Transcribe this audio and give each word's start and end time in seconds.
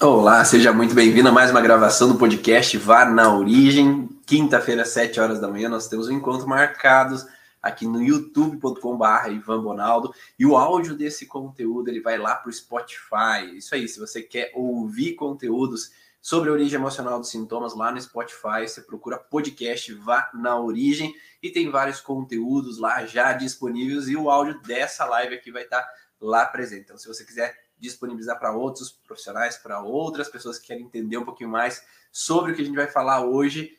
Olá, 0.00 0.44
seja 0.44 0.72
muito 0.72 0.92
bem-vindo 0.92 1.28
a 1.28 1.32
mais 1.32 1.52
uma 1.52 1.60
gravação 1.60 2.08
do 2.08 2.18
podcast 2.18 2.76
Vá 2.78 3.04
na 3.04 3.32
Origem. 3.32 4.08
Quinta-feira, 4.26 4.84
7 4.84 5.20
horas 5.20 5.40
da 5.40 5.46
manhã, 5.46 5.68
nós 5.68 5.86
temos 5.86 6.08
um 6.08 6.12
encontro 6.12 6.48
marcado 6.48 7.16
aqui 7.62 7.86
no 7.86 8.02
youtube.com.br 8.02 9.30
Ivan 9.30 9.62
Bonaldo. 9.62 10.12
E 10.36 10.44
o 10.44 10.56
áudio 10.56 10.96
desse 10.96 11.26
conteúdo 11.26 11.88
ele 11.88 12.00
vai 12.00 12.18
lá 12.18 12.34
para 12.34 12.50
o 12.50 12.52
Spotify. 12.52 13.56
Isso 13.56 13.72
aí, 13.72 13.86
se 13.86 14.00
você 14.00 14.20
quer 14.20 14.50
ouvir 14.52 15.14
conteúdos 15.14 15.92
sobre 16.20 16.50
a 16.50 16.52
origem 16.52 16.76
emocional 16.76 17.20
dos 17.20 17.30
sintomas 17.30 17.72
lá 17.76 17.92
no 17.92 18.00
Spotify, 18.00 18.66
você 18.66 18.80
procura 18.80 19.16
podcast 19.16 19.94
Vá 19.94 20.28
na 20.34 20.58
Origem 20.58 21.14
e 21.40 21.50
tem 21.50 21.70
vários 21.70 22.00
conteúdos 22.00 22.78
lá 22.78 23.06
já 23.06 23.32
disponíveis 23.32 24.08
e 24.08 24.16
o 24.16 24.28
áudio 24.28 24.60
dessa 24.62 25.04
live 25.04 25.36
aqui 25.36 25.52
vai 25.52 25.62
estar 25.62 25.86
lá 26.20 26.44
presente. 26.46 26.82
Então, 26.82 26.98
se 26.98 27.06
você 27.06 27.24
quiser 27.24 27.63
disponibilizar 27.84 28.38
para 28.38 28.52
outros 28.52 28.90
profissionais, 28.90 29.56
para 29.56 29.80
outras 29.80 30.28
pessoas 30.28 30.58
que 30.58 30.66
querem 30.66 30.84
entender 30.84 31.16
um 31.16 31.24
pouquinho 31.24 31.50
mais 31.50 31.82
sobre 32.10 32.52
o 32.52 32.54
que 32.54 32.62
a 32.62 32.64
gente 32.64 32.76
vai 32.76 32.86
falar 32.86 33.24
hoje, 33.24 33.78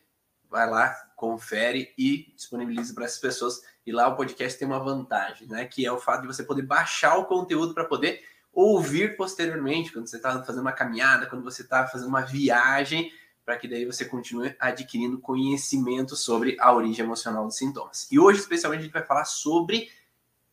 vai 0.50 0.70
lá, 0.70 0.94
confere 1.16 1.94
e 1.98 2.34
disponibiliza 2.36 2.94
para 2.94 3.06
essas 3.06 3.20
pessoas. 3.20 3.62
E 3.86 3.92
lá 3.92 4.08
o 4.08 4.16
podcast 4.16 4.58
tem 4.58 4.68
uma 4.68 4.80
vantagem, 4.80 5.48
né? 5.48 5.66
Que 5.66 5.86
é 5.86 5.92
o 5.92 6.00
fato 6.00 6.22
de 6.22 6.28
você 6.28 6.44
poder 6.44 6.64
baixar 6.64 7.18
o 7.18 7.26
conteúdo 7.26 7.74
para 7.74 7.86
poder 7.86 8.24
ouvir 8.54 9.18
posteriormente, 9.18 9.92
quando 9.92 10.08
você 10.08 10.16
está 10.16 10.42
fazendo 10.44 10.62
uma 10.62 10.72
caminhada, 10.72 11.26
quando 11.26 11.44
você 11.44 11.62
está 11.62 11.86
fazendo 11.88 12.08
uma 12.08 12.22
viagem, 12.22 13.12
para 13.44 13.58
que 13.58 13.68
daí 13.68 13.86
você 13.86 14.06
continue 14.06 14.56
adquirindo 14.60 15.20
conhecimento 15.20 16.16
sobre 16.16 16.58
a 16.60 16.74
origem 16.74 17.06
emocional 17.06 17.46
dos 17.46 17.58
sintomas. 17.58 18.08
E 18.12 18.18
hoje, 18.18 18.40
especialmente, 18.40 18.80
a 18.80 18.84
gente 18.84 18.94
vai 18.94 19.04
falar 19.04 19.26
sobre 19.26 19.90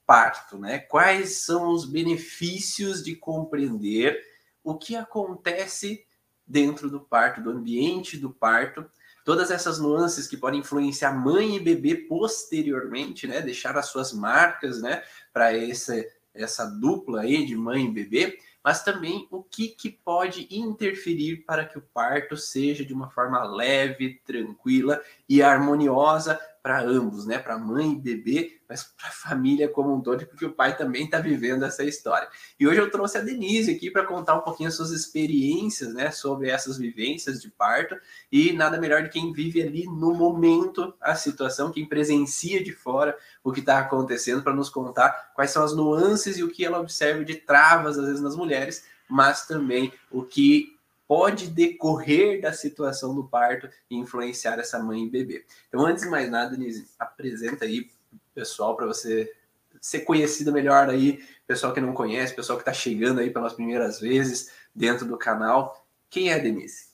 parto, 0.06 0.58
né? 0.58 0.78
Quais 0.78 1.44
são 1.44 1.70
os 1.70 1.84
benefícios 1.84 3.02
de 3.02 3.14
compreender 3.16 4.20
o 4.62 4.76
que 4.76 4.96
acontece 4.96 6.04
dentro 6.46 6.90
do 6.90 7.00
parto, 7.00 7.40
do 7.40 7.50
ambiente 7.50 8.16
do 8.16 8.30
parto, 8.30 8.84
todas 9.24 9.50
essas 9.50 9.78
nuances 9.78 10.26
que 10.26 10.36
podem 10.36 10.60
influenciar 10.60 11.12
mãe 11.12 11.56
e 11.56 11.60
bebê 11.60 11.94
posteriormente, 11.94 13.26
né? 13.26 13.40
Deixar 13.40 13.76
as 13.76 13.86
suas 13.86 14.12
marcas, 14.12 14.82
né? 14.82 15.02
Para 15.32 15.56
essa 15.56 15.94
essa 16.34 16.64
dupla 16.64 17.22
aí 17.22 17.44
de 17.44 17.54
mãe 17.54 17.84
e 17.84 17.90
bebê, 17.90 18.38
mas 18.64 18.82
também 18.82 19.26
o 19.30 19.42
que, 19.42 19.68
que 19.68 19.90
pode 19.90 20.46
interferir 20.50 21.44
para 21.44 21.64
que 21.64 21.76
o 21.76 21.82
parto 21.92 22.36
seja 22.36 22.84
de 22.84 22.94
uma 22.94 23.10
forma 23.10 23.42
leve, 23.44 24.20
tranquila 24.24 25.02
e 25.32 25.42
harmoniosa 25.42 26.38
para 26.62 26.82
ambos, 26.82 27.24
né? 27.24 27.38
Para 27.38 27.56
mãe 27.56 27.92
e 27.92 27.98
bebê, 27.98 28.60
mas 28.68 28.84
para 28.84 29.08
a 29.08 29.12
família 29.12 29.66
como 29.66 29.94
um 29.94 29.98
todo, 30.02 30.26
porque 30.26 30.44
o 30.44 30.52
pai 30.52 30.76
também 30.76 31.06
está 31.06 31.18
vivendo 31.20 31.64
essa 31.64 31.82
história. 31.82 32.28
E 32.60 32.68
hoje 32.68 32.78
eu 32.78 32.90
trouxe 32.90 33.16
a 33.16 33.22
Denise 33.22 33.72
aqui 33.72 33.90
para 33.90 34.04
contar 34.04 34.34
um 34.34 34.42
pouquinho 34.42 34.68
as 34.68 34.74
suas 34.74 34.90
experiências, 34.90 35.94
né? 35.94 36.10
Sobre 36.10 36.50
essas 36.50 36.76
vivências 36.76 37.40
de 37.40 37.50
parto 37.50 37.96
e 38.30 38.52
nada 38.52 38.78
melhor 38.78 39.04
de 39.04 39.08
quem 39.08 39.32
vive 39.32 39.62
ali 39.62 39.86
no 39.86 40.12
momento 40.12 40.92
a 41.00 41.14
situação, 41.14 41.72
quem 41.72 41.88
presencia 41.88 42.62
de 42.62 42.72
fora 42.72 43.16
o 43.42 43.50
que 43.50 43.60
está 43.60 43.78
acontecendo 43.78 44.42
para 44.42 44.54
nos 44.54 44.68
contar 44.68 45.32
quais 45.34 45.50
são 45.50 45.64
as 45.64 45.74
nuances 45.74 46.36
e 46.36 46.44
o 46.44 46.50
que 46.50 46.62
ela 46.62 46.78
observa 46.78 47.24
de 47.24 47.36
travas 47.36 47.98
às 47.98 48.04
vezes 48.04 48.20
nas 48.20 48.36
mulheres, 48.36 48.84
mas 49.08 49.46
também 49.46 49.94
o 50.10 50.22
que 50.22 50.76
pode 51.12 51.48
decorrer 51.48 52.40
da 52.40 52.54
situação 52.54 53.14
do 53.14 53.22
parto 53.22 53.68
e 53.90 53.98
influenciar 53.98 54.58
essa 54.58 54.78
mãe 54.78 55.04
e 55.04 55.10
bebê. 55.10 55.44
Então, 55.68 55.84
antes 55.84 56.04
de 56.04 56.08
mais 56.08 56.30
nada, 56.30 56.56
Denise, 56.56 56.88
apresenta 56.98 57.66
aí 57.66 57.90
pessoal 58.34 58.74
para 58.74 58.86
você 58.86 59.30
ser 59.78 60.06
conhecida 60.06 60.50
melhor 60.50 60.88
aí, 60.88 61.22
pessoal 61.46 61.74
que 61.74 61.82
não 61.82 61.92
conhece, 61.92 62.34
pessoal 62.34 62.56
que 62.56 62.62
está 62.62 62.72
chegando 62.72 63.20
aí 63.20 63.28
pelas 63.28 63.52
primeiras 63.52 64.00
vezes 64.00 64.52
dentro 64.74 65.04
do 65.04 65.18
canal. 65.18 65.84
Quem 66.08 66.30
é 66.30 66.36
a 66.36 66.38
Denise? 66.38 66.86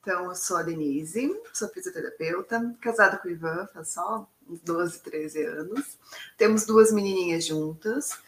Então, 0.00 0.24
eu 0.24 0.34
sou 0.34 0.56
a 0.56 0.64
Denise, 0.64 1.32
sou 1.52 1.68
fisioterapeuta, 1.68 2.74
casada 2.80 3.18
com 3.18 3.28
o 3.28 3.30
Ivan 3.30 3.68
faz 3.72 3.90
só 3.90 4.28
uns 4.48 4.58
12, 4.62 4.98
13 4.98 5.44
anos. 5.44 5.96
Temos 6.36 6.66
duas 6.66 6.92
menininhas 6.92 7.44
juntas 7.44 8.18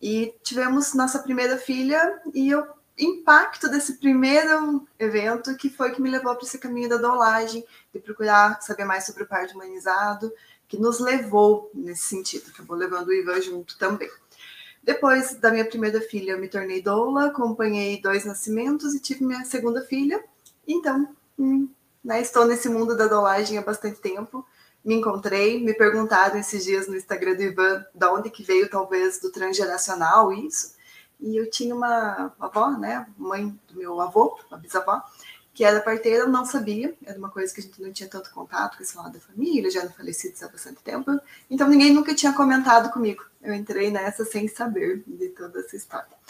e 0.00 0.32
tivemos 0.44 0.94
nossa 0.94 1.18
primeira 1.18 1.58
filha 1.58 2.22
e 2.32 2.50
eu 2.50 2.80
impacto 3.04 3.68
desse 3.68 3.94
primeiro 3.94 4.86
evento 4.98 5.56
que 5.56 5.70
foi 5.70 5.92
que 5.92 6.02
me 6.02 6.10
levou 6.10 6.34
para 6.34 6.46
esse 6.46 6.58
caminho 6.58 6.88
da 6.88 6.96
dolagem, 6.96 7.64
de 7.92 8.00
procurar 8.00 8.60
saber 8.60 8.84
mais 8.84 9.04
sobre 9.04 9.22
o 9.22 9.26
parto 9.26 9.54
humanizado, 9.54 10.32
que 10.68 10.78
nos 10.78 11.00
levou 11.00 11.70
nesse 11.74 12.04
sentido, 12.04 12.50
acabou 12.52 12.76
levando 12.76 13.08
o 13.08 13.12
Ivan 13.12 13.40
junto 13.40 13.78
também. 13.78 14.10
Depois 14.82 15.34
da 15.34 15.50
minha 15.50 15.64
primeira 15.64 16.00
filha, 16.00 16.32
eu 16.32 16.38
me 16.38 16.48
tornei 16.48 16.82
doula, 16.82 17.26
acompanhei 17.26 18.00
dois 18.00 18.24
nascimentos 18.24 18.94
e 18.94 19.00
tive 19.00 19.24
minha 19.24 19.44
segunda 19.44 19.82
filha. 19.82 20.22
Então, 20.66 21.08
hum, 21.38 21.68
né, 22.02 22.20
estou 22.20 22.46
nesse 22.46 22.68
mundo 22.68 22.96
da 22.96 23.06
dolagem 23.06 23.58
há 23.58 23.62
bastante 23.62 24.00
tempo. 24.00 24.44
Me 24.84 24.96
encontrei, 24.96 25.62
me 25.62 25.72
perguntaram 25.72 26.38
esses 26.38 26.64
dias 26.64 26.88
no 26.88 26.96
Instagram 26.96 27.34
do 27.36 27.42
Ivan 27.42 27.84
de 27.94 28.06
onde 28.06 28.30
que 28.30 28.42
veio 28.42 28.68
talvez 28.68 29.20
do 29.20 29.30
transgeracional 29.30 30.32
isso. 30.32 30.74
E 31.22 31.36
eu 31.36 31.48
tinha 31.48 31.74
uma 31.74 32.34
avó, 32.38 32.72
né, 32.72 33.06
mãe 33.16 33.56
do 33.68 33.78
meu 33.78 34.00
avô, 34.00 34.38
uma 34.50 34.58
bisavó, 34.58 35.02
que 35.54 35.64
era 35.64 35.80
parteira, 35.80 36.24
eu 36.24 36.28
não 36.28 36.44
sabia, 36.44 36.94
era 37.04 37.18
uma 37.18 37.30
coisa 37.30 37.54
que 37.54 37.60
a 37.60 37.62
gente 37.62 37.80
não 37.80 37.92
tinha 37.92 38.08
tanto 38.08 38.30
contato 38.30 38.76
com 38.76 38.82
esse 38.82 38.96
lado 38.96 39.12
da 39.12 39.20
família, 39.20 39.70
já 39.70 39.80
eram 39.80 39.92
falecidos 39.92 40.42
há 40.42 40.48
bastante 40.48 40.82
tempo, 40.82 41.18
então 41.48 41.68
ninguém 41.68 41.92
nunca 41.92 42.14
tinha 42.14 42.32
comentado 42.32 42.90
comigo. 42.92 43.24
Eu 43.40 43.54
entrei 43.54 43.90
nessa 43.90 44.24
sem 44.24 44.48
saber 44.48 45.04
de 45.06 45.28
toda 45.28 45.60
essa 45.60 45.76
história. 45.76 46.22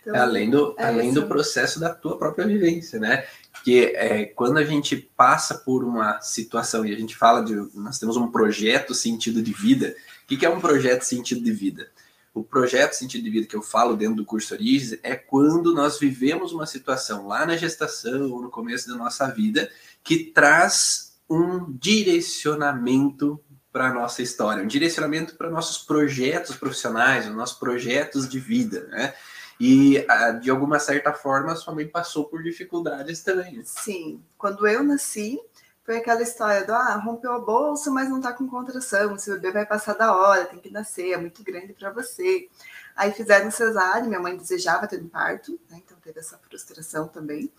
Então, 0.00 0.14
além 0.16 0.50
do, 0.50 0.74
é 0.76 0.84
além 0.84 1.12
do 1.12 1.26
processo 1.26 1.78
da 1.78 1.94
tua 1.94 2.18
própria 2.18 2.46
vivência, 2.46 2.98
né? 2.98 3.24
Porque 3.52 3.92
é, 3.94 4.24
quando 4.26 4.58
a 4.58 4.64
gente 4.64 4.96
passa 4.96 5.56
por 5.56 5.84
uma 5.84 6.20
situação 6.20 6.84
e 6.84 6.92
a 6.92 6.98
gente 6.98 7.16
fala 7.16 7.44
de. 7.44 7.54
Nós 7.74 7.98
temos 7.98 8.16
um 8.16 8.28
projeto 8.28 8.94
sentido 8.94 9.40
de 9.40 9.52
vida. 9.52 9.94
O 10.24 10.26
que, 10.26 10.36
que 10.36 10.46
é 10.46 10.50
um 10.50 10.60
projeto 10.60 11.02
sentido 11.02 11.42
de 11.42 11.52
vida? 11.52 11.88
O 12.34 12.42
projeto 12.42 12.94
Sentido 12.94 13.24
de 13.24 13.30
Vida 13.30 13.46
que 13.46 13.56
eu 13.56 13.62
falo 13.62 13.96
dentro 13.96 14.16
do 14.16 14.24
curso 14.24 14.54
Origens 14.54 14.98
é 15.02 15.14
quando 15.14 15.74
nós 15.74 15.98
vivemos 15.98 16.52
uma 16.52 16.66
situação 16.66 17.26
lá 17.26 17.44
na 17.44 17.56
gestação 17.56 18.30
ou 18.30 18.40
no 18.40 18.50
começo 18.50 18.88
da 18.88 18.96
nossa 18.96 19.26
vida 19.28 19.70
que 20.02 20.24
traz 20.24 21.18
um 21.28 21.70
direcionamento 21.72 23.38
para 23.70 23.88
a 23.88 23.94
nossa 23.94 24.22
história, 24.22 24.62
um 24.62 24.66
direcionamento 24.66 25.34
para 25.36 25.50
nossos 25.50 25.78
projetos 25.78 26.56
profissionais, 26.56 27.26
os 27.26 27.34
nossos 27.34 27.58
projetos 27.58 28.28
de 28.28 28.38
vida, 28.38 28.86
né? 28.88 29.14
E 29.60 30.04
de 30.40 30.50
alguma 30.50 30.78
certa 30.78 31.12
forma 31.12 31.54
sua 31.54 31.74
mãe 31.74 31.86
passou 31.86 32.24
por 32.24 32.42
dificuldades 32.42 33.22
também. 33.22 33.62
Sim, 33.64 34.20
quando 34.36 34.66
eu 34.66 34.82
nasci, 34.82 35.38
foi 35.84 35.96
aquela 35.96 36.22
história 36.22 36.64
do 36.64 36.72
ah, 36.72 36.94
rompeu 36.96 37.32
a 37.32 37.38
bolsa, 37.40 37.90
mas 37.90 38.08
não 38.08 38.20
tá 38.20 38.32
com 38.32 38.48
contração, 38.48 39.18
seu 39.18 39.34
bebê 39.34 39.52
vai 39.52 39.66
passar 39.66 39.94
da 39.94 40.14
hora, 40.14 40.46
tem 40.46 40.60
que 40.60 40.70
nascer, 40.70 41.12
é 41.12 41.16
muito 41.16 41.42
grande 41.42 41.72
para 41.72 41.90
você. 41.90 42.48
Aí 42.94 43.12
fizeram 43.12 43.50
cesárea, 43.50 44.04
minha 44.04 44.20
mãe 44.20 44.36
desejava 44.36 44.86
ter 44.86 45.02
um 45.02 45.08
parto, 45.08 45.58
né? 45.68 45.80
então 45.84 45.96
teve 45.98 46.20
essa 46.20 46.38
frustração 46.38 47.08
também. 47.08 47.50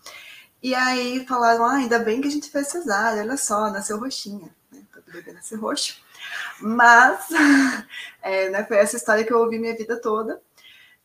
E 0.62 0.74
aí 0.74 1.26
falaram, 1.26 1.64
ah, 1.66 1.74
ainda 1.74 1.98
bem 1.98 2.20
que 2.22 2.28
a 2.28 2.30
gente 2.30 2.50
fez 2.50 2.68
cesárea, 2.68 3.22
olha 3.22 3.36
só, 3.36 3.70
nasceu 3.70 3.98
roxinha, 3.98 4.54
né? 4.72 4.82
Todo 4.90 5.12
bebê 5.12 5.32
nasceu 5.32 5.60
roxo. 5.60 6.02
Mas 6.58 7.28
é, 8.22 8.48
né, 8.48 8.64
foi 8.64 8.78
essa 8.78 8.96
história 8.96 9.24
que 9.24 9.32
eu 9.32 9.40
ouvi 9.40 9.58
minha 9.58 9.76
vida 9.76 10.00
toda. 10.00 10.40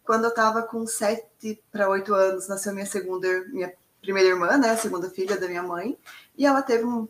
Quando 0.05 0.23
eu 0.23 0.29
estava 0.29 0.63
com 0.63 0.87
sete 0.87 1.61
para 1.71 1.89
oito 1.89 2.13
anos, 2.13 2.47
nasceu 2.47 2.73
minha 2.73 2.85
segunda, 2.85 3.27
minha 3.49 3.73
primeira 4.01 4.29
irmã, 4.29 4.57
né, 4.57 4.77
segunda 4.77 5.09
filha 5.09 5.37
da 5.37 5.47
minha 5.47 5.61
mãe, 5.61 5.97
e 6.39 6.45
ela 6.45 6.61
teve 6.61 6.85
um, 6.85 7.05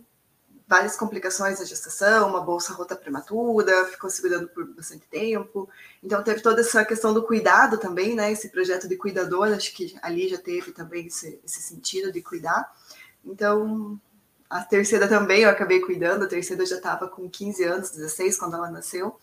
várias 0.68 0.98
complicações 0.98 1.60
na 1.60 1.66
gestação, 1.66 2.28
uma 2.28 2.42
bolsa 2.42 2.74
rota 2.74 2.96
prematura, 2.96 3.86
ficou 3.86 4.10
segurando 4.10 4.48
por 4.50 4.66
bastante 4.74 5.06
tempo. 5.08 5.70
Então 6.04 6.24
teve 6.24 6.42
toda 6.42 6.62
essa 6.62 6.84
questão 6.84 7.14
do 7.14 7.22
cuidado 7.22 7.78
também, 7.78 8.16
né, 8.16 8.32
esse 8.32 8.50
projeto 8.50 8.88
de 8.88 8.98
cuidador, 8.98 9.50
acho 9.50 9.72
que 9.76 9.96
ali 10.02 10.28
já 10.28 10.40
teve 10.40 10.72
também 10.72 11.06
esse, 11.06 11.40
esse 11.46 11.62
sentido 11.62 12.12
de 12.12 12.24
cuidar. 12.24 12.76
Então, 13.24 14.02
a 14.50 14.64
terceira 14.64 15.08
também 15.08 15.44
eu 15.44 15.50
acabei 15.52 15.80
cuidando, 15.80 16.26
a 16.26 16.28
terceira 16.28 16.66
já 16.66 16.78
estava 16.78 17.08
com 17.08 17.30
15 17.30 17.64
anos, 17.66 17.92
16 17.92 18.36
quando 18.36 18.56
ela 18.56 18.72
nasceu, 18.72 19.16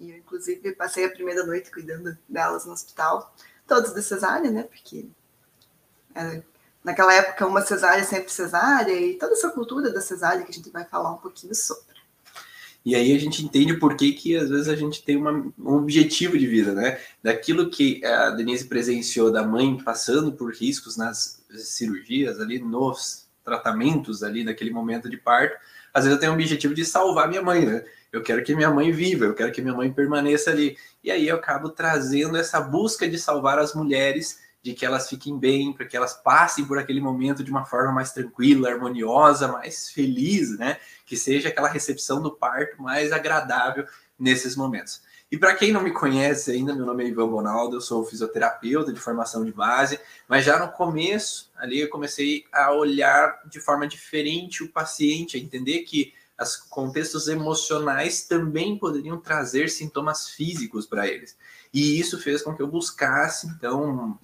e 0.00 0.10
eu 0.10 0.16
inclusive 0.16 0.72
passei 0.72 1.04
a 1.04 1.10
primeira 1.10 1.44
noite 1.44 1.70
cuidando 1.70 2.16
delas 2.26 2.64
no 2.64 2.72
hospital, 2.72 3.34
todos 3.66 3.92
de 3.92 4.02
cesárea, 4.02 4.50
né, 4.50 4.62
porque 4.62 5.06
era 6.14 6.42
naquela 6.84 7.12
época 7.14 7.46
uma 7.46 7.60
cesárea 7.60 8.04
sempre 8.04 8.32
cesárea 8.32 8.98
e 8.98 9.14
toda 9.14 9.32
essa 9.32 9.50
cultura 9.50 9.92
da 9.92 10.00
cesárea 10.00 10.42
que 10.42 10.50
a 10.50 10.54
gente 10.54 10.70
vai 10.70 10.84
falar 10.84 11.12
um 11.12 11.18
pouquinho 11.18 11.54
sobre. 11.54 11.90
E 12.84 12.94
aí 12.94 13.14
a 13.14 13.18
gente 13.18 13.44
entende 13.44 13.74
por 13.74 13.94
que, 13.94 14.12
que 14.12 14.36
às 14.36 14.48
vezes 14.48 14.68
a 14.68 14.74
gente 14.74 15.02
tem 15.02 15.16
uma, 15.16 15.32
um 15.58 15.74
objetivo 15.74 16.38
de 16.38 16.46
vida, 16.46 16.72
né? 16.72 16.98
Daquilo 17.22 17.68
que 17.68 18.02
a 18.04 18.30
Denise 18.30 18.66
presenciou 18.66 19.30
da 19.30 19.42
mãe 19.42 19.76
passando 19.84 20.32
por 20.32 20.54
riscos 20.54 20.96
nas 20.96 21.44
cirurgias 21.56 22.40
ali, 22.40 22.58
nos 22.58 23.28
tratamentos 23.44 24.22
ali 24.22 24.44
naquele 24.44 24.70
momento 24.70 25.10
de 25.10 25.18
parto, 25.18 25.56
às 25.92 26.04
vezes 26.04 26.16
eu 26.16 26.20
tenho 26.20 26.32
o 26.32 26.34
objetivo 26.34 26.72
de 26.72 26.84
salvar 26.84 27.28
minha 27.28 27.42
mãe, 27.42 27.66
né? 27.66 27.84
Eu 28.12 28.22
quero 28.22 28.42
que 28.42 28.54
minha 28.54 28.70
mãe 28.70 28.90
viva, 28.90 29.26
eu 29.26 29.34
quero 29.34 29.52
que 29.52 29.60
minha 29.60 29.74
mãe 29.74 29.92
permaneça 29.92 30.50
ali. 30.50 30.76
E 31.04 31.10
aí 31.10 31.28
eu 31.28 31.36
acabo 31.36 31.68
trazendo 31.68 32.36
essa 32.36 32.60
busca 32.60 33.08
de 33.08 33.18
salvar 33.18 33.58
as 33.58 33.74
mulheres 33.74 34.40
de 34.62 34.74
que 34.74 34.84
elas 34.84 35.08
fiquem 35.08 35.38
bem, 35.38 35.72
para 35.72 35.86
que 35.86 35.96
elas 35.96 36.14
passem 36.14 36.64
por 36.64 36.78
aquele 36.78 37.00
momento 37.00 37.42
de 37.42 37.50
uma 37.50 37.64
forma 37.64 37.92
mais 37.92 38.12
tranquila, 38.12 38.70
harmoniosa, 38.70 39.48
mais 39.48 39.90
feliz, 39.90 40.58
né? 40.58 40.78
Que 41.06 41.16
seja 41.16 41.48
aquela 41.48 41.68
recepção 41.68 42.20
do 42.20 42.32
parto 42.32 42.80
mais 42.82 43.12
agradável 43.12 43.86
nesses 44.18 44.54
momentos. 44.54 45.02
E 45.30 45.38
para 45.38 45.54
quem 45.54 45.70
não 45.72 45.80
me 45.80 45.92
conhece 45.92 46.50
ainda, 46.50 46.74
meu 46.74 46.84
nome 46.84 47.04
é 47.04 47.08
Ivan 47.08 47.28
Bonaldo, 47.28 47.76
eu 47.76 47.80
sou 47.80 48.04
fisioterapeuta 48.04 48.92
de 48.92 48.98
formação 48.98 49.44
de 49.44 49.52
base, 49.52 49.98
mas 50.28 50.44
já 50.44 50.58
no 50.58 50.72
começo 50.72 51.50
ali 51.56 51.80
eu 51.80 51.88
comecei 51.88 52.44
a 52.52 52.72
olhar 52.72 53.40
de 53.46 53.60
forma 53.60 53.86
diferente 53.86 54.64
o 54.64 54.68
paciente, 54.68 55.36
a 55.36 55.40
entender 55.40 55.82
que 55.82 56.12
os 56.40 56.56
contextos 56.56 57.28
emocionais 57.28 58.22
também 58.26 58.78
poderiam 58.78 59.18
trazer 59.18 59.68
sintomas 59.68 60.28
físicos 60.28 60.86
para 60.86 61.06
eles. 61.06 61.36
E 61.72 62.00
isso 62.00 62.18
fez 62.18 62.42
com 62.42 62.54
que 62.54 62.62
eu 62.62 62.66
buscasse, 62.66 63.46
então, 63.46 64.18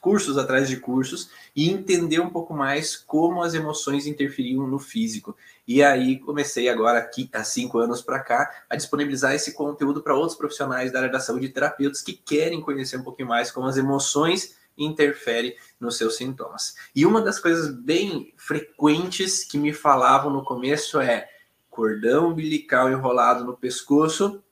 cursos 0.00 0.36
atrás 0.36 0.68
de 0.68 0.76
cursos 0.76 1.30
e 1.56 1.70
entender 1.70 2.20
um 2.20 2.28
pouco 2.28 2.52
mais 2.52 2.96
como 2.96 3.42
as 3.42 3.54
emoções 3.54 4.06
interferiam 4.06 4.66
no 4.66 4.78
físico. 4.78 5.36
E 5.66 5.82
aí 5.82 6.18
comecei 6.18 6.68
agora, 6.68 6.98
aqui, 6.98 7.30
há 7.32 7.42
cinco 7.42 7.78
anos 7.78 8.02
para 8.02 8.20
cá, 8.20 8.64
a 8.68 8.76
disponibilizar 8.76 9.34
esse 9.34 9.54
conteúdo 9.54 10.02
para 10.02 10.14
outros 10.14 10.36
profissionais 10.36 10.92
da 10.92 10.98
área 10.98 11.12
da 11.12 11.20
saúde 11.20 11.46
e 11.46 11.50
terapeutas 11.50 12.02
que 12.02 12.12
querem 12.12 12.60
conhecer 12.60 12.98
um 12.98 13.04
pouquinho 13.04 13.28
mais 13.28 13.50
como 13.50 13.66
as 13.66 13.76
emoções 13.76 14.58
interferem 14.76 15.54
nos 15.78 15.96
seus 15.96 16.16
sintomas. 16.16 16.74
E 16.94 17.06
uma 17.06 17.20
das 17.20 17.38
coisas 17.38 17.72
bem 17.72 18.32
frequentes 18.36 19.44
que 19.44 19.58
me 19.58 19.72
falavam 19.72 20.30
no 20.30 20.44
começo 20.44 21.00
é 21.00 21.28
cordão 21.80 22.28
umbilical 22.28 22.90
enrolado 22.90 23.42
no 23.42 23.56
pescoço 23.56 24.44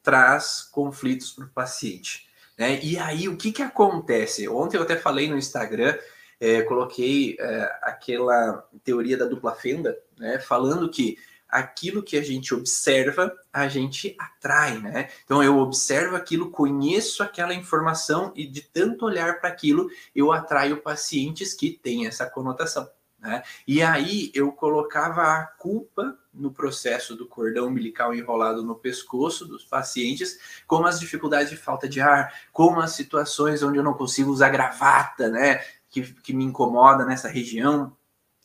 traz 0.00 0.62
conflitos 0.62 1.32
para 1.32 1.44
o 1.44 1.48
paciente. 1.48 2.28
Né? 2.56 2.78
E 2.84 2.96
aí, 2.96 3.28
o 3.28 3.36
que, 3.36 3.50
que 3.50 3.62
acontece? 3.62 4.48
Ontem 4.48 4.76
eu 4.76 4.84
até 4.84 4.96
falei 4.96 5.28
no 5.28 5.36
Instagram, 5.36 5.98
é, 6.38 6.62
coloquei 6.62 7.36
é, 7.40 7.78
aquela 7.82 8.64
teoria 8.84 9.16
da 9.16 9.24
dupla 9.24 9.56
fenda, 9.56 9.98
né, 10.16 10.38
falando 10.38 10.88
que 10.88 11.18
aquilo 11.48 12.00
que 12.00 12.16
a 12.16 12.22
gente 12.22 12.54
observa, 12.54 13.36
a 13.52 13.66
gente 13.66 14.14
atrai, 14.16 14.78
né? 14.78 15.08
Então 15.24 15.42
eu 15.42 15.58
observo 15.58 16.14
aquilo, 16.14 16.50
conheço 16.50 17.22
aquela 17.24 17.54
informação 17.54 18.32
e 18.36 18.46
de 18.46 18.60
tanto 18.60 19.04
olhar 19.04 19.40
para 19.40 19.48
aquilo, 19.48 19.90
eu 20.14 20.30
atraio 20.30 20.80
pacientes 20.80 21.54
que 21.54 21.70
têm 21.70 22.06
essa 22.06 22.24
conotação. 22.26 22.88
Né? 23.18 23.42
E 23.66 23.82
aí 23.82 24.30
eu 24.32 24.52
colocava 24.52 25.22
a 25.22 25.44
culpa 25.44 26.16
no 26.32 26.52
processo 26.52 27.16
do 27.16 27.26
cordão 27.26 27.66
umbilical 27.66 28.14
enrolado 28.14 28.62
no 28.62 28.76
pescoço 28.76 29.44
dos 29.44 29.64
pacientes, 29.64 30.38
como 30.66 30.86
as 30.86 31.00
dificuldades 31.00 31.50
de 31.50 31.56
falta 31.56 31.88
de 31.88 32.00
ar, 32.00 32.32
como 32.52 32.80
as 32.80 32.92
situações 32.92 33.62
onde 33.62 33.78
eu 33.78 33.82
não 33.82 33.94
consigo 33.94 34.30
usar 34.30 34.50
gravata, 34.50 35.28
né? 35.28 35.58
Que, 35.90 36.02
que 36.02 36.32
me 36.32 36.44
incomoda 36.44 37.04
nessa 37.04 37.28
região. 37.28 37.96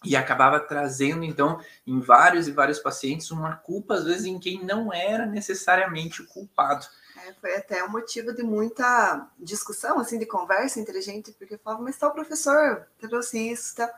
E 0.03 0.17
acabava 0.17 0.59
trazendo, 0.59 1.23
então, 1.23 1.61
em 1.87 2.01
vários 2.01 2.47
e 2.47 2.51
vários 2.51 2.79
pacientes, 2.79 3.31
uma 3.31 3.55
culpa, 3.55 3.93
às 3.93 4.03
vezes, 4.03 4.25
em 4.25 4.37
quem 4.37 4.65
não 4.65 4.91
era 4.91 5.25
necessariamente 5.25 6.21
o 6.21 6.27
culpado. 6.27 6.85
É, 7.25 7.33
foi 7.35 7.55
até 7.55 7.81
um 7.85 7.89
motivo 7.89 8.33
de 8.33 8.43
muita 8.43 9.29
discussão, 9.39 9.99
assim, 9.99 10.19
de 10.19 10.25
conversa 10.25 10.79
entre 10.79 11.01
gente, 11.01 11.31
porque 11.31 11.57
falava, 11.57 11.81
mas 11.81 11.97
tal 11.97 12.11
professor 12.11 12.85
trouxe 12.99 13.51
isso, 13.51 13.75
tal. 13.75 13.89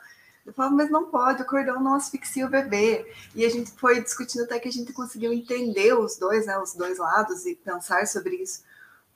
Eu 0.46 0.52
falo, 0.52 0.76
mas 0.76 0.90
não 0.90 1.06
pode, 1.10 1.42
o 1.42 1.46
cordão 1.46 1.82
não 1.82 1.94
asfixia 1.94 2.46
o 2.46 2.50
bebê. 2.50 3.04
E 3.34 3.44
a 3.44 3.48
gente 3.48 3.72
foi 3.72 4.00
discutindo 4.00 4.44
até 4.44 4.60
que 4.60 4.68
a 4.68 4.72
gente 4.72 4.92
conseguiu 4.92 5.32
entender 5.32 5.92
os 5.92 6.16
dois, 6.16 6.46
né, 6.46 6.56
os 6.58 6.72
dois 6.72 6.98
lados 6.98 7.44
e 7.44 7.56
pensar 7.56 8.06
sobre 8.06 8.36
isso. 8.36 8.62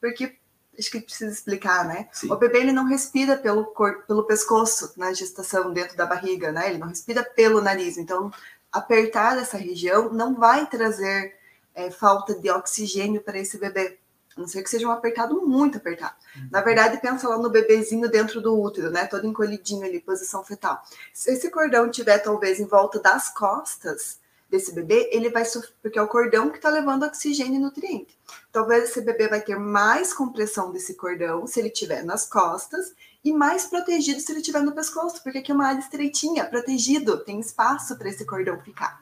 Porque 0.00 0.36
acho 0.76 0.90
que 0.90 1.00
precisa 1.00 1.32
explicar, 1.32 1.86
né? 1.86 2.08
Sim. 2.12 2.32
O 2.32 2.36
bebê 2.36 2.58
ele 2.58 2.72
não 2.72 2.84
respira 2.84 3.36
pelo 3.36 3.66
pelo 4.06 4.24
pescoço 4.24 4.92
na 4.96 5.12
gestação 5.12 5.72
dentro 5.72 5.96
da 5.96 6.06
barriga, 6.06 6.50
né? 6.50 6.70
Ele 6.70 6.78
não 6.78 6.88
respira 6.88 7.22
pelo 7.22 7.60
nariz. 7.60 7.98
Então, 7.98 8.32
apertar 8.72 9.38
essa 9.38 9.56
região 9.56 10.12
não 10.12 10.34
vai 10.34 10.66
trazer 10.66 11.36
é, 11.74 11.90
falta 11.90 12.34
de 12.34 12.50
oxigênio 12.50 13.20
para 13.20 13.38
esse 13.38 13.58
bebê. 13.58 13.98
A 14.40 14.42
não 14.42 14.48
ser 14.48 14.62
que 14.62 14.70
seja 14.70 14.88
um 14.88 14.90
apertado 14.90 15.46
muito 15.46 15.76
apertado. 15.76 16.14
Uhum. 16.34 16.48
Na 16.50 16.62
verdade, 16.62 16.98
pensa 16.98 17.28
lá 17.28 17.36
no 17.36 17.50
bebezinho 17.50 18.08
dentro 18.08 18.40
do 18.40 18.58
útero, 18.58 18.90
né? 18.90 19.06
Todo 19.06 19.26
encolhidinho 19.26 19.84
ali, 19.84 20.00
posição 20.00 20.42
fetal. 20.42 20.82
Se 21.12 21.30
esse 21.30 21.50
cordão 21.50 21.90
tiver 21.90 22.18
talvez 22.18 22.58
em 22.58 22.64
volta 22.64 22.98
das 22.98 23.28
costas 23.28 24.18
desse 24.48 24.72
bebê, 24.72 25.10
ele 25.12 25.28
vai 25.28 25.44
sofrer, 25.44 25.74
porque 25.82 25.98
é 25.98 26.02
o 26.02 26.08
cordão 26.08 26.48
que 26.48 26.56
está 26.56 26.70
levando 26.70 27.04
oxigênio 27.04 27.56
e 27.56 27.58
nutriente. 27.58 28.18
Talvez 28.50 28.84
esse 28.84 29.02
bebê 29.02 29.28
vai 29.28 29.42
ter 29.42 29.58
mais 29.58 30.14
compressão 30.14 30.72
desse 30.72 30.94
cordão 30.94 31.46
se 31.46 31.60
ele 31.60 31.70
tiver 31.70 32.02
nas 32.02 32.26
costas 32.26 32.94
e 33.22 33.32
mais 33.32 33.66
protegido 33.66 34.20
se 34.20 34.32
ele 34.32 34.40
tiver 34.40 34.62
no 34.62 34.72
pescoço, 34.72 35.22
porque 35.22 35.38
aqui 35.38 35.52
é 35.52 35.54
uma 35.54 35.66
área 35.66 35.80
estreitinha, 35.80 36.46
protegido, 36.46 37.22
tem 37.22 37.38
espaço 37.38 37.96
para 37.96 38.08
esse 38.08 38.24
cordão 38.24 38.58
ficar. 38.58 39.00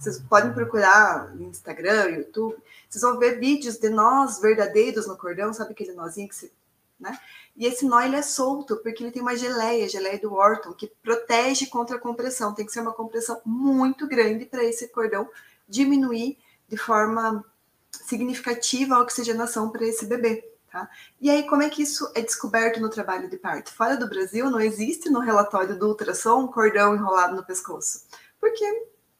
Vocês 0.00 0.18
podem 0.18 0.52
procurar 0.54 1.28
no 1.34 1.42
Instagram, 1.48 2.08
YouTube, 2.08 2.56
vocês 2.90 3.02
vão 3.02 3.20
ver 3.20 3.38
vídeos 3.38 3.78
de 3.78 3.88
nós 3.88 4.40
verdadeiros 4.40 5.06
no 5.06 5.16
cordão, 5.16 5.52
sabe 5.52 5.70
aquele 5.70 5.92
nozinho 5.92 6.28
que 6.28 6.34
você. 6.34 6.52
Né? 6.98 7.16
E 7.56 7.64
esse 7.64 7.86
nó 7.86 8.00
ele 8.00 8.16
é 8.16 8.22
solto, 8.22 8.76
porque 8.78 9.02
ele 9.02 9.12
tem 9.12 9.22
uma 9.22 9.36
geleia, 9.36 9.88
geleia 9.88 10.18
do 10.18 10.34
Orton, 10.34 10.72
que 10.72 10.88
protege 11.00 11.66
contra 11.66 11.96
a 11.96 12.00
compressão. 12.00 12.52
Tem 12.52 12.66
que 12.66 12.72
ser 12.72 12.80
uma 12.80 12.92
compressão 12.92 13.40
muito 13.46 14.08
grande 14.08 14.44
para 14.44 14.64
esse 14.64 14.88
cordão 14.88 15.28
diminuir 15.68 16.36
de 16.68 16.76
forma 16.76 17.44
significativa 17.90 18.96
a 18.96 19.00
oxigenação 19.00 19.70
para 19.70 19.86
esse 19.86 20.04
bebê. 20.04 20.50
Tá? 20.70 20.90
E 21.20 21.30
aí, 21.30 21.48
como 21.48 21.62
é 21.62 21.70
que 21.70 21.82
isso 21.82 22.10
é 22.14 22.20
descoberto 22.20 22.80
no 22.80 22.90
trabalho 22.90 23.30
de 23.30 23.36
parto? 23.36 23.72
Fora 23.72 23.96
do 23.96 24.08
Brasil, 24.08 24.50
não 24.50 24.60
existe 24.60 25.08
no 25.08 25.20
relatório 25.20 25.78
do 25.78 25.88
ultrassom 25.88 26.42
um 26.42 26.48
cordão 26.48 26.94
enrolado 26.94 27.36
no 27.36 27.44
pescoço, 27.44 28.04
porque 28.40 28.64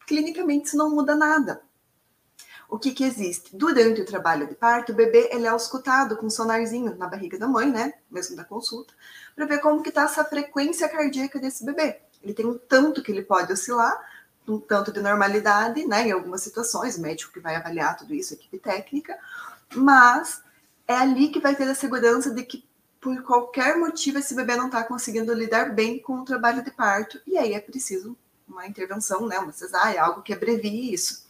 clinicamente 0.06 0.66
isso 0.66 0.76
não 0.76 0.90
muda 0.90 1.14
nada. 1.14 1.62
O 2.70 2.78
que, 2.78 2.93
que 2.93 3.02
existe? 3.02 3.55
Durante 3.55 4.00
o 4.00 4.05
trabalho 4.05 4.46
de 4.46 4.55
parto, 4.55 4.93
o 4.93 4.94
bebê 4.94 5.28
ele 5.32 5.44
é 5.44 5.49
auscultado 5.49 6.17
com 6.17 6.26
um 6.26 6.31
sonarzinho 6.31 6.96
na 6.96 7.08
barriga 7.08 7.37
da 7.37 7.49
mãe, 7.49 7.69
né? 7.69 7.94
Mesmo 8.08 8.37
da 8.37 8.44
consulta, 8.44 8.94
para 9.34 9.44
ver 9.44 9.58
como 9.58 9.82
que 9.82 9.88
está 9.88 10.05
essa 10.05 10.25
frequência 10.25 10.88
cardíaca 10.88 11.40
desse 11.40 11.64
bebê. 11.64 12.00
Ele 12.22 12.32
tem 12.32 12.46
um 12.46 12.56
tanto 12.56 13.02
que 13.02 13.11
ele 13.11 13.22
pode 13.22 13.52
oscilar, 13.52 13.99
um 14.46 14.61
tanto 14.61 14.93
de 14.93 15.00
normalidade, 15.00 15.84
né? 15.84 16.06
Em 16.06 16.12
algumas 16.12 16.43
situações, 16.43 16.96
o 16.96 17.00
médico 17.00 17.32
que 17.32 17.40
vai 17.40 17.56
avaliar 17.56 17.96
tudo 17.96 18.14
isso, 18.14 18.34
equipe 18.34 18.58
técnica, 18.58 19.19
mas 19.75 20.40
é 20.87 20.94
ali 20.94 21.28
que 21.28 21.40
vai 21.40 21.56
ter 21.56 21.69
a 21.69 21.75
segurança 21.75 22.31
de 22.31 22.44
que 22.44 22.64
por 23.00 23.20
qualquer 23.23 23.76
motivo 23.76 24.19
esse 24.19 24.34
bebê 24.34 24.55
não 24.55 24.66
está 24.66 24.84
conseguindo 24.84 25.34
lidar 25.34 25.75
bem 25.75 25.99
com 25.99 26.20
o 26.20 26.25
trabalho 26.25 26.62
de 26.62 26.70
parto, 26.70 27.20
e 27.26 27.37
aí 27.37 27.52
é 27.52 27.61
preciso 27.61 28.16
uma 28.47 28.66
intervenção, 28.66 29.26
né, 29.26 29.38
uma 29.38 29.52
cesárea, 29.52 30.02
algo 30.02 30.23
que 30.23 30.33
abrevie 30.33 30.92
isso. 30.92 31.28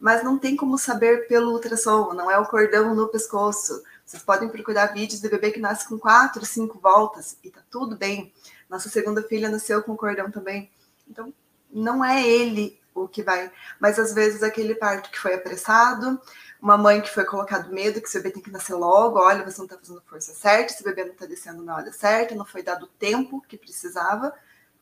Mas 0.00 0.22
não 0.22 0.38
tem 0.38 0.56
como 0.56 0.78
saber 0.78 1.26
pelo 1.26 1.52
ultrassom, 1.52 2.12
não 2.12 2.30
é 2.30 2.38
o 2.38 2.46
cordão 2.46 2.94
no 2.94 3.08
pescoço. 3.08 3.82
Vocês 4.04 4.22
podem 4.22 4.48
procurar 4.48 4.86
vídeos 4.86 5.20
de 5.20 5.28
bebê 5.28 5.50
que 5.50 5.60
nasce 5.60 5.88
com 5.88 5.98
quatro, 5.98 6.44
cinco 6.46 6.78
voltas 6.78 7.36
e 7.42 7.50
tá 7.50 7.60
tudo 7.70 7.96
bem. 7.96 8.32
Nossa 8.68 8.88
segunda 8.88 9.22
filha 9.22 9.48
nasceu 9.48 9.82
com 9.82 9.96
cordão 9.96 10.30
também. 10.30 10.70
Então, 11.08 11.32
não 11.70 12.04
é 12.04 12.26
ele 12.26 12.78
o 12.94 13.08
que 13.08 13.22
vai. 13.22 13.50
Mas 13.78 13.98
às 13.98 14.12
vezes 14.12 14.42
aquele 14.42 14.74
parto 14.74 15.10
que 15.10 15.18
foi 15.18 15.34
apressado, 15.34 16.20
uma 16.60 16.76
mãe 16.76 17.00
que 17.00 17.12
foi 17.12 17.24
colocado 17.24 17.72
medo, 17.72 18.00
que 18.00 18.10
seu 18.10 18.22
bebê 18.22 18.34
tem 18.34 18.42
que 18.42 18.50
nascer 18.50 18.74
logo, 18.74 19.18
olha, 19.18 19.44
você 19.44 19.58
não 19.58 19.66
está 19.66 19.78
fazendo 19.78 20.02
força 20.06 20.32
certa, 20.34 20.72
esse 20.72 20.82
bebê 20.82 21.04
não 21.04 21.12
está 21.12 21.26
descendo 21.26 21.62
na 21.62 21.76
hora 21.76 21.92
certa, 21.92 22.34
não 22.34 22.44
foi 22.44 22.62
dado 22.62 22.84
o 22.84 22.88
tempo 22.98 23.40
que 23.46 23.56
precisava. 23.56 24.34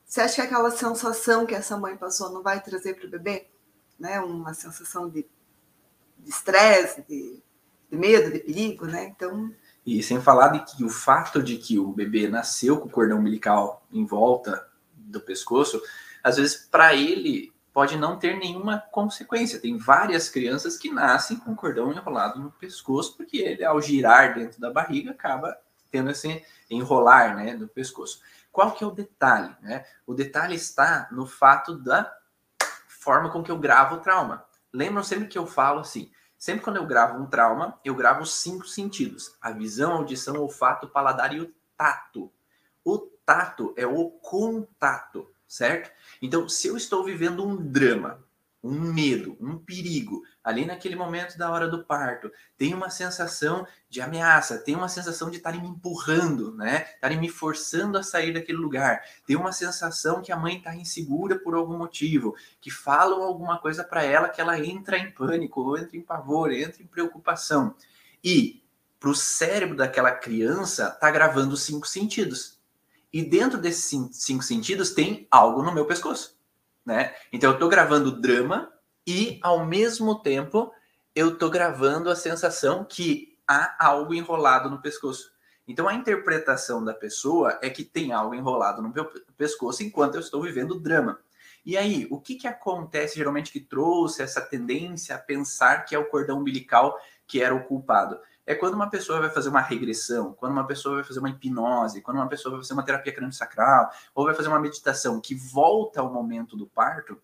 Você 0.04 0.20
acha 0.20 0.36
que 0.36 0.40
aquela 0.42 0.70
sensação 0.70 1.44
que 1.44 1.54
essa 1.54 1.76
mãe 1.76 1.96
passou 1.96 2.30
não 2.30 2.42
vai 2.42 2.62
trazer 2.62 2.94
para 2.94 3.06
o 3.06 3.10
bebê? 3.10 3.46
Né? 3.98 4.20
Uma 4.20 4.54
sensação 4.54 5.08
de 5.08 5.26
estresse, 6.26 7.04
de, 7.08 7.42
de, 7.90 7.96
medo, 7.96 8.32
de 8.32 8.40
perigo, 8.40 8.86
né? 8.86 9.04
Então. 9.04 9.52
E 9.84 10.02
sem 10.02 10.20
falar 10.20 10.48
de 10.48 10.64
que 10.64 10.84
o 10.84 10.88
fato 10.88 11.42
de 11.42 11.56
que 11.56 11.78
o 11.78 11.92
bebê 11.92 12.28
nasceu 12.28 12.78
com 12.78 12.88
o 12.88 12.90
cordão 12.90 13.18
umbilical 13.18 13.86
em 13.92 14.04
volta 14.04 14.68
do 14.92 15.20
pescoço, 15.20 15.80
às 16.22 16.36
vezes 16.36 16.68
para 16.70 16.94
ele 16.94 17.54
pode 17.76 17.96
não 17.98 18.18
ter 18.18 18.38
nenhuma 18.38 18.78
consequência. 18.90 19.60
Tem 19.60 19.76
várias 19.76 20.30
crianças 20.30 20.78
que 20.78 20.90
nascem 20.90 21.36
com 21.36 21.52
o 21.52 21.56
cordão 21.56 21.92
enrolado 21.92 22.40
no 22.40 22.50
pescoço, 22.50 23.14
porque 23.16 23.36
ele, 23.36 23.62
ao 23.62 23.82
girar 23.82 24.34
dentro 24.34 24.58
da 24.58 24.70
barriga, 24.72 25.10
acaba 25.10 25.54
tendo 25.90 26.10
esse 26.10 26.42
enrolar 26.70 27.36
né, 27.36 27.52
no 27.52 27.68
pescoço. 27.68 28.20
Qual 28.50 28.72
que 28.72 28.82
é 28.82 28.86
o 28.86 28.90
detalhe? 28.90 29.54
Né? 29.60 29.84
O 30.06 30.14
detalhe 30.14 30.54
está 30.54 31.06
no 31.12 31.26
fato 31.26 31.74
da 31.76 32.10
forma 33.06 33.30
com 33.30 33.40
que 33.40 33.52
eu 33.52 33.58
gravo 33.58 33.94
o 33.94 34.00
trauma. 34.00 34.44
Lembram 34.72 35.04
sempre 35.04 35.28
que 35.28 35.38
eu 35.38 35.46
falo 35.46 35.78
assim, 35.78 36.10
sempre 36.36 36.64
quando 36.64 36.78
eu 36.78 36.86
gravo 36.86 37.22
um 37.22 37.26
trauma, 37.26 37.78
eu 37.84 37.94
gravo 37.94 38.26
cinco 38.26 38.66
sentidos: 38.66 39.36
a 39.40 39.52
visão, 39.52 39.92
a 39.92 39.94
audição, 39.94 40.34
o 40.34 40.42
olfato, 40.42 40.86
o 40.86 40.90
paladar 40.90 41.32
e 41.32 41.40
o 41.40 41.54
tato. 41.76 42.32
O 42.84 42.98
tato 43.24 43.72
é 43.76 43.86
o 43.86 44.10
contato, 44.10 45.30
certo? 45.46 45.88
Então, 46.20 46.48
se 46.48 46.66
eu 46.66 46.76
estou 46.76 47.04
vivendo 47.04 47.46
um 47.46 47.56
drama, 47.56 48.24
um 48.60 48.92
medo, 48.92 49.36
um 49.40 49.56
perigo, 49.56 50.24
ali 50.46 50.64
naquele 50.64 50.94
momento 50.94 51.36
da 51.36 51.50
hora 51.50 51.66
do 51.66 51.82
parto, 51.84 52.30
tem 52.56 52.72
uma 52.72 52.88
sensação 52.88 53.66
de 53.90 54.00
ameaça, 54.00 54.56
tem 54.58 54.76
uma 54.76 54.88
sensação 54.88 55.28
de 55.28 55.38
estarem 55.38 55.60
me 55.60 55.66
empurrando, 55.66 56.54
né? 56.54 56.86
Estarem 56.94 57.18
me 57.18 57.28
forçando 57.28 57.98
a 57.98 58.02
sair 58.04 58.32
daquele 58.32 58.56
lugar. 58.56 59.02
Tem 59.26 59.34
uma 59.34 59.50
sensação 59.50 60.22
que 60.22 60.30
a 60.30 60.36
mãe 60.36 60.58
está 60.58 60.72
insegura 60.72 61.36
por 61.36 61.56
algum 61.56 61.76
motivo, 61.76 62.36
que 62.60 62.70
falam 62.70 63.24
alguma 63.24 63.58
coisa 63.58 63.82
para 63.82 64.04
ela 64.04 64.28
que 64.28 64.40
ela 64.40 64.56
entra 64.56 64.96
em 64.96 65.10
pânico, 65.10 65.62
ou 65.62 65.76
entra 65.76 65.96
em 65.96 66.00
pavor, 66.00 66.52
entra 66.52 66.80
em 66.80 66.86
preocupação. 66.86 67.74
E 68.22 68.62
para 69.00 69.10
o 69.10 69.16
cérebro 69.16 69.76
daquela 69.76 70.12
criança 70.12 70.92
tá 70.92 71.10
gravando 71.10 71.56
cinco 71.56 71.88
sentidos. 71.88 72.60
E 73.12 73.20
dentro 73.20 73.58
desses 73.58 74.00
cinco 74.12 74.44
sentidos 74.44 74.90
tem 74.90 75.26
algo 75.28 75.60
no 75.60 75.74
meu 75.74 75.86
pescoço, 75.86 76.38
né? 76.84 77.16
Então 77.32 77.50
eu 77.50 77.54
estou 77.54 77.68
gravando 77.68 78.20
drama 78.20 78.72
e 79.06 79.38
ao 79.42 79.64
mesmo 79.64 80.20
tempo 80.20 80.72
eu 81.14 81.34
estou 81.34 81.48
gravando 81.48 82.10
a 82.10 82.16
sensação 82.16 82.84
que 82.84 83.38
há 83.46 83.76
algo 83.78 84.12
enrolado 84.12 84.68
no 84.68 84.82
pescoço. 84.82 85.30
Então 85.68 85.88
a 85.88 85.94
interpretação 85.94 86.84
da 86.84 86.92
pessoa 86.92 87.58
é 87.62 87.70
que 87.70 87.84
tem 87.84 88.12
algo 88.12 88.34
enrolado 88.34 88.82
no 88.82 88.92
meu 88.92 89.04
pescoço 89.36 89.82
enquanto 89.82 90.14
eu 90.14 90.20
estou 90.20 90.42
vivendo 90.42 90.72
o 90.72 90.80
drama. 90.80 91.18
E 91.64 91.76
aí, 91.76 92.06
o 92.12 92.20
que, 92.20 92.36
que 92.36 92.46
acontece 92.46 93.16
geralmente 93.16 93.50
que 93.50 93.58
trouxe 93.58 94.22
essa 94.22 94.40
tendência 94.40 95.16
a 95.16 95.18
pensar 95.18 95.84
que 95.84 95.96
é 95.96 95.98
o 95.98 96.08
cordão 96.08 96.38
umbilical 96.38 96.96
que 97.26 97.42
era 97.42 97.52
o 97.52 97.64
culpado? 97.64 98.20
É 98.46 98.54
quando 98.54 98.74
uma 98.74 98.88
pessoa 98.88 99.18
vai 99.18 99.30
fazer 99.30 99.48
uma 99.48 99.60
regressão, 99.60 100.32
quando 100.34 100.52
uma 100.52 100.64
pessoa 100.64 100.96
vai 100.96 101.04
fazer 101.04 101.18
uma 101.18 101.30
hipnose, 101.30 102.02
quando 102.02 102.18
uma 102.18 102.28
pessoa 102.28 102.52
vai 102.52 102.62
fazer 102.62 102.74
uma 102.74 102.84
terapia 102.84 103.12
crânio-sacral, 103.12 103.90
ou 104.14 104.26
vai 104.26 104.34
fazer 104.34 104.46
uma 104.46 104.60
meditação 104.60 105.20
que 105.20 105.34
volta 105.34 106.00
ao 106.00 106.12
momento 106.12 106.56
do 106.56 106.68
parto, 106.68 107.20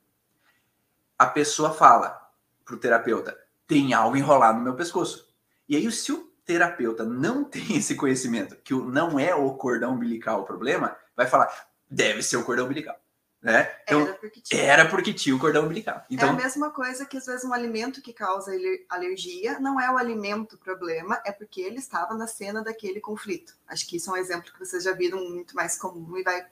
a 1.23 1.27
pessoa 1.27 1.73
fala 1.73 2.21
para 2.65 2.75
o 2.75 2.79
terapeuta: 2.79 3.39
tem 3.67 3.95
algo 3.95 4.17
enrolado 4.17 4.59
no 4.59 4.65
meu 4.65 4.75
pescoço. 4.75 5.33
E 5.69 5.77
aí, 5.77 5.91
se 5.91 6.13
o 6.13 6.31
terapeuta 6.45 7.05
não 7.05 7.45
tem 7.47 7.77
esse 7.77 7.95
conhecimento, 7.95 8.57
que 8.57 8.75
não 8.75 9.19
é 9.19 9.35
o 9.35 9.55
cordão 9.55 9.95
umbilical 9.95 10.41
o 10.41 10.45
problema, 10.45 10.97
vai 11.17 11.27
falar: 11.27 11.49
deve 11.89 12.23
ser 12.23 12.37
o 12.37 12.45
cordão 12.45 12.67
umbilical. 12.67 12.97
Né? 13.41 13.69
Então, 13.83 14.03
era 14.03 14.15
porque, 14.15 14.41
tinha. 14.41 14.63
era 14.63 14.89
porque 14.89 15.13
tinha 15.13 15.35
o 15.35 15.39
cordão 15.39 15.65
umbilical. 15.65 16.05
Então, 16.09 16.29
é 16.29 16.31
a 16.31 16.35
mesma 16.35 16.71
coisa 16.71 17.05
que 17.05 17.17
às 17.17 17.27
vezes 17.27 17.45
um 17.45 17.53
alimento 17.53 18.01
que 18.01 18.13
causa 18.13 18.53
alergia 18.89 19.59
não 19.59 19.81
é 19.81 19.91
o 19.91 19.99
alimento 19.99 20.53
o 20.55 20.59
problema, 20.59 21.21
é 21.27 21.33
porque 21.33 21.61
ele 21.61 21.79
estava 21.79 22.15
na 22.15 22.29
cena 22.29 22.63
daquele 22.63 23.01
conflito. 23.01 23.55
Acho 23.67 23.85
que 23.85 23.97
isso 23.97 24.11
é 24.11 24.13
um 24.13 24.17
exemplo 24.17 24.53
que 24.53 24.61
vocês 24.61 24.85
já 24.85 24.93
viram 24.93 25.19
muito 25.29 25.57
mais 25.57 25.77
comum 25.77 26.17
e 26.17 26.23
vai 26.23 26.47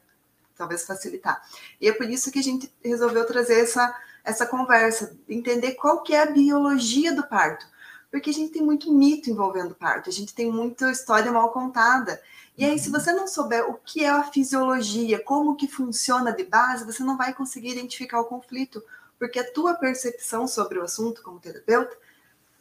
talvez 0.57 0.85
facilitar. 0.85 1.41
E 1.81 1.89
é 1.89 1.93
por 1.93 2.11
isso 2.11 2.33
que 2.33 2.41
a 2.41 2.43
gente 2.43 2.75
resolveu 2.85 3.25
trazer 3.25 3.61
essa 3.61 3.97
essa 4.25 4.47
conversa, 4.47 5.17
entender 5.29 5.73
qual 5.73 6.03
que 6.03 6.15
é 6.15 6.23
a 6.23 6.31
biologia 6.31 7.15
do 7.15 7.27
parto. 7.27 7.67
Porque 8.11 8.31
a 8.31 8.33
gente 8.33 8.53
tem 8.53 8.63
muito 8.63 8.93
mito 8.93 9.31
envolvendo 9.31 9.73
o 9.73 9.77
parto, 9.77 10.11
a 10.11 10.13
gente 10.13 10.35
tem 10.35 10.51
muita 10.51 10.91
história 10.91 11.31
mal 11.31 11.51
contada. 11.51 12.21
E 12.59 12.65
aí, 12.65 12.79
se 12.79 12.89
uhum. 12.89 12.99
você 12.99 13.13
não 13.13 13.27
souber 13.27 13.71
o 13.71 13.75
que 13.75 14.05
é 14.05 14.11
a 14.11 14.25
fisiologia, 14.25 15.23
como 15.23 15.57
que 15.57 15.69
funciona 15.69 16.33
de 16.33 16.45
base, 16.45 16.85
você 16.85 17.03
não 17.03 17.17
vai 17.17 17.33
conseguir 17.33 17.71
identificar 17.71 18.21
o 18.21 18.25
conflito, 18.25 18.83
porque 19.19 19.39
a 19.39 19.53
tua 19.53 19.75
percepção 19.75 20.49
sobre 20.49 20.79
o 20.79 20.83
assunto 20.83 21.23
como 21.23 21.39
terapeuta 21.39 21.97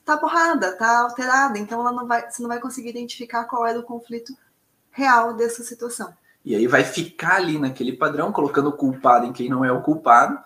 tá 0.06 0.18
borrada, 0.18 0.76
tá 0.76 1.00
alterada, 1.00 1.58
então 1.58 1.80
ela 1.82 1.92
não 1.92 2.08
vai, 2.08 2.30
você 2.30 2.42
não 2.42 2.50
vai 2.50 2.60
conseguir 2.60 2.90
identificar 2.90 3.44
qual 3.46 3.66
é 3.66 3.78
o 3.78 3.84
conflito 3.84 4.36
real 4.92 5.34
dessa 5.34 5.64
situação. 5.64 6.14
E 6.44 6.56
aí 6.56 6.68
vai 6.68 6.84
ficar 6.84 7.36
ali 7.36 7.60
naquele 7.60 7.94
padrão, 7.94 8.32
colocando 8.32 8.70
o 8.70 8.74
culpado 8.74 9.26
em 9.26 9.34
quem 9.34 9.50
não 9.50 9.64
é 9.64 9.72
o 9.72 9.82
culpado, 9.82 10.40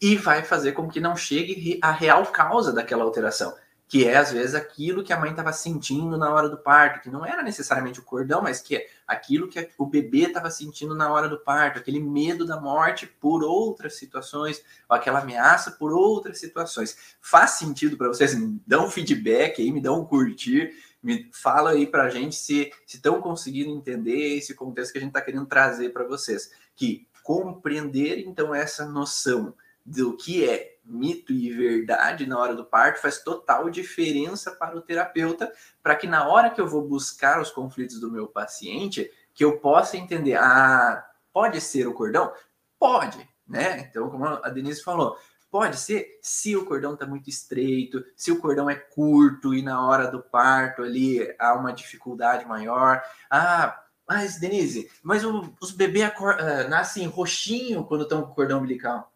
e 0.00 0.16
vai 0.16 0.42
fazer 0.42 0.72
com 0.72 0.88
que 0.88 1.00
não 1.00 1.14
chegue 1.14 1.78
a 1.82 1.90
real 1.90 2.24
causa 2.26 2.72
daquela 2.72 3.04
alteração, 3.04 3.54
que 3.86 4.06
é 4.06 4.16
às 4.16 4.32
vezes 4.32 4.54
aquilo 4.54 5.02
que 5.02 5.12
a 5.12 5.18
mãe 5.18 5.30
estava 5.30 5.52
sentindo 5.52 6.16
na 6.16 6.32
hora 6.32 6.48
do 6.48 6.56
parto, 6.56 7.02
que 7.02 7.10
não 7.10 7.26
era 7.26 7.42
necessariamente 7.42 7.98
o 7.98 8.04
cordão, 8.04 8.40
mas 8.40 8.60
que 8.60 8.76
é 8.76 8.86
aquilo 9.06 9.48
que 9.48 9.68
o 9.76 9.84
bebê 9.84 10.28
estava 10.28 10.50
sentindo 10.50 10.94
na 10.94 11.12
hora 11.12 11.28
do 11.28 11.40
parto, 11.40 11.78
aquele 11.78 12.00
medo 12.00 12.46
da 12.46 12.58
morte 12.58 13.06
por 13.06 13.42
outras 13.42 13.96
situações, 13.96 14.62
ou 14.88 14.96
aquela 14.96 15.18
ameaça 15.18 15.72
por 15.72 15.92
outras 15.92 16.38
situações. 16.38 17.16
Faz 17.20 17.52
sentido 17.52 17.96
para 17.96 18.08
vocês? 18.08 18.34
Me 18.34 18.62
dão 18.66 18.88
feedback 18.88 19.60
aí, 19.60 19.72
me 19.72 19.80
dão 19.80 20.00
um 20.00 20.04
curtir, 20.06 20.72
me 21.02 21.28
fala 21.32 21.70
aí 21.70 21.86
para 21.86 22.04
a 22.04 22.10
gente 22.10 22.36
se 22.36 22.72
estão 22.86 23.20
conseguindo 23.20 23.70
entender 23.70 24.36
esse 24.36 24.54
contexto 24.54 24.92
que 24.92 24.98
a 24.98 25.00
gente 25.00 25.10
está 25.10 25.20
querendo 25.20 25.46
trazer 25.46 25.90
para 25.90 26.04
vocês, 26.04 26.52
que 26.76 27.08
compreender 27.22 28.20
então 28.20 28.54
essa 28.54 28.86
noção 28.86 29.52
do 29.84 30.16
que 30.16 30.48
é 30.48 30.76
mito 30.84 31.32
e 31.32 31.52
verdade 31.52 32.26
na 32.26 32.38
hora 32.38 32.54
do 32.54 32.64
parto 32.64 33.00
faz 33.00 33.22
total 33.22 33.70
diferença 33.70 34.50
para 34.50 34.76
o 34.76 34.80
terapeuta, 34.80 35.52
para 35.82 35.94
que 35.94 36.06
na 36.06 36.28
hora 36.28 36.50
que 36.50 36.60
eu 36.60 36.66
vou 36.66 36.82
buscar 36.82 37.40
os 37.40 37.50
conflitos 37.50 38.00
do 38.00 38.10
meu 38.10 38.26
paciente, 38.26 39.10
que 39.32 39.44
eu 39.44 39.58
possa 39.58 39.96
entender, 39.96 40.36
ah, 40.36 41.04
pode 41.32 41.60
ser 41.60 41.86
o 41.86 41.94
cordão? 41.94 42.32
Pode, 42.78 43.28
né? 43.46 43.86
Então, 43.88 44.10
como 44.10 44.26
a 44.26 44.48
Denise 44.48 44.82
falou, 44.82 45.16
pode 45.50 45.76
ser 45.76 46.18
se 46.22 46.56
o 46.56 46.64
cordão 46.64 46.94
está 46.94 47.06
muito 47.06 47.28
estreito, 47.28 48.04
se 48.16 48.30
o 48.30 48.40
cordão 48.40 48.68
é 48.70 48.74
curto 48.74 49.54
e 49.54 49.62
na 49.62 49.86
hora 49.86 50.08
do 50.08 50.22
parto 50.22 50.82
ali 50.82 51.34
há 51.38 51.54
uma 51.54 51.72
dificuldade 51.72 52.46
maior. 52.46 53.02
Ah, 53.30 53.82
mas 54.08 54.40
Denise, 54.40 54.90
mas 55.02 55.24
o, 55.24 55.54
os 55.60 55.70
bebês 55.70 56.12
uh, 56.18 56.68
nascem 56.68 57.06
roxinho 57.06 57.84
quando 57.84 58.02
estão 58.02 58.22
com 58.22 58.32
o 58.32 58.34
cordão 58.34 58.58
umbilical. 58.58 59.12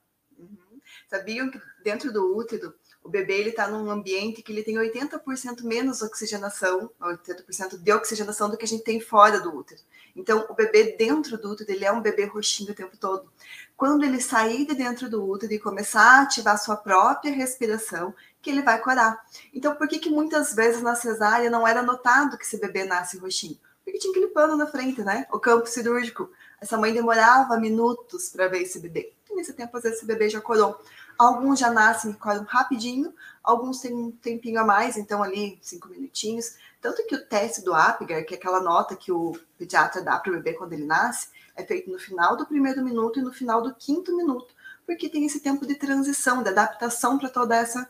Sabiam 1.09 1.51
que 1.51 1.61
dentro 1.83 2.13
do 2.13 2.37
útero, 2.37 2.75
o 3.03 3.09
bebê 3.09 3.39
ele 3.39 3.51
está 3.51 3.69
num 3.69 3.91
ambiente 3.91 4.43
que 4.43 4.51
ele 4.51 4.63
tem 4.63 4.77
80% 4.77 5.63
menos 5.63 6.01
oxigenação, 6.01 6.91
80% 7.01 7.77
de 7.79 7.93
oxigenação 7.93 8.49
do 8.49 8.57
que 8.57 8.65
a 8.65 8.69
gente 8.69 8.83
tem 8.83 8.99
fora 8.99 9.39
do 9.39 9.55
útero. 9.55 9.81
Então, 10.17 10.47
o 10.49 10.55
bebê 10.55 10.97
dentro 10.97 11.37
do 11.37 11.51
útero, 11.51 11.71
ele 11.71 11.85
é 11.85 11.93
um 11.93 12.01
bebê 12.01 12.25
roxinho 12.25 12.73
o 12.73 12.75
tempo 12.75 12.97
todo. 12.97 13.31
Quando 13.77 14.05
ele 14.05 14.21
sair 14.21 14.65
de 14.65 14.75
dentro 14.75 15.11
do 15.11 15.29
útero 15.29 15.53
e 15.53 15.59
começar 15.59 16.21
a 16.21 16.23
ativar 16.23 16.57
sua 16.57 16.77
própria 16.77 17.33
respiração, 17.33 18.15
que 18.41 18.49
ele 18.49 18.63
vai 18.63 18.81
corar. 18.81 19.23
Então, 19.53 19.75
por 19.75 19.87
que 19.89 19.99
que 19.99 20.09
muitas 20.09 20.55
vezes 20.55 20.81
na 20.81 20.95
cesárea 20.95 21.51
não 21.51 21.67
era 21.67 21.83
notado 21.83 22.39
que 22.39 22.45
esse 22.45 22.59
bebê 22.59 22.85
nasce 22.85 23.19
roxinho? 23.19 23.59
Porque 23.85 23.99
tinha 23.99 24.13
aquele 24.13 24.29
pano 24.29 24.57
na 24.57 24.67
frente, 24.67 25.03
né? 25.03 25.27
O 25.31 25.39
campo 25.39 25.67
cirúrgico. 25.67 26.31
Essa 26.61 26.79
mãe 26.79 26.93
demorava 26.93 27.59
minutos 27.59 28.31
para 28.31 28.49
ver 28.49 28.63
esse 28.63 28.79
bebê 28.79 29.13
nesse 29.35 29.53
tempo, 29.53 29.76
às 29.76 29.83
vezes, 29.83 29.99
esse 29.99 30.07
bebê 30.07 30.29
já 30.29 30.41
corou. 30.41 30.81
Alguns 31.19 31.61
já 31.61 31.71
nascem 31.71 32.11
e 32.11 32.14
coram 32.14 32.45
rapidinho, 32.45 33.14
alguns 33.43 33.81
têm 33.81 33.95
um 33.95 34.11
tempinho 34.11 34.61
a 34.61 34.64
mais, 34.64 34.97
então 34.97 35.23
ali 35.23 35.59
cinco 35.62 35.88
minutinhos. 35.88 36.57
Tanto 36.81 37.07
que 37.07 37.14
o 37.14 37.25
teste 37.25 37.62
do 37.62 37.73
Apgar, 37.73 38.25
que 38.25 38.35
é 38.35 38.37
aquela 38.37 38.61
nota 38.61 38.97
que 38.97 39.12
o 39.12 39.38
pediatra 39.57 40.03
dá 40.03 40.19
para 40.19 40.33
o 40.33 40.37
bebê 40.37 40.55
quando 40.55 40.73
ele 40.73 40.85
nasce, 40.85 41.29
é 41.55 41.64
feito 41.64 41.91
no 41.91 41.99
final 41.99 42.37
do 42.37 42.47
primeiro 42.47 42.83
minuto 42.83 43.19
e 43.19 43.23
no 43.23 43.33
final 43.33 43.62
do 43.62 43.75
quinto 43.75 44.14
minuto, 44.17 44.53
porque 44.85 45.09
tem 45.09 45.25
esse 45.25 45.41
tempo 45.41 45.64
de 45.64 45.76
transição, 45.76 46.43
de 46.43 46.49
adaptação 46.49 47.17
para 47.17 47.29
toda 47.29 47.57
essa 47.57 47.88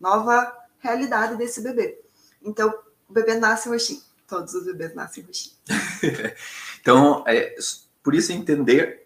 nova 0.00 0.56
realidade 0.78 1.36
desse 1.36 1.60
bebê. 1.60 2.00
Então, 2.42 2.74
o 3.08 3.12
bebê 3.12 3.34
nasce 3.34 3.68
roxinho. 3.68 4.02
Todos 4.26 4.54
os 4.54 4.64
bebês 4.64 4.94
nascem 4.94 5.22
roxinho. 5.22 5.54
então, 6.80 7.22
é, 7.26 7.54
por 8.02 8.14
isso 8.14 8.32
entender 8.32 9.01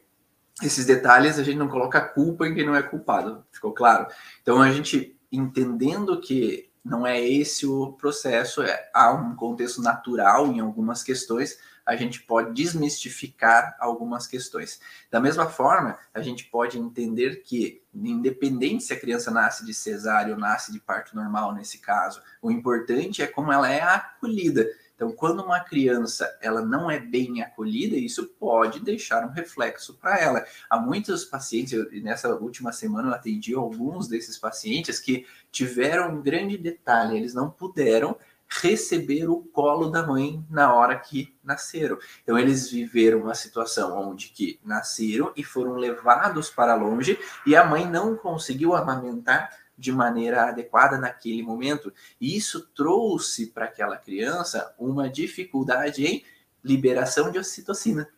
esses 0.63 0.87
detalhes 0.87 1.39
a 1.39 1.43
gente 1.43 1.59
não 1.59 1.69
coloca 1.69 2.01
culpa 2.01 2.47
em 2.47 2.55
quem 2.55 2.65
não 2.65 2.75
é 2.75 2.83
culpado, 2.83 3.45
ficou 3.53 3.73
claro? 3.73 4.07
Então 4.43 4.61
a 4.61 4.71
gente 4.71 5.19
entendendo 5.31 6.21
que 6.21 6.71
não 6.85 7.07
é 7.07 7.21
esse 7.21 7.67
o 7.67 7.93
processo, 7.93 8.63
é, 8.63 8.89
há 8.95 9.13
um 9.13 9.35
contexto 9.35 9.83
natural 9.83 10.47
em 10.53 10.61
algumas 10.61 11.03
questões, 11.03 11.59
a 11.85 11.95
gente 11.95 12.23
pode 12.23 12.53
desmistificar 12.53 13.77
algumas 13.79 14.27
questões. 14.27 14.81
Da 15.11 15.21
mesma 15.21 15.49
forma, 15.49 15.99
a 16.13 16.21
gente 16.21 16.45
pode 16.45 16.79
entender 16.79 17.43
que, 17.43 17.83
independente 17.95 18.83
se 18.83 18.93
a 18.93 18.99
criança 18.99 19.31
nasce 19.31 19.65
de 19.65 19.73
cesárea 19.73 20.35
ou 20.35 20.39
nasce 20.39 20.73
de 20.73 20.81
parto 20.81 21.15
normal, 21.15 21.55
nesse 21.55 21.79
caso, 21.79 22.21
o 22.43 22.51
importante 22.51 23.23
é 23.23 23.27
como 23.27 23.53
ela 23.53 23.71
é 23.71 23.83
acolhida. 23.83 24.67
Então, 24.97 25.12
quando 25.12 25.43
uma 25.43 25.61
criança 25.61 26.37
ela 26.41 26.62
não 26.62 26.91
é 26.91 26.99
bem 26.99 27.43
acolhida, 27.43 27.97
isso 27.97 28.26
pode 28.41 28.81
deixar 28.81 29.25
um 29.25 29.31
reflexo 29.31 29.95
para 29.95 30.19
ela. 30.19 30.45
Há 30.69 30.79
muitos 30.79 31.25
pacientes, 31.25 31.75
eu, 31.75 31.87
nessa 32.03 32.35
última 32.35 32.73
semana 32.73 33.11
eu 33.11 33.15
atendi 33.15 33.55
alguns 33.55 34.09
desses 34.09 34.38
pacientes 34.38 34.99
que 34.99 35.26
tiveram 35.53 36.15
um 36.15 36.23
grande 36.23 36.57
detalhe, 36.57 37.19
eles 37.19 37.35
não 37.35 37.50
puderam 37.50 38.17
receber 38.49 39.29
o 39.29 39.43
colo 39.53 39.91
da 39.91 40.07
mãe 40.07 40.45
na 40.49 40.73
hora 40.73 40.97
que 40.99 41.35
nasceram. 41.43 41.99
Então 42.23 42.38
eles 42.38 42.71
viveram 42.71 43.21
uma 43.21 43.35
situação 43.35 43.99
onde 44.11 44.29
que 44.29 44.59
nasceram 44.65 45.33
e 45.37 45.43
foram 45.43 45.75
levados 45.75 46.49
para 46.49 46.75
longe 46.75 47.19
e 47.45 47.57
a 47.57 47.65
mãe 47.65 47.88
não 47.88 48.17
conseguiu 48.17 48.75
amamentar 48.75 49.50
de 49.76 49.92
maneira 49.92 50.49
adequada 50.49 50.99
naquele 50.99 51.42
momento. 51.42 51.92
E 52.21 52.37
isso 52.37 52.68
trouxe 52.75 53.47
para 53.47 53.66
aquela 53.66 53.97
criança 53.97 54.75
uma 54.78 55.09
dificuldade 55.09 56.04
em 56.04 56.25
liberação 56.62 57.30
de 57.30 57.38
ocitocina. 57.38 58.09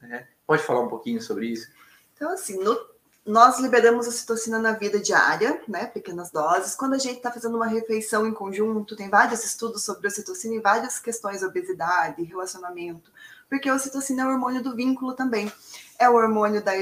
Né? 0.00 0.28
Pode 0.46 0.62
falar 0.62 0.80
um 0.80 0.88
pouquinho 0.88 1.20
sobre 1.20 1.48
isso? 1.48 1.68
Então, 2.14 2.32
assim, 2.32 2.62
no 2.62 2.90
nós 3.24 3.58
liberamos 3.60 4.08
a 4.08 4.10
citocina 4.10 4.58
na 4.58 4.72
vida 4.72 4.98
diária, 4.98 5.62
né? 5.68 5.86
Pequenas 5.86 6.30
doses. 6.30 6.74
Quando 6.74 6.94
a 6.94 6.98
gente 6.98 7.18
está 7.18 7.30
fazendo 7.30 7.54
uma 7.54 7.66
refeição 7.66 8.26
em 8.26 8.32
conjunto, 8.32 8.96
tem 8.96 9.10
vários 9.10 9.44
estudos 9.44 9.84
sobre 9.84 10.08
a 10.08 10.10
citocina 10.10 10.54
e 10.54 10.60
várias 10.60 10.98
questões, 10.98 11.42
obesidade, 11.42 12.22
relacionamento, 12.22 13.12
porque 13.48 13.68
a 13.68 13.78
citocina 13.78 14.22
é 14.22 14.26
o 14.26 14.30
hormônio 14.30 14.62
do 14.62 14.74
vínculo 14.74 15.14
também. 15.14 15.52
É 15.98 16.08
o 16.08 16.14
hormônio 16.14 16.62
da. 16.62 16.72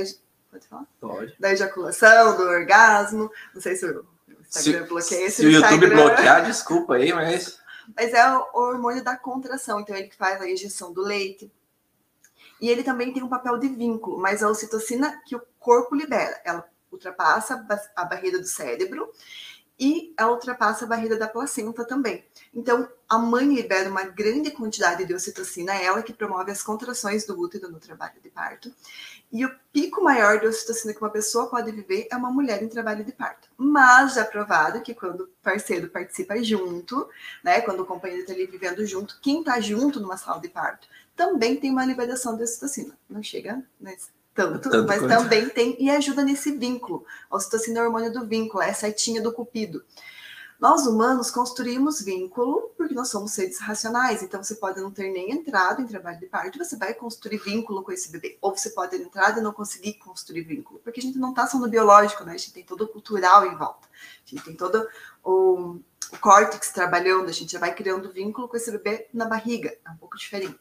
Pode 0.50 0.66
falar? 0.66 0.86
Pode. 1.00 1.36
Da 1.38 1.52
ejaculação, 1.52 2.36
do 2.36 2.42
orgasmo. 2.44 3.30
Não 3.54 3.60
sei 3.60 3.76
se 3.76 3.86
o 3.86 4.06
Instagram 4.40 4.82
se, 4.82 4.88
bloqueia 4.88 5.26
esse. 5.26 5.36
Se 5.36 5.46
o 5.46 5.50
YouTube 5.50 5.88
bloquear, 5.88 6.44
desculpa 6.46 6.94
aí, 6.94 7.12
mas. 7.12 7.58
Mas 7.96 8.12
é 8.12 8.36
o 8.36 8.48
hormônio 8.52 9.02
da 9.02 9.16
contração, 9.16 9.80
então 9.80 9.96
ele 9.96 10.08
que 10.08 10.16
faz 10.16 10.40
a 10.40 10.48
injeção 10.48 10.92
do 10.92 11.02
leite. 11.02 11.50
E 12.60 12.68
ele 12.68 12.82
também 12.82 13.12
tem 13.12 13.22
um 13.22 13.28
papel 13.28 13.56
de 13.58 13.68
vínculo, 13.68 14.18
mas 14.18 14.42
a 14.42 14.48
ocitocina 14.48 15.22
que 15.24 15.36
o 15.36 15.42
corpo 15.58 15.94
libera, 15.94 16.40
ela 16.44 16.68
ultrapassa 16.90 17.64
a 17.94 18.04
barreira 18.04 18.38
do 18.38 18.46
cérebro 18.46 19.10
e 19.78 20.12
ela 20.16 20.32
ultrapassa 20.32 20.84
a 20.84 20.88
barreira 20.88 21.16
da 21.16 21.28
placenta 21.28 21.84
também. 21.84 22.24
Então, 22.52 22.88
a 23.08 23.18
mãe 23.18 23.54
libera 23.54 23.88
uma 23.88 24.04
grande 24.04 24.50
quantidade 24.50 25.04
de 25.04 25.14
ocitocina, 25.14 25.74
é 25.74 25.84
ela 25.84 26.02
que 26.02 26.12
promove 26.12 26.50
as 26.50 26.62
contrações 26.62 27.24
do 27.24 27.38
útero 27.38 27.70
no 27.70 27.78
trabalho 27.78 28.20
de 28.20 28.28
parto. 28.28 28.74
E 29.30 29.44
o 29.44 29.54
pico 29.72 30.02
maior 30.02 30.40
de 30.40 30.46
ocitocina 30.46 30.92
que 30.92 31.00
uma 31.00 31.10
pessoa 31.10 31.48
pode 31.48 31.70
viver 31.70 32.08
é 32.10 32.16
uma 32.16 32.30
mulher 32.30 32.62
em 32.62 32.68
trabalho 32.68 33.04
de 33.04 33.12
parto. 33.12 33.48
Mas 33.56 34.14
já 34.14 34.24
provado 34.24 34.80
que 34.80 34.94
quando 34.94 35.22
o 35.22 35.28
parceiro 35.42 35.88
participa 35.88 36.42
junto, 36.42 37.08
né, 37.44 37.60
quando 37.60 37.80
o 37.80 37.86
companheiro 37.86 38.22
está 38.22 38.32
ali 38.32 38.46
vivendo 38.46 38.84
junto, 38.86 39.18
quem 39.20 39.40
está 39.40 39.60
junto 39.60 40.00
numa 40.00 40.16
sala 40.16 40.40
de 40.40 40.48
parto 40.48 40.88
também 41.14 41.56
tem 41.56 41.70
uma 41.70 41.84
liberação 41.84 42.36
de 42.36 42.44
ocitocina. 42.44 42.96
Não 43.10 43.22
chega 43.22 43.62
nesse 43.80 44.10
tanto, 44.38 44.70
tanto 44.70 44.86
mas 44.86 45.00
também 45.00 45.48
tem 45.48 45.76
e 45.80 45.90
ajuda 45.90 46.22
nesse 46.22 46.52
vínculo. 46.52 47.04
A 47.28 47.36
ocitocina 47.36 47.80
é 47.80 47.82
o 47.82 47.86
hormônio 47.86 48.12
do 48.12 48.24
vínculo, 48.24 48.62
é 48.62 48.70
a 48.70 48.74
setinha 48.74 49.20
do 49.20 49.32
cupido. 49.32 49.82
Nós 50.60 50.86
humanos 50.86 51.30
construímos 51.30 52.00
vínculo 52.00 52.72
porque 52.76 52.94
nós 52.94 53.08
somos 53.08 53.32
seres 53.32 53.58
racionais, 53.58 54.22
então 54.22 54.42
você 54.42 54.54
pode 54.54 54.80
não 54.80 54.90
ter 54.92 55.10
nem 55.10 55.32
entrado 55.32 55.82
em 55.82 55.86
trabalho 55.86 56.20
de 56.20 56.26
parto, 56.26 56.58
você 56.58 56.76
vai 56.76 56.94
construir 56.94 57.38
vínculo 57.38 57.82
com 57.82 57.90
esse 57.90 58.10
bebê, 58.10 58.38
ou 58.40 58.56
você 58.56 58.70
pode 58.70 58.92
ter 58.92 59.02
entrado 59.02 59.38
e 59.38 59.42
não 59.42 59.52
conseguir 59.52 59.94
construir 59.94 60.42
vínculo, 60.42 60.80
porque 60.80 61.00
a 61.00 61.02
gente 61.02 61.18
não 61.18 61.30
está 61.30 61.46
só 61.46 61.58
no 61.58 61.68
biológico, 61.68 62.24
né? 62.24 62.32
A 62.32 62.36
gente 62.36 62.52
tem 62.52 62.64
todo 62.64 62.82
o 62.82 62.88
cultural 62.88 63.46
em 63.46 63.56
volta, 63.56 63.88
a 63.88 64.30
gente 64.30 64.44
tem 64.44 64.56
todo 64.56 64.86
o, 65.24 65.78
o 66.12 66.18
córtex 66.18 66.70
trabalhando, 66.70 67.28
a 67.28 67.32
gente 67.32 67.52
já 67.52 67.58
vai 67.58 67.74
criando 67.74 68.12
vínculo 68.12 68.48
com 68.48 68.56
esse 68.56 68.70
bebê 68.70 69.08
na 69.12 69.26
barriga, 69.26 69.76
é 69.84 69.90
um 69.90 69.96
pouco 69.96 70.16
diferente. 70.16 70.58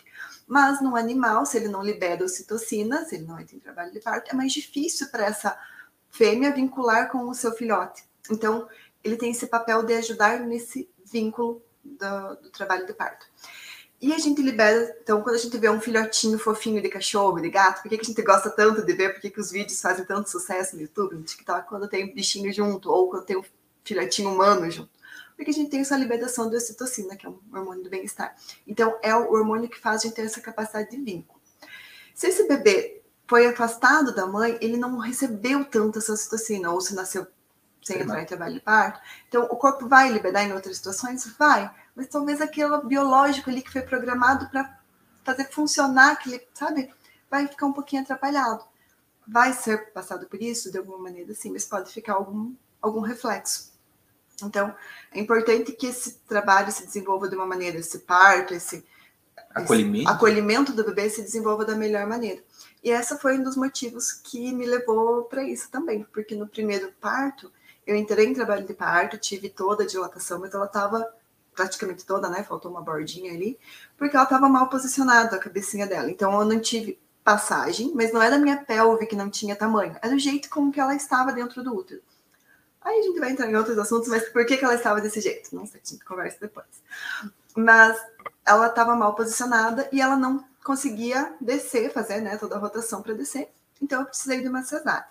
Mas 0.47 0.81
no 0.81 0.95
animal, 0.95 1.45
se 1.45 1.57
ele 1.57 1.67
não 1.67 1.83
libera 1.83 2.23
ocitocina, 2.23 3.05
se 3.05 3.15
ele 3.15 3.25
não 3.25 3.39
entra 3.39 3.55
em 3.55 3.59
trabalho 3.59 3.91
de 3.91 3.99
parto, 3.99 4.31
é 4.31 4.33
mais 4.33 4.51
difícil 4.51 5.07
para 5.09 5.25
essa 5.25 5.57
fêmea 6.09 6.53
vincular 6.53 7.09
com 7.11 7.29
o 7.29 7.33
seu 7.33 7.51
filhote. 7.51 8.03
Então, 8.29 8.67
ele 9.03 9.17
tem 9.17 9.31
esse 9.31 9.47
papel 9.47 9.83
de 9.83 9.93
ajudar 9.93 10.39
nesse 10.39 10.89
vínculo 11.05 11.61
do, 11.83 12.35
do 12.43 12.49
trabalho 12.49 12.85
de 12.85 12.93
parto. 12.93 13.25
E 13.99 14.13
a 14.13 14.19
gente 14.19 14.41
libera, 14.41 14.95
então, 15.01 15.21
quando 15.23 15.35
a 15.35 15.39
gente 15.39 15.57
vê 15.57 15.69
um 15.69 15.81
filhotinho 15.81 16.37
fofinho 16.37 16.81
de 16.81 16.87
cachorro, 16.87 17.39
de 17.39 17.49
gato, 17.49 17.81
por 17.81 17.89
que, 17.89 17.99
a 17.99 18.03
gente 18.03 18.21
gosta 18.21 18.49
tanto 18.49 18.85
de 18.85 18.93
ver? 18.93 19.13
Por 19.13 19.21
que, 19.21 19.31
que 19.31 19.39
os 19.39 19.49
vídeos 19.49 19.81
fazem 19.81 20.05
tanto 20.05 20.29
sucesso 20.29 20.75
no 20.75 20.83
YouTube, 20.83 21.15
no 21.15 21.23
TikTok, 21.23 21.67
quando 21.67 21.87
tem 21.87 22.05
um 22.05 22.13
bichinho 22.13 22.53
junto, 22.53 22.91
ou 22.91 23.09
quando 23.09 23.25
tem 23.25 23.37
um 23.37 23.43
filhotinho 23.83 24.31
humano 24.31 24.69
junto? 24.69 24.96
Porque 25.37 25.51
a 25.51 25.53
gente 25.53 25.69
tem 25.69 25.81
essa 25.81 25.95
liberação 25.95 26.49
de 26.49 26.55
ocitocina, 26.55 27.15
que 27.15 27.27
é 27.27 27.29
um 27.29 27.39
hormônio 27.53 27.83
do 27.83 27.89
bem-estar. 27.89 28.35
Então, 28.65 28.97
é 29.03 29.15
o 29.15 29.31
hormônio 29.31 29.69
que 29.69 29.79
faz 29.79 30.01
a 30.01 30.07
gente 30.07 30.15
ter 30.15 30.23
essa 30.23 30.41
capacidade 30.41 30.89
de 30.89 30.97
vínculo. 30.97 31.39
Se 32.15 32.27
esse 32.27 32.47
bebê 32.47 33.03
foi 33.27 33.45
afastado 33.45 34.15
da 34.15 34.25
mãe, 34.25 34.57
ele 34.59 34.77
não 34.77 34.97
recebeu 34.97 35.63
tanto 35.63 35.99
essa 35.99 36.11
ocitocina, 36.11 36.71
ou 36.71 36.81
se 36.81 36.95
nasceu 36.95 37.27
sem 37.83 38.01
entrar 38.01 38.21
em 38.21 38.25
trabalho 38.25 38.55
de 38.55 38.59
parto. 38.61 38.99
Então, 39.27 39.43
o 39.43 39.55
corpo 39.55 39.87
vai 39.87 40.09
liberar 40.09 40.43
em 40.43 40.53
outras 40.53 40.77
situações? 40.77 41.25
Vai, 41.37 41.71
mas 41.95 42.07
talvez 42.07 42.41
aquele 42.41 42.75
biológico 42.81 43.51
ali 43.51 43.61
que 43.61 43.71
foi 43.71 43.83
programado 43.83 44.49
para 44.49 44.79
fazer 45.23 45.51
funcionar, 45.51 46.13
aquele, 46.13 46.45
sabe, 46.53 46.91
vai 47.29 47.47
ficar 47.47 47.67
um 47.67 47.73
pouquinho 47.73 48.01
atrapalhado. 48.01 48.65
Vai 49.27 49.53
ser 49.53 49.93
passado 49.93 50.25
por 50.25 50.41
isso 50.41 50.71
de 50.71 50.79
alguma 50.79 50.97
maneira, 50.97 51.33
sim, 51.35 51.51
mas 51.51 51.65
pode 51.65 51.93
ficar 51.93 52.13
algum, 52.13 52.55
algum 52.81 53.01
reflexo. 53.01 53.76
Então, 54.43 54.73
é 55.11 55.19
importante 55.19 55.71
que 55.71 55.87
esse 55.87 56.19
trabalho 56.27 56.71
se 56.71 56.85
desenvolva 56.85 57.27
de 57.27 57.35
uma 57.35 57.45
maneira, 57.45 57.79
esse 57.79 57.99
parto, 57.99 58.53
esse 58.53 58.85
acolhimento, 59.49 60.03
esse 60.03 60.15
acolhimento 60.15 60.73
do 60.73 60.83
bebê 60.83 61.09
se 61.09 61.21
desenvolva 61.23 61.65
da 61.65 61.75
melhor 61.75 62.05
maneira. 62.05 62.43
E 62.83 62.91
essa 62.91 63.17
foi 63.17 63.37
um 63.37 63.43
dos 63.43 63.57
motivos 63.57 64.11
que 64.11 64.53
me 64.53 64.65
levou 64.65 65.23
para 65.23 65.43
isso 65.43 65.69
também, 65.71 66.03
porque 66.13 66.35
no 66.35 66.47
primeiro 66.47 66.91
parto, 67.01 67.51
eu 67.85 67.95
entrei 67.95 68.27
em 68.27 68.33
trabalho 68.33 68.65
de 68.65 68.73
parto, 68.73 69.17
tive 69.17 69.49
toda 69.49 69.83
a 69.83 69.87
dilatação, 69.87 70.39
mas 70.39 70.53
ela 70.53 70.65
estava 70.65 71.07
praticamente 71.55 72.05
toda, 72.05 72.29
né? 72.29 72.43
Faltou 72.43 72.69
uma 72.69 72.81
bordinha 72.81 73.33
ali, 73.33 73.57
porque 73.97 74.15
ela 74.15 74.25
estava 74.25 74.47
mal 74.47 74.69
posicionada, 74.69 75.35
a 75.35 75.39
cabecinha 75.39 75.87
dela. 75.87 76.11
Então 76.11 76.39
eu 76.39 76.45
não 76.45 76.59
tive 76.59 76.99
passagem, 77.23 77.91
mas 77.95 78.13
não 78.13 78.21
era 78.21 78.35
a 78.35 78.39
minha 78.39 78.57
pelve 78.57 79.07
que 79.07 79.15
não 79.15 79.29
tinha 79.29 79.55
tamanho, 79.55 79.97
era 80.01 80.15
o 80.15 80.19
jeito 80.19 80.49
como 80.49 80.71
que 80.71 80.79
ela 80.79 80.95
estava 80.95 81.33
dentro 81.33 81.63
do 81.63 81.75
útero. 81.75 82.01
Aí 82.87 83.01
a 83.01 83.03
gente 83.03 83.19
vai 83.19 83.31
entrar 83.31 83.51
em 83.51 83.55
outros 83.55 83.77
assuntos, 83.77 84.07
mas 84.07 84.29
por 84.29 84.45
que, 84.45 84.55
que 84.55 84.63
ela 84.63 84.75
estava 84.75 85.01
desse 85.01 85.19
jeito? 85.19 85.53
Não 85.53 85.65
sei, 85.65 85.81
a 85.85 85.89
gente 85.89 86.05
conversa 86.05 86.37
depois. 86.39 86.65
Mas 87.53 87.99
ela 88.45 88.67
estava 88.67 88.95
mal 88.95 89.13
posicionada 89.13 89.89
e 89.91 89.99
ela 89.99 90.15
não 90.15 90.41
conseguia 90.63 91.35
descer, 91.41 91.91
fazer 91.91 92.21
né, 92.21 92.37
toda 92.37 92.55
a 92.55 92.59
rotação 92.59 93.01
para 93.01 93.13
descer. 93.13 93.49
Então 93.81 93.99
eu 93.99 94.05
precisei 94.05 94.39
de 94.39 94.47
uma 94.47 94.63
cesárea. 94.63 95.05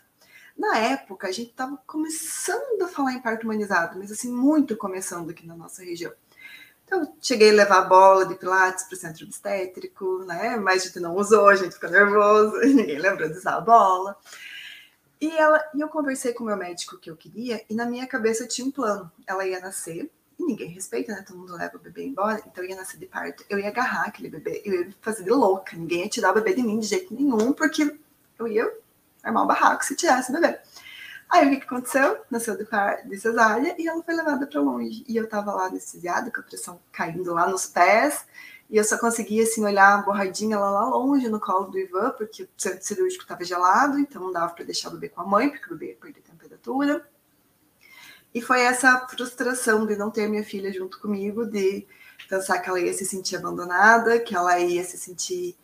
Na 0.56 0.78
época, 0.78 1.28
a 1.28 1.32
gente 1.32 1.50
estava 1.50 1.78
começando 1.86 2.80
a 2.80 2.88
falar 2.88 3.12
em 3.12 3.20
parto 3.20 3.44
humanizado, 3.44 3.98
mas 3.98 4.10
assim, 4.10 4.32
muito 4.32 4.74
começando 4.74 5.28
aqui 5.28 5.46
na 5.46 5.54
nossa 5.54 5.84
região. 5.84 6.12
Então, 6.86 7.14
cheguei 7.20 7.50
a 7.50 7.52
levar 7.54 7.80
a 7.80 7.84
bola 7.84 8.24
de 8.24 8.36
pilates 8.36 8.84
para 8.84 8.94
o 8.94 8.98
centro 8.98 9.26
obstétrico, 9.26 10.24
né? 10.24 10.56
Mas 10.56 10.82
a 10.82 10.86
gente 10.86 11.00
não 11.00 11.14
usou, 11.14 11.46
a 11.48 11.56
gente 11.56 11.74
ficou 11.74 11.90
nervoso, 11.90 12.56
ninguém 12.74 12.98
lembrou 12.98 13.28
de 13.28 13.36
usar 13.36 13.56
a 13.56 13.60
bola. 13.60 14.16
E, 15.20 15.30
ela, 15.30 15.62
e 15.74 15.80
eu 15.80 15.88
conversei 15.88 16.32
com 16.32 16.44
o 16.44 16.46
meu 16.46 16.56
médico 16.56 16.98
que 16.98 17.10
eu 17.10 17.16
queria, 17.16 17.64
e 17.70 17.74
na 17.74 17.86
minha 17.86 18.06
cabeça 18.06 18.46
tinha 18.46 18.66
um 18.66 18.70
plano. 18.70 19.10
Ela 19.26 19.46
ia 19.46 19.60
nascer, 19.60 20.10
e 20.38 20.44
ninguém 20.44 20.68
respeita, 20.68 21.12
né? 21.12 21.24
Todo 21.26 21.38
mundo 21.38 21.54
leva 21.54 21.76
o 21.76 21.80
bebê 21.80 22.04
embora, 22.04 22.42
então 22.46 22.62
eu 22.62 22.70
ia 22.70 22.76
nascer 22.76 22.98
de 22.98 23.06
parto. 23.06 23.44
Eu 23.48 23.58
ia 23.58 23.68
agarrar 23.68 24.06
aquele 24.06 24.28
bebê, 24.28 24.62
eu 24.64 24.74
ia 24.74 24.94
fazer 25.00 25.24
de 25.24 25.30
louca. 25.30 25.76
Ninguém 25.76 26.02
ia 26.02 26.08
tirar 26.08 26.30
o 26.30 26.34
bebê 26.34 26.54
de 26.54 26.62
mim 26.62 26.78
de 26.78 26.86
jeito 26.86 27.14
nenhum, 27.14 27.52
porque 27.52 27.98
eu 28.38 28.46
ia 28.46 28.70
armar 29.22 29.44
um 29.44 29.46
barraco 29.46 29.84
se 29.84 29.96
tirasse 29.96 30.30
o 30.30 30.34
bebê. 30.34 30.58
Aí 31.28 31.46
o 31.46 31.58
que, 31.58 31.64
aconteceu? 31.64 32.18
Nasceu 32.30 32.56
de, 32.56 32.64
par, 32.64 33.02
de 33.04 33.18
cesárea 33.18 33.74
e 33.78 33.88
ela 33.88 34.02
foi 34.02 34.14
levada 34.14 34.46
para 34.46 34.60
longe. 34.60 35.04
E 35.08 35.16
eu 35.16 35.28
tava 35.28 35.52
lá 35.52 35.66
anestesiada, 35.66 36.30
com 36.30 36.40
a 36.40 36.44
pressão 36.44 36.80
caindo 36.92 37.32
lá 37.32 37.48
nos 37.48 37.66
pés. 37.66 38.24
E 38.68 38.76
eu 38.76 38.84
só 38.84 38.98
conseguia, 38.98 39.44
assim, 39.44 39.64
olhar 39.64 39.98
a 39.98 40.02
borradinha 40.02 40.58
lá, 40.58 40.70
lá 40.70 40.88
longe 40.88 41.28
no 41.28 41.38
colo 41.38 41.66
do 41.66 41.78
Ivan, 41.78 42.10
porque 42.10 42.42
o 42.42 42.48
centro 42.56 42.84
cirúrgico 42.84 43.22
estava 43.22 43.44
gelado, 43.44 43.98
então 43.98 44.20
não 44.20 44.32
dava 44.32 44.52
para 44.52 44.64
deixar 44.64 44.88
o 44.88 44.92
bebê 44.92 45.08
com 45.08 45.20
a 45.20 45.26
mãe, 45.26 45.50
porque 45.50 45.66
o 45.66 45.76
bebê 45.76 45.92
ia 45.92 45.96
perder 45.96 46.20
temperatura. 46.22 47.08
E 48.34 48.40
foi 48.40 48.60
essa 48.60 49.06
frustração 49.08 49.86
de 49.86 49.96
não 49.96 50.10
ter 50.10 50.28
minha 50.28 50.44
filha 50.44 50.72
junto 50.72 51.00
comigo, 51.00 51.46
de 51.46 51.86
pensar 52.28 52.58
que 52.58 52.68
ela 52.68 52.80
ia 52.80 52.92
se 52.92 53.04
sentir 53.04 53.36
abandonada, 53.36 54.18
que 54.18 54.34
ela 54.34 54.58
ia 54.58 54.82
se 54.82 54.98
sentir, 54.98 55.56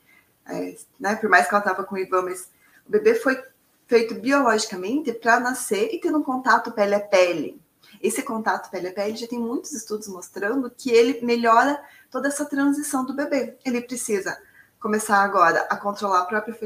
é, 0.47 0.77
né, 0.99 1.17
por 1.17 1.29
mais 1.29 1.49
que 1.49 1.55
ela 1.55 1.63
estava 1.63 1.85
com 1.85 1.97
o 1.97 1.99
Ivan, 1.99 2.23
mas 2.23 2.51
o 2.87 2.91
bebê 2.91 3.15
foi 3.17 3.43
feito 3.87 4.15
biologicamente 4.15 5.13
para 5.13 5.41
nascer 5.41 5.93
e 5.93 6.01
ter 6.01 6.15
um 6.15 6.23
contato 6.23 6.73
pele 6.73 6.95
a 6.95 7.01
pele. 7.01 7.61
Esse 8.01 8.23
contato 8.23 8.71
pele 8.71 8.89
a 8.89 8.93
pele 8.93 9.17
já 9.17 9.27
tem 9.27 9.39
muitos 9.39 9.73
estudos 9.73 10.09
mostrando 10.09 10.71
que 10.71 10.91
ele 10.91 11.25
melhora 11.25 11.83
toda 12.11 12.29
essa 12.29 12.45
transição 12.45 13.05
do 13.05 13.15
bebê. 13.15 13.57
Ele 13.65 13.81
precisa 13.81 14.37
começar 14.81 15.23
agora 15.23 15.61
a 15.71 15.77
controlar 15.77 16.23
a 16.23 16.27
própria 16.27 16.57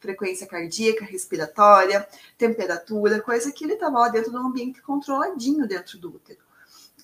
frequência 0.00 0.46
cardíaca, 0.46 1.04
respiratória, 1.04 2.08
temperatura, 2.38 3.20
coisa 3.20 3.52
que 3.52 3.64
ele 3.64 3.74
estava 3.74 3.98
lá 3.98 4.08
dentro 4.08 4.30
de 4.30 4.36
um 4.36 4.46
ambiente 4.46 4.80
controladinho 4.80 5.66
dentro 5.66 5.98
do 5.98 6.14
útero. 6.14 6.40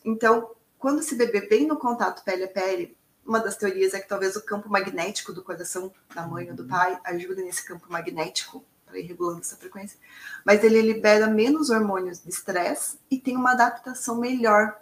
Então, 0.04 0.50
quando 0.78 1.00
esse 1.00 1.14
bebê 1.16 1.40
vem 1.40 1.66
no 1.66 1.76
contato 1.76 2.24
pele 2.24 2.44
a 2.44 2.48
pele, 2.48 2.96
uma 3.26 3.40
das 3.40 3.56
teorias 3.56 3.94
é 3.94 4.00
que 4.00 4.08
talvez 4.08 4.36
o 4.36 4.42
campo 4.42 4.68
magnético 4.68 5.32
do 5.32 5.42
coração 5.42 5.92
da 6.14 6.26
mãe 6.26 6.50
ou 6.50 6.56
do 6.56 6.66
pai 6.66 6.98
ajude 7.04 7.42
nesse 7.42 7.64
campo 7.64 7.86
magnético 7.90 8.64
para 8.94 9.00
ir 9.00 9.06
regulando 9.06 9.40
essa 9.40 9.56
frequência, 9.56 9.98
mas 10.44 10.62
ele 10.62 10.80
libera 10.80 11.26
menos 11.26 11.68
hormônios 11.68 12.22
de 12.22 12.30
estresse 12.30 12.96
e 13.10 13.18
tem 13.18 13.36
uma 13.36 13.52
adaptação 13.52 14.16
melhor. 14.16 14.78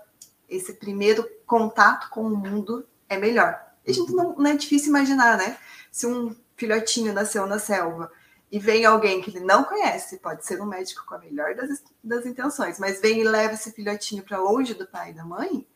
Esse 0.48 0.75
primeiro 0.75 1.27
contato 1.46 2.11
com 2.11 2.27
o 2.27 2.37
mundo 2.37 2.87
é 3.09 3.16
melhor. 3.16 3.59
E 3.87 3.90
a 3.90 3.94
gente 3.94 4.12
não, 4.12 4.35
não 4.37 4.51
é 4.51 4.55
difícil 4.55 4.90
imaginar, 4.90 5.38
né? 5.38 5.57
Se 5.90 6.07
um 6.07 6.37
filhotinho 6.57 7.14
nasceu 7.14 7.46
na 7.46 7.59
selva 7.59 8.12
e 8.51 8.59
vem 8.59 8.85
alguém 8.85 9.22
que 9.22 9.31
ele 9.31 9.40
não 9.40 9.64
conhece, 9.64 10.18
pode 10.18 10.44
ser 10.44 10.61
um 10.61 10.66
médico 10.66 11.07
com 11.07 11.14
a 11.14 11.18
melhor 11.18 11.55
das, 11.55 11.83
das 12.05 12.27
intenções, 12.27 12.79
mas 12.79 13.01
vem 13.01 13.20
e 13.20 13.25
leva 13.25 13.55
esse 13.55 13.72
filhotinho 13.72 14.22
para 14.22 14.38
longe 14.38 14.75
do 14.75 14.87
pai 14.87 15.11
e 15.11 15.14
da 15.14 15.25
mãe, 15.25 15.66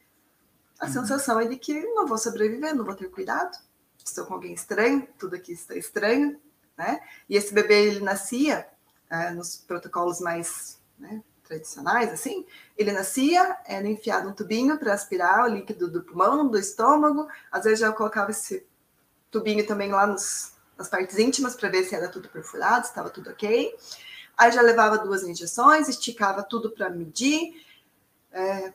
a 0.79 0.85
uhum. 0.85 0.92
sensação 0.92 1.40
é 1.40 1.46
de 1.46 1.57
que 1.57 1.72
não 1.94 2.07
vou 2.07 2.18
sobreviver, 2.18 2.75
não 2.75 2.85
vou 2.85 2.94
ter 2.94 3.09
cuidado, 3.09 3.57
estou 4.05 4.27
com 4.27 4.35
alguém 4.35 4.53
estranho, 4.53 5.09
tudo 5.18 5.37
aqui 5.37 5.53
está 5.53 5.75
estranho, 5.75 6.38
né? 6.77 7.01
E 7.29 7.37
esse 7.37 7.53
bebê 7.53 7.87
ele 7.87 8.01
nascia 8.01 8.67
é, 9.11 9.31
nos 9.31 9.57
protocolos 9.57 10.21
mais 10.21 10.81
né, 10.99 11.23
tradicionais, 11.45 12.12
assim, 12.12 12.45
ele 12.77 12.93
nascia, 12.93 13.57
era 13.65 13.87
enfiado 13.87 14.29
um 14.29 14.33
tubinho 14.33 14.79
para 14.79 14.93
aspirar 14.93 15.45
o 15.45 15.55
líquido 15.55 15.91
do 15.91 16.03
pulmão, 16.03 16.49
do 16.49 16.59
estômago, 16.59 17.29
às 17.51 17.65
vezes 17.65 17.81
já 17.81 17.93
colocava 17.93 18.31
esse 18.31 18.67
tubinho 19.31 19.67
também 19.67 19.91
lá 19.91 20.07
nos, 20.07 20.53
nas 20.77 20.89
partes 20.89 21.19
íntimas 21.19 21.55
para 21.55 21.69
ver 21.69 21.85
se 21.85 21.95
era 21.95 22.09
tudo 22.09 22.29
perfurado, 22.29 22.85
se 22.85 22.91
estava 22.91 23.11
tudo 23.11 23.31
ok. 23.31 23.75
Aí 24.37 24.53
já 24.53 24.61
levava 24.61 24.99
duas 24.99 25.23
injeções, 25.23 25.89
esticava 25.89 26.43
tudo 26.43 26.71
para 26.71 26.91
medir, 26.91 27.65
é, 28.33 28.73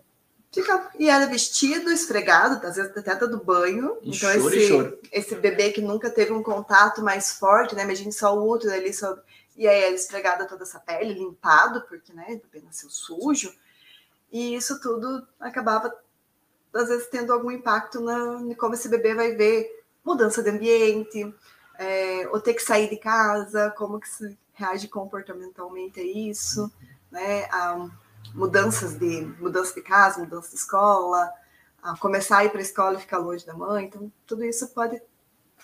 Fica, 0.52 0.92
e 1.00 1.10
era 1.10 1.28
vestido, 1.28 1.90
esfregado, 1.90 2.66
às 2.68 2.76
vezes 2.76 2.92
até 2.98 3.16
do 3.16 3.42
banho. 3.42 3.98
E 4.02 4.10
então, 4.10 4.34
choro, 4.34 4.50
esse, 4.50 4.68
choro. 4.68 5.00
esse 5.10 5.36
bebê 5.36 5.72
que 5.72 5.82
nunca 5.82 6.10
teve 6.10 6.34
um 6.34 6.44
contato 6.44 7.02
mais 7.02 7.32
forte, 7.32 7.74
né? 7.74 7.84
Imagina 7.84 8.12
só 8.12 8.38
o 8.38 8.50
útero 8.50 8.74
ali 8.74 8.94
sobre. 8.94 9.22
E 9.56 9.66
aí 9.66 9.84
era 9.84 9.96
esfregada 9.96 10.46
toda 10.46 10.64
essa 10.64 10.80
pele, 10.80 11.14
limpado, 11.14 11.82
porque 11.88 12.12
né, 12.12 12.26
o 12.34 12.52
bebê 12.52 12.66
nasceu 12.66 12.90
sujo. 12.90 13.54
E 14.30 14.56
isso 14.56 14.80
tudo 14.82 15.26
acabava, 15.40 15.94
às 16.74 16.90
vezes, 16.90 17.08
tendo 17.08 17.32
algum 17.32 17.52
impacto 17.52 18.02
na, 18.02 18.42
em 18.42 18.54
como 18.54 18.74
esse 18.74 18.90
bebê 18.90 19.14
vai 19.14 19.34
ver 19.34 19.70
mudança 20.04 20.44
de 20.44 20.50
ambiente, 20.50 21.34
é, 21.80 22.28
ou 22.30 22.42
ter 22.42 22.54
que 22.56 22.64
sair 22.64 22.90
de 22.90 22.98
casa, 22.98 23.74
como 23.78 24.00
que 24.00 24.10
se 24.10 24.38
reage 24.54 24.90
comportamentalmente 24.90 26.00
a 26.00 26.04
isso, 26.04 26.70
né? 27.10 27.46
A, 27.52 27.90
mudanças 28.34 28.98
de 28.98 29.22
mudança 29.40 29.74
de 29.74 29.82
casa, 29.82 30.20
mudança 30.20 30.50
de 30.50 30.56
escola, 30.56 31.32
começar 32.00 32.38
a 32.40 32.46
ir 32.46 32.50
para 32.50 32.60
a 32.60 32.64
escola 32.64 32.98
e 32.98 33.02
ficar 33.02 33.18
longe 33.18 33.46
da 33.46 33.54
mãe. 33.54 33.86
Então, 33.86 34.12
tudo 34.26 34.44
isso 34.44 34.68
pode 34.70 35.02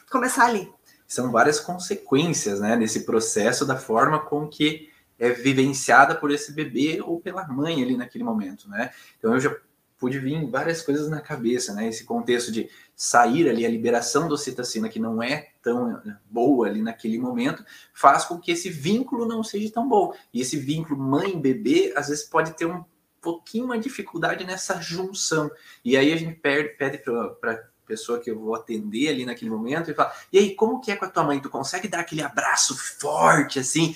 começar 0.10 0.46
ali. 0.46 0.72
São 1.08 1.32
várias 1.32 1.60
consequências, 1.60 2.60
né, 2.60 2.76
desse 2.76 3.06
processo 3.06 3.66
da 3.66 3.78
forma 3.78 4.20
com 4.20 4.48
que 4.48 4.90
é 5.20 5.30
vivenciada 5.32 6.14
por 6.14 6.32
esse 6.32 6.52
bebê 6.52 7.02
ou 7.02 7.20
pela 7.20 7.48
mãe 7.48 7.82
ali 7.82 7.98
naquele 7.98 8.24
momento, 8.24 8.70
né? 8.70 8.92
Então 9.18 9.34
eu 9.34 9.40
já 9.40 9.56
pude 9.98 10.20
vir 10.20 10.46
várias 10.50 10.82
coisas 10.82 11.10
na 11.10 11.20
cabeça, 11.22 11.74
né? 11.74 11.88
Esse 11.88 12.04
contexto 12.04 12.52
de 12.52 12.70
sair 12.98 13.48
ali, 13.48 13.64
a 13.64 13.70
liberação 13.70 14.28
da 14.28 14.34
ocitocina, 14.34 14.90
que 14.90 15.00
não 15.00 15.22
é 15.22 15.52
tão 15.62 16.02
boa 16.28 16.68
ali 16.68 16.82
naquele 16.82 17.20
momento, 17.20 17.64
faz 17.94 18.26
com 18.26 18.40
que 18.40 18.52
esse 18.52 18.72
vínculo 18.72 19.28
não 19.28 19.44
seja 19.44 19.72
tão 19.72 19.88
bom. 19.88 20.16
E 20.34 20.42
esse 20.42 20.58
vínculo 20.58 21.00
mãe-bebê, 21.00 21.94
às 21.96 22.08
vezes, 22.08 22.24
pode 22.26 22.54
ter 22.54 22.66
um 22.66 22.84
pouquinho 23.22 23.66
uma 23.66 23.78
dificuldade 23.78 24.44
nessa 24.44 24.82
junção. 24.82 25.52
E 25.86 25.96
aí 25.96 26.12
a 26.12 26.18
gente 26.18 26.40
perde, 26.40 26.70
pede 26.70 26.98
para 27.40 27.70
pessoa 27.86 28.20
que 28.20 28.32
eu 28.32 28.40
vou 28.40 28.56
atender 28.56 29.10
ali 29.10 29.26
naquele 29.28 29.52
momento 29.52 29.92
e 29.92 29.94
fala: 29.94 30.12
e 30.34 30.40
aí, 30.40 30.56
como 30.56 30.82
que 30.82 30.92
é 30.92 30.96
com 30.96 31.06
a 31.06 31.10
tua 31.10 31.24
mãe? 31.24 31.40
Tu 31.40 31.52
consegue 31.52 31.88
dar 31.88 32.00
aquele 32.00 32.24
abraço 32.24 32.76
forte 32.76 33.60
assim? 33.60 33.96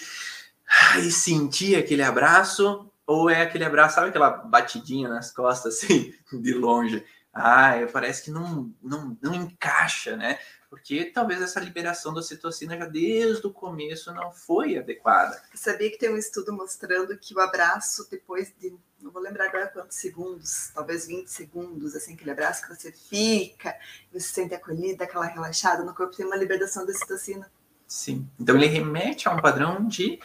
E 1.00 1.12
sentir 1.12 1.76
aquele 1.76 2.04
abraço, 2.04 2.88
ou 3.08 3.30
é 3.30 3.42
aquele 3.42 3.66
abraço, 3.66 3.96
sabe 3.96 4.10
aquela 4.10 4.30
batidinha 4.30 5.10
nas 5.10 5.32
costas, 5.34 5.84
assim, 5.84 6.14
de 6.32 6.54
longe? 6.54 7.04
Ah, 7.34 7.76
é, 7.76 7.86
parece 7.86 8.24
que 8.24 8.32
não, 8.32 8.74
não, 8.82 9.18
não 9.22 9.34
encaixa, 9.34 10.18
né? 10.18 10.38
Porque 10.70 11.06
talvez 11.06 11.42
essa 11.42 11.60
liberação 11.60 12.14
da 12.14 12.22
citocina 12.22 12.78
já 12.78 12.86
desde 12.86 13.46
o 13.46 13.52
começo 13.52 14.14
não 14.14 14.32
foi 14.32 14.78
adequada. 14.78 15.42
Eu 15.52 15.58
sabia 15.58 15.90
que 15.90 15.98
tem 15.98 16.10
um 16.10 16.18
estudo 16.18 16.54
mostrando 16.54 17.18
que 17.18 17.34
o 17.34 17.40
abraço, 17.40 18.08
depois 18.10 18.54
de, 18.58 18.74
não 19.02 19.12
vou 19.12 19.22
lembrar 19.22 19.48
agora 19.48 19.68
quantos 19.68 19.98
segundos, 19.98 20.72
talvez 20.74 21.08
20 21.08 21.28
segundos, 21.28 21.96
assim, 21.96 22.14
aquele 22.14 22.32
abraço 22.32 22.64
que 22.64 22.74
você 22.74 22.92
fica, 22.92 23.76
você 24.12 24.20
se 24.22 24.34
sente 24.34 24.54
acolhida, 24.54 25.04
aquela 25.04 25.26
relaxada 25.26 25.84
no 25.84 25.94
corpo, 25.94 26.16
tem 26.16 26.26
uma 26.26 26.38
liberação 26.38 26.86
da 26.86 26.94
citocina. 26.94 27.52
Sim. 27.86 28.30
Então 28.40 28.56
ele 28.56 28.68
remete 28.68 29.28
a 29.28 29.34
um 29.34 29.42
padrão 29.42 29.86
de 29.86 30.20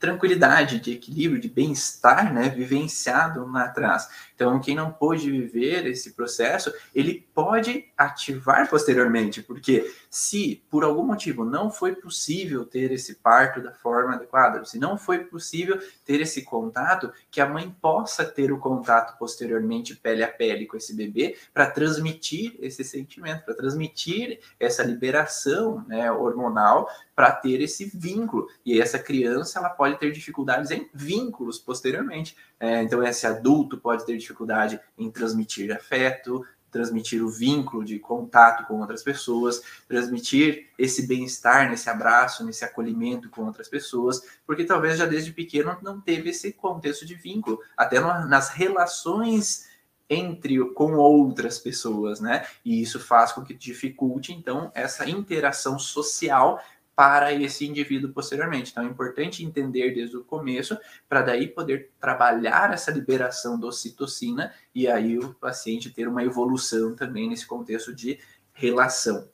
tranquilidade, 0.00 0.80
de 0.80 0.92
equilíbrio, 0.92 1.38
de 1.38 1.48
bem-estar, 1.48 2.32
né, 2.32 2.48
vivenciado 2.48 3.46
lá 3.46 3.64
atrás. 3.64 4.08
Então, 4.40 4.58
quem 4.58 4.74
não 4.74 4.90
pôde 4.90 5.30
viver 5.30 5.86
esse 5.86 6.14
processo, 6.14 6.72
ele 6.94 7.28
pode 7.34 7.84
ativar 7.94 8.70
posteriormente, 8.70 9.42
porque 9.42 9.92
se 10.08 10.64
por 10.70 10.82
algum 10.82 11.02
motivo 11.02 11.44
não 11.44 11.70
foi 11.70 11.94
possível 11.94 12.64
ter 12.64 12.90
esse 12.90 13.16
parto 13.16 13.60
da 13.60 13.74
forma 13.74 14.14
adequada, 14.14 14.64
se 14.64 14.78
não 14.78 14.96
foi 14.96 15.18
possível 15.18 15.78
ter 16.06 16.22
esse 16.22 16.40
contato, 16.40 17.12
que 17.30 17.38
a 17.38 17.46
mãe 17.46 17.76
possa 17.82 18.24
ter 18.24 18.50
o 18.50 18.58
contato 18.58 19.18
posteriormente 19.18 19.94
pele 19.94 20.24
a 20.24 20.28
pele 20.28 20.64
com 20.64 20.78
esse 20.78 20.96
bebê 20.96 21.36
para 21.52 21.70
transmitir 21.70 22.56
esse 22.60 22.82
sentimento, 22.82 23.44
para 23.44 23.52
transmitir 23.52 24.40
essa 24.58 24.82
liberação 24.82 25.84
né, 25.86 26.10
hormonal 26.10 26.88
para 27.20 27.32
ter 27.32 27.60
esse 27.60 27.84
vínculo. 27.84 28.48
E 28.64 28.80
essa 28.80 28.98
criança 28.98 29.58
ela 29.58 29.68
pode 29.68 29.98
ter 29.98 30.10
dificuldades 30.10 30.70
em 30.70 30.88
vínculos 30.94 31.58
posteriormente. 31.58 32.34
É, 32.58 32.82
então, 32.82 33.02
esse 33.02 33.26
adulto 33.26 33.76
pode 33.76 34.06
ter 34.06 34.16
dificuldade 34.30 34.80
em 34.96 35.10
transmitir 35.10 35.74
afeto, 35.74 36.44
transmitir 36.70 37.22
o 37.22 37.28
vínculo 37.28 37.84
de 37.84 37.98
contato 37.98 38.66
com 38.66 38.80
outras 38.80 39.02
pessoas, 39.02 39.60
transmitir 39.88 40.68
esse 40.78 41.06
bem-estar 41.06 41.68
nesse 41.68 41.90
abraço, 41.90 42.44
nesse 42.44 42.64
acolhimento 42.64 43.28
com 43.28 43.44
outras 43.44 43.68
pessoas, 43.68 44.22
porque 44.46 44.64
talvez 44.64 44.96
já 44.98 45.06
desde 45.06 45.32
pequeno 45.32 45.76
não 45.82 46.00
teve 46.00 46.30
esse 46.30 46.52
contexto 46.52 47.04
de 47.04 47.14
vínculo, 47.14 47.58
até 47.76 48.00
nas 48.00 48.50
relações 48.50 49.68
entre 50.08 50.58
com 50.72 50.94
outras 50.94 51.58
pessoas, 51.58 52.20
né? 52.20 52.44
E 52.64 52.82
isso 52.82 52.98
faz 52.98 53.32
com 53.32 53.42
que 53.42 53.54
dificulte 53.54 54.32
então 54.32 54.70
essa 54.74 55.08
interação 55.08 55.78
social 55.78 56.60
para 57.00 57.32
esse 57.32 57.66
indivíduo 57.66 58.12
posteriormente. 58.12 58.72
Então 58.72 58.84
é 58.84 58.86
importante 58.86 59.42
entender 59.42 59.94
desde 59.94 60.18
o 60.18 60.22
começo 60.22 60.76
para 61.08 61.22
daí 61.22 61.48
poder 61.48 61.92
trabalhar 61.98 62.74
essa 62.74 62.90
liberação 62.90 63.58
da 63.58 63.68
ocitocina 63.68 64.52
e 64.74 64.86
aí 64.86 65.16
o 65.18 65.32
paciente 65.32 65.88
ter 65.88 66.06
uma 66.06 66.22
evolução 66.22 66.94
também 66.94 67.30
nesse 67.30 67.46
contexto 67.46 67.94
de 67.94 68.20
relação. 68.52 69.26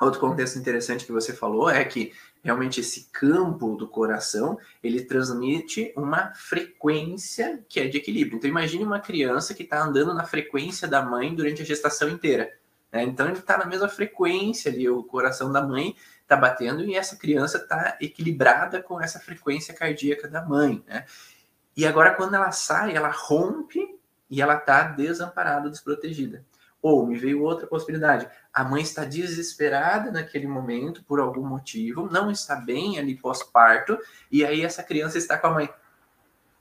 Outro 0.00 0.20
contexto 0.20 0.60
interessante 0.60 1.04
que 1.04 1.10
você 1.10 1.32
falou 1.32 1.68
é 1.68 1.84
que 1.84 2.12
realmente 2.40 2.78
esse 2.78 3.08
campo 3.10 3.74
do 3.74 3.88
coração 3.88 4.56
ele 4.80 5.02
transmite 5.02 5.92
uma 5.96 6.32
frequência 6.36 7.64
que 7.68 7.80
é 7.80 7.88
de 7.88 7.98
equilíbrio. 7.98 8.36
Então 8.36 8.48
imagine 8.48 8.84
uma 8.84 9.00
criança 9.00 9.54
que 9.54 9.64
está 9.64 9.82
andando 9.82 10.14
na 10.14 10.22
frequência 10.22 10.86
da 10.86 11.02
mãe 11.02 11.34
durante 11.34 11.62
a 11.62 11.64
gestação 11.64 12.08
inteira. 12.08 12.48
Né? 12.92 13.02
Então 13.02 13.26
ele 13.26 13.40
está 13.40 13.58
na 13.58 13.66
mesma 13.66 13.88
frequência 13.88 14.70
ali, 14.70 14.88
o 14.88 15.02
coração 15.02 15.50
da 15.50 15.60
mãe 15.60 15.96
está 16.28 16.36
batendo 16.36 16.84
e 16.84 16.94
essa 16.94 17.16
criança 17.16 17.56
está 17.56 17.96
equilibrada 18.02 18.82
com 18.82 19.00
essa 19.00 19.18
frequência 19.18 19.72
cardíaca 19.72 20.28
da 20.28 20.44
mãe, 20.44 20.84
né? 20.86 21.06
E 21.74 21.86
agora 21.86 22.14
quando 22.14 22.34
ela 22.34 22.52
sai, 22.52 22.94
ela 22.94 23.08
rompe 23.08 23.98
e 24.28 24.42
ela 24.42 24.56
está 24.56 24.82
desamparada, 24.82 25.70
desprotegida. 25.70 26.44
Ou 26.82 27.06
me 27.06 27.16
veio 27.16 27.42
outra 27.42 27.66
possibilidade. 27.66 28.28
A 28.52 28.62
mãe 28.62 28.82
está 28.82 29.04
desesperada 29.04 30.12
naquele 30.12 30.46
momento 30.46 31.02
por 31.04 31.18
algum 31.18 31.46
motivo, 31.46 32.08
não 32.12 32.30
está 32.30 32.54
bem 32.56 32.98
ali 32.98 33.16
pós-parto, 33.16 33.98
e 34.30 34.44
aí 34.44 34.62
essa 34.62 34.82
criança 34.82 35.16
está 35.16 35.38
com 35.38 35.46
a 35.46 35.54
mãe. 35.54 35.70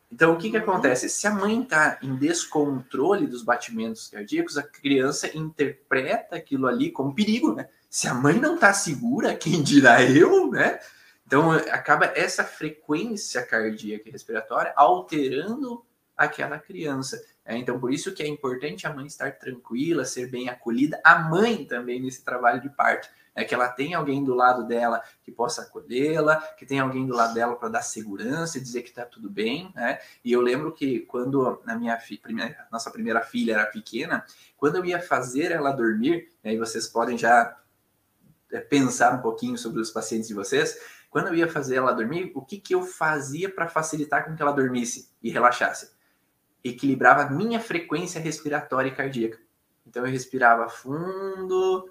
Então, 0.09 0.33
o 0.33 0.37
que, 0.37 0.49
que 0.49 0.57
acontece? 0.57 1.09
Se 1.09 1.27
a 1.27 1.31
mãe 1.31 1.61
está 1.61 1.99
em 2.01 2.15
descontrole 2.15 3.27
dos 3.27 3.43
batimentos 3.43 4.07
cardíacos, 4.07 4.57
a 4.57 4.63
criança 4.63 5.37
interpreta 5.37 6.37
aquilo 6.37 6.67
ali 6.67 6.89
como 6.89 7.13
perigo, 7.13 7.53
né? 7.53 7.67
Se 7.89 8.07
a 8.07 8.13
mãe 8.13 8.39
não 8.39 8.55
está 8.55 8.73
segura, 8.73 9.33
quem 9.37 9.61
dirá 9.61 10.03
eu, 10.03 10.51
né? 10.51 10.79
Então, 11.25 11.51
acaba 11.51 12.05
essa 12.15 12.43
frequência 12.43 13.45
cardíaca 13.45 14.07
e 14.07 14.11
respiratória 14.11 14.73
alterando 14.75 15.85
aquela 16.15 16.57
criança. 16.57 17.21
É, 17.45 17.55
então, 17.57 17.79
por 17.79 17.93
isso 17.93 18.13
que 18.13 18.23
é 18.23 18.27
importante 18.27 18.87
a 18.87 18.93
mãe 18.93 19.05
estar 19.05 19.37
tranquila, 19.37 20.05
ser 20.05 20.29
bem 20.29 20.49
acolhida, 20.49 20.99
a 21.03 21.19
mãe 21.19 21.65
também 21.65 22.01
nesse 22.01 22.23
trabalho 22.23 22.61
de 22.61 22.69
parto 22.69 23.09
é 23.37 23.45
que 23.45 23.53
ela 23.53 23.69
tem 23.69 23.93
alguém 23.93 24.23
do 24.23 24.33
lado 24.33 24.65
dela 24.65 25.01
que 25.21 25.31
possa 25.31 25.61
acolhê-la, 25.61 26.37
que 26.57 26.65
tem 26.65 26.79
alguém 26.79 27.05
do 27.05 27.13
lado 27.13 27.35
dela 27.35 27.55
para 27.55 27.69
dar 27.69 27.83
segurança 27.83 28.57
e 28.57 28.61
dizer 28.61 28.81
que 28.81 28.89
está 28.89 29.05
tudo 29.05 29.29
bem, 29.29 29.71
né? 29.75 29.99
E 30.25 30.31
eu 30.31 30.41
lembro 30.41 30.71
que 30.73 31.01
quando 31.01 31.61
a 31.67 31.75
minha 31.75 31.95
fi, 31.99 32.17
primeira, 32.17 32.67
nossa 32.71 32.89
primeira 32.89 33.21
filha 33.21 33.53
era 33.53 33.65
pequena, 33.67 34.25
quando 34.57 34.77
eu 34.77 34.85
ia 34.85 34.99
fazer 34.99 35.51
ela 35.51 35.71
dormir, 35.71 36.29
aí 36.43 36.57
vocês 36.57 36.87
podem 36.87 37.15
já 37.15 37.55
pensar 38.69 39.13
um 39.13 39.21
pouquinho 39.21 39.57
sobre 39.57 39.81
os 39.81 39.91
pacientes 39.91 40.27
de 40.27 40.33
vocês, 40.33 40.79
quando 41.09 41.27
eu 41.27 41.35
ia 41.35 41.47
fazer 41.47 41.75
ela 41.75 41.93
dormir, 41.93 42.31
o 42.35 42.41
que, 42.41 42.59
que 42.59 42.75
eu 42.75 42.83
fazia 42.83 43.49
para 43.49 43.67
facilitar 43.67 44.25
com 44.25 44.35
que 44.35 44.41
ela 44.41 44.51
dormisse 44.51 45.09
e 45.21 45.29
relaxasse? 45.29 45.91
Equilibrava 46.63 47.23
a 47.23 47.29
minha 47.29 47.59
frequência 47.59 48.19
respiratória 48.19 48.89
e 48.89 48.95
cardíaca. 48.95 49.39
Então 49.85 50.05
eu 50.05 50.11
respirava 50.11 50.67
fundo, 50.67 51.89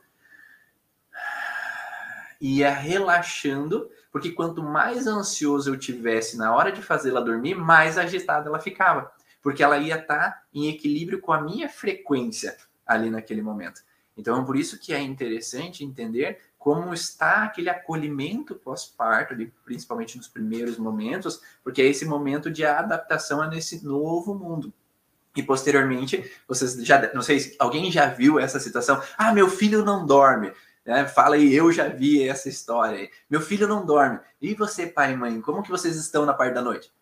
ia 2.41 2.71
relaxando, 2.71 3.91
porque 4.13 4.33
quanto 4.33 4.63
mais 4.63 5.07
ansioso 5.07 5.71
eu 5.71 5.79
tivesse 5.79 6.37
na 6.37 6.55
hora 6.55 6.71
de 6.71 6.83
fazê-la 6.83 7.21
dormir, 7.21 7.55
mais 7.55 7.97
agitada 7.97 8.49
ela 8.49 8.61
ficava, 8.61 9.11
porque 9.43 9.63
ela 9.63 9.79
ia 9.79 9.99
estar 9.99 10.31
tá 10.31 10.43
em 10.53 10.69
equilíbrio 10.69 11.21
com 11.21 11.33
a 11.33 11.41
minha 11.41 11.69
frequência 11.69 12.57
ali 12.87 13.11
naquele 13.11 13.43
momento. 13.43 13.83
Então, 14.17 14.45
por 14.45 14.57
isso 14.57 14.79
que 14.79 14.93
é 14.93 15.01
interessante 15.01 15.85
entender 15.85 16.41
como 16.67 16.93
está 16.93 17.45
aquele 17.45 17.71
acolhimento 17.71 18.57
pós-parto, 18.57 19.37
principalmente 19.65 20.17
nos 20.17 20.27
primeiros 20.27 20.77
momentos, 20.79 21.41
porque 21.63 21.81
é 21.81 21.87
esse 21.87 22.05
momento 22.05 22.51
de 22.51 22.65
adaptação 22.65 23.41
a 23.41 23.47
nesse 23.47 23.87
novo 23.87 24.35
mundo. 24.35 24.73
E 25.37 25.45
posteriormente, 25.45 26.29
vocês 26.49 26.75
já, 26.85 27.15
não 27.15 27.23
sei 27.23 27.39
se 27.39 27.57
alguém 27.61 27.89
já 27.93 28.09
viu 28.09 28.41
essa 28.41 28.59
situação. 28.59 29.01
Ah, 29.17 29.33
meu 29.33 29.49
filho 29.49 29.85
não 29.85 30.05
dorme. 30.05 30.53
Né? 30.85 31.07
Fala 31.07 31.37
aí, 31.37 31.55
eu 31.55 31.71
já 31.71 31.87
vi 31.87 32.29
essa 32.29 32.49
história. 32.49 33.09
Meu 33.31 33.41
filho 33.41 33.69
não 33.69 33.87
dorme. 33.87 34.19
E 34.43 34.53
você, 34.53 34.89
pai 34.89 35.13
e 35.13 35.17
mãe, 35.17 35.41
como 35.41 35.63
que 35.63 35.71
vocês 35.71 35.95
estão 35.95 36.27
na 36.27 36.35
parte 36.35 36.55
da 36.55 36.63
noite? 36.63 36.93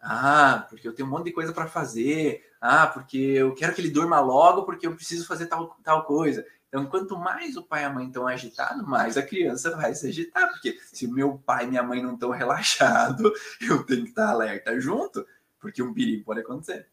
Ah, 0.00 0.64
porque 0.70 0.86
eu 0.86 0.94
tenho 0.94 1.08
um 1.08 1.10
monte 1.10 1.24
de 1.24 1.32
coisa 1.32 1.52
para 1.52 1.66
fazer. 1.66 2.48
Ah, 2.60 2.86
porque 2.86 3.18
eu 3.18 3.52
quero 3.52 3.74
que 3.74 3.80
ele 3.80 3.90
durma 3.90 4.20
logo, 4.20 4.62
porque 4.62 4.86
eu 4.86 4.94
preciso 4.94 5.26
fazer 5.26 5.46
tal, 5.46 5.76
tal 5.82 6.04
coisa. 6.04 6.46
Então, 6.68 6.84
quanto 6.86 7.16
mais 7.16 7.56
o 7.56 7.62
pai 7.62 7.82
e 7.82 7.84
a 7.84 7.90
mãe 7.90 8.06
estão 8.06 8.26
agitados, 8.26 8.86
mais 8.86 9.16
a 9.16 9.22
criança 9.22 9.74
vai 9.74 9.94
se 9.94 10.08
agitar. 10.08 10.48
Porque 10.50 10.78
se 10.92 11.06
meu 11.06 11.38
pai 11.38 11.64
e 11.64 11.68
minha 11.68 11.82
mãe 11.82 12.02
não 12.02 12.14
estão 12.14 12.30
relaxados, 12.30 13.32
eu 13.60 13.84
tenho 13.84 14.04
que 14.04 14.10
estar 14.10 14.28
alerta 14.28 14.78
junto, 14.78 15.26
porque 15.58 15.82
um 15.82 15.94
perigo 15.94 16.24
pode 16.24 16.40
acontecer. 16.40 16.86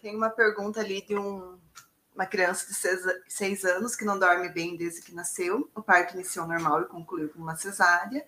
Tem 0.00 0.16
uma 0.16 0.30
pergunta 0.30 0.80
ali 0.80 1.04
de 1.06 1.14
um, 1.14 1.58
uma 2.14 2.24
criança 2.24 2.66
de 2.66 2.74
seis, 2.74 3.00
seis 3.28 3.64
anos 3.64 3.94
que 3.94 4.04
não 4.04 4.18
dorme 4.18 4.48
bem 4.48 4.76
desde 4.76 5.02
que 5.02 5.14
nasceu. 5.14 5.70
O 5.74 5.82
parto 5.82 6.14
iniciou 6.14 6.46
normal 6.46 6.82
e 6.82 6.86
concluiu 6.86 7.28
com 7.28 7.38
uma 7.38 7.56
cesárea. 7.56 8.24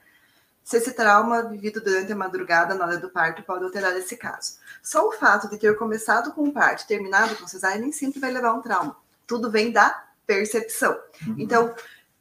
Se 0.62 0.76
esse 0.76 0.92
trauma 0.92 1.48
vivido 1.48 1.80
durante 1.80 2.12
a 2.12 2.16
madrugada 2.16 2.74
na 2.74 2.84
hora 2.84 2.98
do 2.98 3.08
parto 3.08 3.42
pode 3.42 3.64
alterar 3.64 3.96
esse 3.96 4.18
caso. 4.18 4.58
Só 4.82 5.08
o 5.08 5.12
fato 5.12 5.48
de 5.48 5.56
ter 5.56 5.78
começado 5.78 6.30
com 6.32 6.46
o 6.46 6.52
parto 6.52 6.82
e 6.82 6.86
terminado 6.86 7.36
com 7.36 7.46
cesárea 7.46 7.80
nem 7.80 7.90
sempre 7.90 8.20
vai 8.20 8.30
levar 8.30 8.48
a 8.48 8.54
um 8.54 8.60
trauma. 8.60 8.94
Tudo 9.26 9.50
vem 9.50 9.72
da 9.72 10.07
percepção. 10.28 10.92
Uhum. 11.26 11.36
Então, 11.38 11.74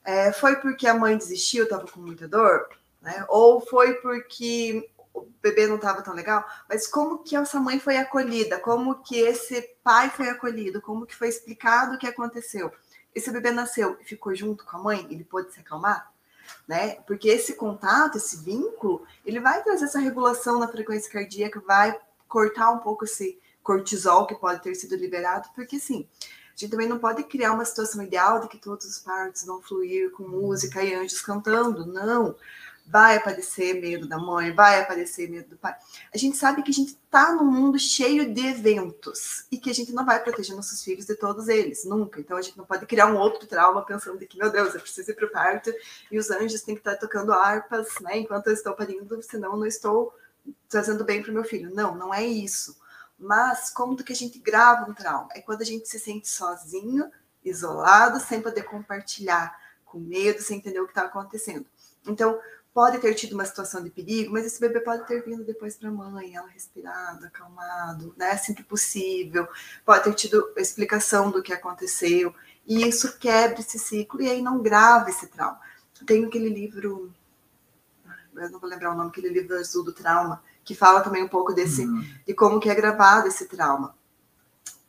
é, 0.03 0.31
foi 0.31 0.55
porque 0.55 0.87
a 0.87 0.93
mãe 0.93 1.17
desistiu, 1.17 1.65
estava 1.65 1.85
com 1.85 1.99
muita 1.99 2.27
dor, 2.27 2.69
né? 3.01 3.25
Ou 3.27 3.59
foi 3.59 3.95
porque 3.95 4.89
o 5.13 5.27
bebê 5.41 5.67
não 5.67 5.75
estava 5.75 6.01
tão 6.01 6.13
legal, 6.13 6.45
mas 6.69 6.87
como 6.87 7.19
que 7.19 7.35
essa 7.35 7.59
mãe 7.59 7.79
foi 7.79 7.97
acolhida, 7.97 8.59
como 8.59 9.03
que 9.03 9.17
esse 9.19 9.61
pai 9.83 10.09
foi 10.09 10.29
acolhido, 10.29 10.81
como 10.81 11.05
que 11.05 11.15
foi 11.15 11.27
explicado 11.27 11.95
o 11.95 11.99
que 11.99 12.07
aconteceu. 12.07 12.71
Esse 13.13 13.29
bebê 13.31 13.51
nasceu 13.51 13.97
e 13.99 14.05
ficou 14.05 14.33
junto 14.33 14.63
com 14.63 14.77
a 14.77 14.79
mãe, 14.79 15.05
ele 15.09 15.25
pôde 15.25 15.51
se 15.51 15.59
acalmar, 15.59 16.09
né? 16.65 16.95
Porque 17.05 17.27
esse 17.27 17.55
contato, 17.55 18.17
esse 18.17 18.37
vínculo, 18.37 19.05
ele 19.25 19.41
vai 19.41 19.61
trazer 19.61 19.85
essa 19.85 19.99
regulação 19.99 20.59
na 20.59 20.69
frequência 20.69 21.11
cardíaca, 21.11 21.59
vai 21.59 21.99
cortar 22.29 22.71
um 22.71 22.79
pouco 22.79 23.03
esse 23.03 23.37
cortisol 23.61 24.25
que 24.25 24.35
pode 24.35 24.61
ter 24.61 24.73
sido 24.75 24.95
liberado, 24.95 25.49
porque 25.53 25.77
sim, 25.77 26.07
gente 26.57 26.71
também 26.71 26.89
não 26.89 26.97
pode 26.97 27.23
criar 27.23 27.53
uma 27.53 27.63
situação 27.63 28.01
ideal 28.01 28.39
de 28.39 28.47
que 28.47 28.57
todos 28.57 28.85
os 28.87 28.97
partos 28.97 29.45
vão 29.45 29.61
fluir 29.61 30.09
com 30.11 30.27
música 30.27 30.83
e 30.83 30.95
anjos 30.95 31.21
cantando. 31.21 31.85
Não. 31.85 32.35
Vai 32.89 33.17
aparecer 33.17 33.81
medo 33.81 34.07
da 34.07 34.17
mãe, 34.17 34.53
vai 34.53 34.81
aparecer 34.81 35.29
medo 35.29 35.49
do 35.49 35.57
pai. 35.57 35.75
A 36.13 36.17
gente 36.17 36.37
sabe 36.37 36.63
que 36.63 36.71
a 36.71 36.73
gente 36.73 36.93
está 36.93 37.35
num 37.35 37.43
mundo 37.43 37.77
cheio 37.77 38.33
de 38.33 38.47
eventos 38.47 39.45
e 39.51 39.57
que 39.57 39.69
a 39.69 39.73
gente 39.73 39.91
não 39.91 40.05
vai 40.05 40.23
proteger 40.23 40.55
nossos 40.55 40.81
filhos 40.81 41.05
de 41.05 41.13
todos 41.15 41.49
eles, 41.49 41.83
nunca. 41.83 42.19
Então 42.21 42.37
a 42.37 42.41
gente 42.41 42.57
não 42.57 42.65
pode 42.65 42.85
criar 42.85 43.07
um 43.07 43.17
outro 43.17 43.45
trauma 43.45 43.85
pensando 43.85 44.17
de 44.17 44.25
que, 44.25 44.37
meu 44.37 44.49
Deus, 44.49 44.73
eu 44.73 44.79
preciso 44.79 45.11
ir 45.11 45.15
para 45.15 45.25
o 45.25 45.31
parto 45.31 45.71
e 46.09 46.17
os 46.17 46.31
anjos 46.31 46.61
têm 46.61 46.75
que 46.75 46.81
estar 46.81 46.95
tocando 46.95 47.33
harpas, 47.33 47.87
né, 47.99 48.19
enquanto 48.19 48.47
eu 48.47 48.53
estou 48.53 48.73
parindo, 48.73 49.21
senão 49.21 49.51
eu 49.51 49.57
não 49.57 49.67
estou 49.67 50.13
trazendo 50.69 51.03
bem 51.03 51.21
para 51.21 51.29
o 51.29 51.33
meu 51.33 51.43
filho. 51.43 51.75
Não, 51.75 51.93
não 51.93 52.13
é 52.13 52.25
isso 52.25 52.77
mas 53.17 53.69
como 53.69 53.95
que 53.95 54.13
a 54.13 54.15
gente 54.15 54.39
grava 54.39 54.89
um 54.89 54.93
trauma? 54.93 55.29
É 55.33 55.41
quando 55.41 55.61
a 55.61 55.65
gente 55.65 55.87
se 55.87 55.99
sente 55.99 56.27
sozinho, 56.27 57.11
isolado, 57.43 58.19
sem 58.19 58.41
poder 58.41 58.63
compartilhar, 58.63 59.57
com 59.85 59.99
medo, 59.99 60.41
sem 60.41 60.57
entender 60.57 60.79
o 60.79 60.85
que 60.85 60.91
está 60.91 61.03
acontecendo. 61.03 61.65
Então, 62.07 62.39
pode 62.73 62.99
ter 62.99 63.15
tido 63.15 63.33
uma 63.33 63.45
situação 63.45 63.83
de 63.83 63.89
perigo, 63.89 64.31
mas 64.31 64.45
esse 64.45 64.59
bebê 64.59 64.79
pode 64.79 65.07
ter 65.07 65.23
vindo 65.23 65.43
depois 65.43 65.75
para 65.75 65.89
a 65.89 65.91
mãe, 65.91 66.35
ela 66.35 66.47
respirado, 66.47 67.25
acalmado, 67.25 68.13
né? 68.15 68.31
Assim 68.31 68.53
que 68.53 68.61
possível. 68.61 69.47
Pode 69.83 70.03
ter 70.03 70.13
tido 70.13 70.53
explicação 70.55 71.31
do 71.31 71.41
que 71.41 71.51
aconteceu. 71.51 72.35
E 72.67 72.87
isso 72.87 73.17
quebra 73.17 73.61
esse 73.61 73.79
ciclo 73.79 74.21
e 74.21 74.29
aí 74.29 74.41
não 74.43 74.61
grava 74.61 75.09
esse 75.09 75.25
trauma. 75.25 75.59
Tem 76.05 76.23
aquele 76.23 76.49
livro, 76.49 77.11
eu 78.37 78.49
não 78.49 78.59
vou 78.59 78.69
lembrar 78.69 78.91
o 78.91 78.95
nome, 78.95 79.09
aquele 79.09 79.29
livro 79.29 79.57
azul 79.57 79.83
do 79.83 79.93
trauma, 79.93 80.41
que 80.63 80.75
fala 80.75 81.01
também 81.01 81.23
um 81.23 81.27
pouco 81.27 81.53
desse 81.53 81.85
uhum. 81.85 82.05
de 82.25 82.33
como 82.33 82.59
que 82.59 82.69
é 82.69 82.75
gravado 82.75 83.27
esse 83.27 83.45
trauma. 83.45 83.95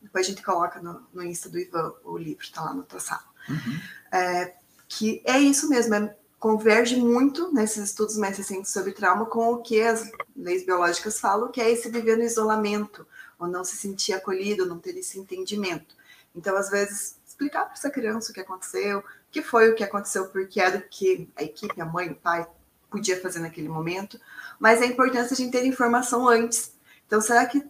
Depois 0.00 0.26
a 0.26 0.30
gente 0.30 0.42
coloca 0.42 0.80
no, 0.80 1.02
no 1.12 1.22
Insta 1.22 1.48
do 1.48 1.58
Ivan 1.58 1.92
o 2.04 2.16
livro, 2.16 2.42
está 2.42 2.62
lá 2.62 2.74
na 2.74 2.82
tua 2.82 3.00
sala. 3.00 3.24
Uhum. 3.48 3.80
É, 4.12 4.54
que 4.86 5.22
é 5.24 5.38
isso 5.38 5.68
mesmo, 5.68 5.94
é, 5.94 6.16
converge 6.38 6.96
muito 6.96 7.52
nesses 7.52 7.84
estudos 7.84 8.16
mais 8.16 8.38
recentes 8.38 8.72
sobre 8.72 8.92
trauma 8.92 9.26
com 9.26 9.52
o 9.52 9.62
que 9.62 9.80
as 9.82 10.10
leis 10.36 10.64
biológicas 10.64 11.18
falam, 11.18 11.50
que 11.50 11.60
é 11.60 11.70
esse 11.70 11.90
viver 11.90 12.16
no 12.16 12.22
isolamento, 12.22 13.06
ou 13.38 13.46
não 13.46 13.64
se 13.64 13.76
sentir 13.76 14.12
acolhido, 14.12 14.66
não 14.66 14.78
ter 14.78 14.96
esse 14.96 15.18
entendimento. 15.18 15.96
Então, 16.34 16.56
às 16.56 16.70
vezes, 16.70 17.18
explicar 17.26 17.64
para 17.64 17.74
essa 17.74 17.90
criança 17.90 18.30
o 18.30 18.34
que 18.34 18.40
aconteceu, 18.40 18.98
o 18.98 19.04
que 19.30 19.42
foi 19.42 19.70
o 19.70 19.74
que 19.74 19.84
aconteceu, 19.84 20.28
porque 20.28 20.60
era 20.60 20.80
que 20.80 21.28
a 21.36 21.42
equipe, 21.42 21.80
a 21.80 21.84
mãe, 21.84 22.10
o 22.10 22.16
pai 22.16 22.46
podia 22.90 23.20
fazer 23.20 23.40
naquele 23.40 23.68
momento, 23.68 24.20
mas 24.58 24.80
é 24.80 24.86
importante 24.86 25.32
a 25.32 25.36
gente 25.36 25.52
ter 25.52 25.64
informação 25.64 26.28
antes. 26.28 26.72
Então, 27.06 27.20
será 27.20 27.46
que 27.46 27.64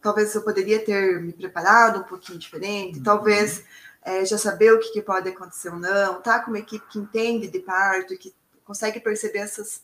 talvez 0.00 0.34
eu 0.34 0.42
poderia 0.42 0.84
ter 0.84 1.20
me 1.22 1.32
preparado 1.32 2.00
um 2.00 2.04
pouquinho 2.04 2.38
diferente? 2.38 2.98
Uhum. 2.98 3.04
Talvez 3.04 3.64
é, 4.02 4.24
já 4.24 4.36
saber 4.36 4.72
o 4.72 4.78
que, 4.78 4.92
que, 4.92 5.02
pode 5.02 5.28
acontecer 5.28 5.70
ou 5.70 5.78
não, 5.78 6.20
tá 6.20 6.40
com 6.40 6.50
uma 6.50 6.58
equipe 6.58 6.86
que 6.88 6.98
entende 6.98 7.48
de 7.48 7.58
parto, 7.60 8.16
que 8.18 8.34
consegue 8.64 9.00
perceber 9.00 9.38
essas 9.38 9.82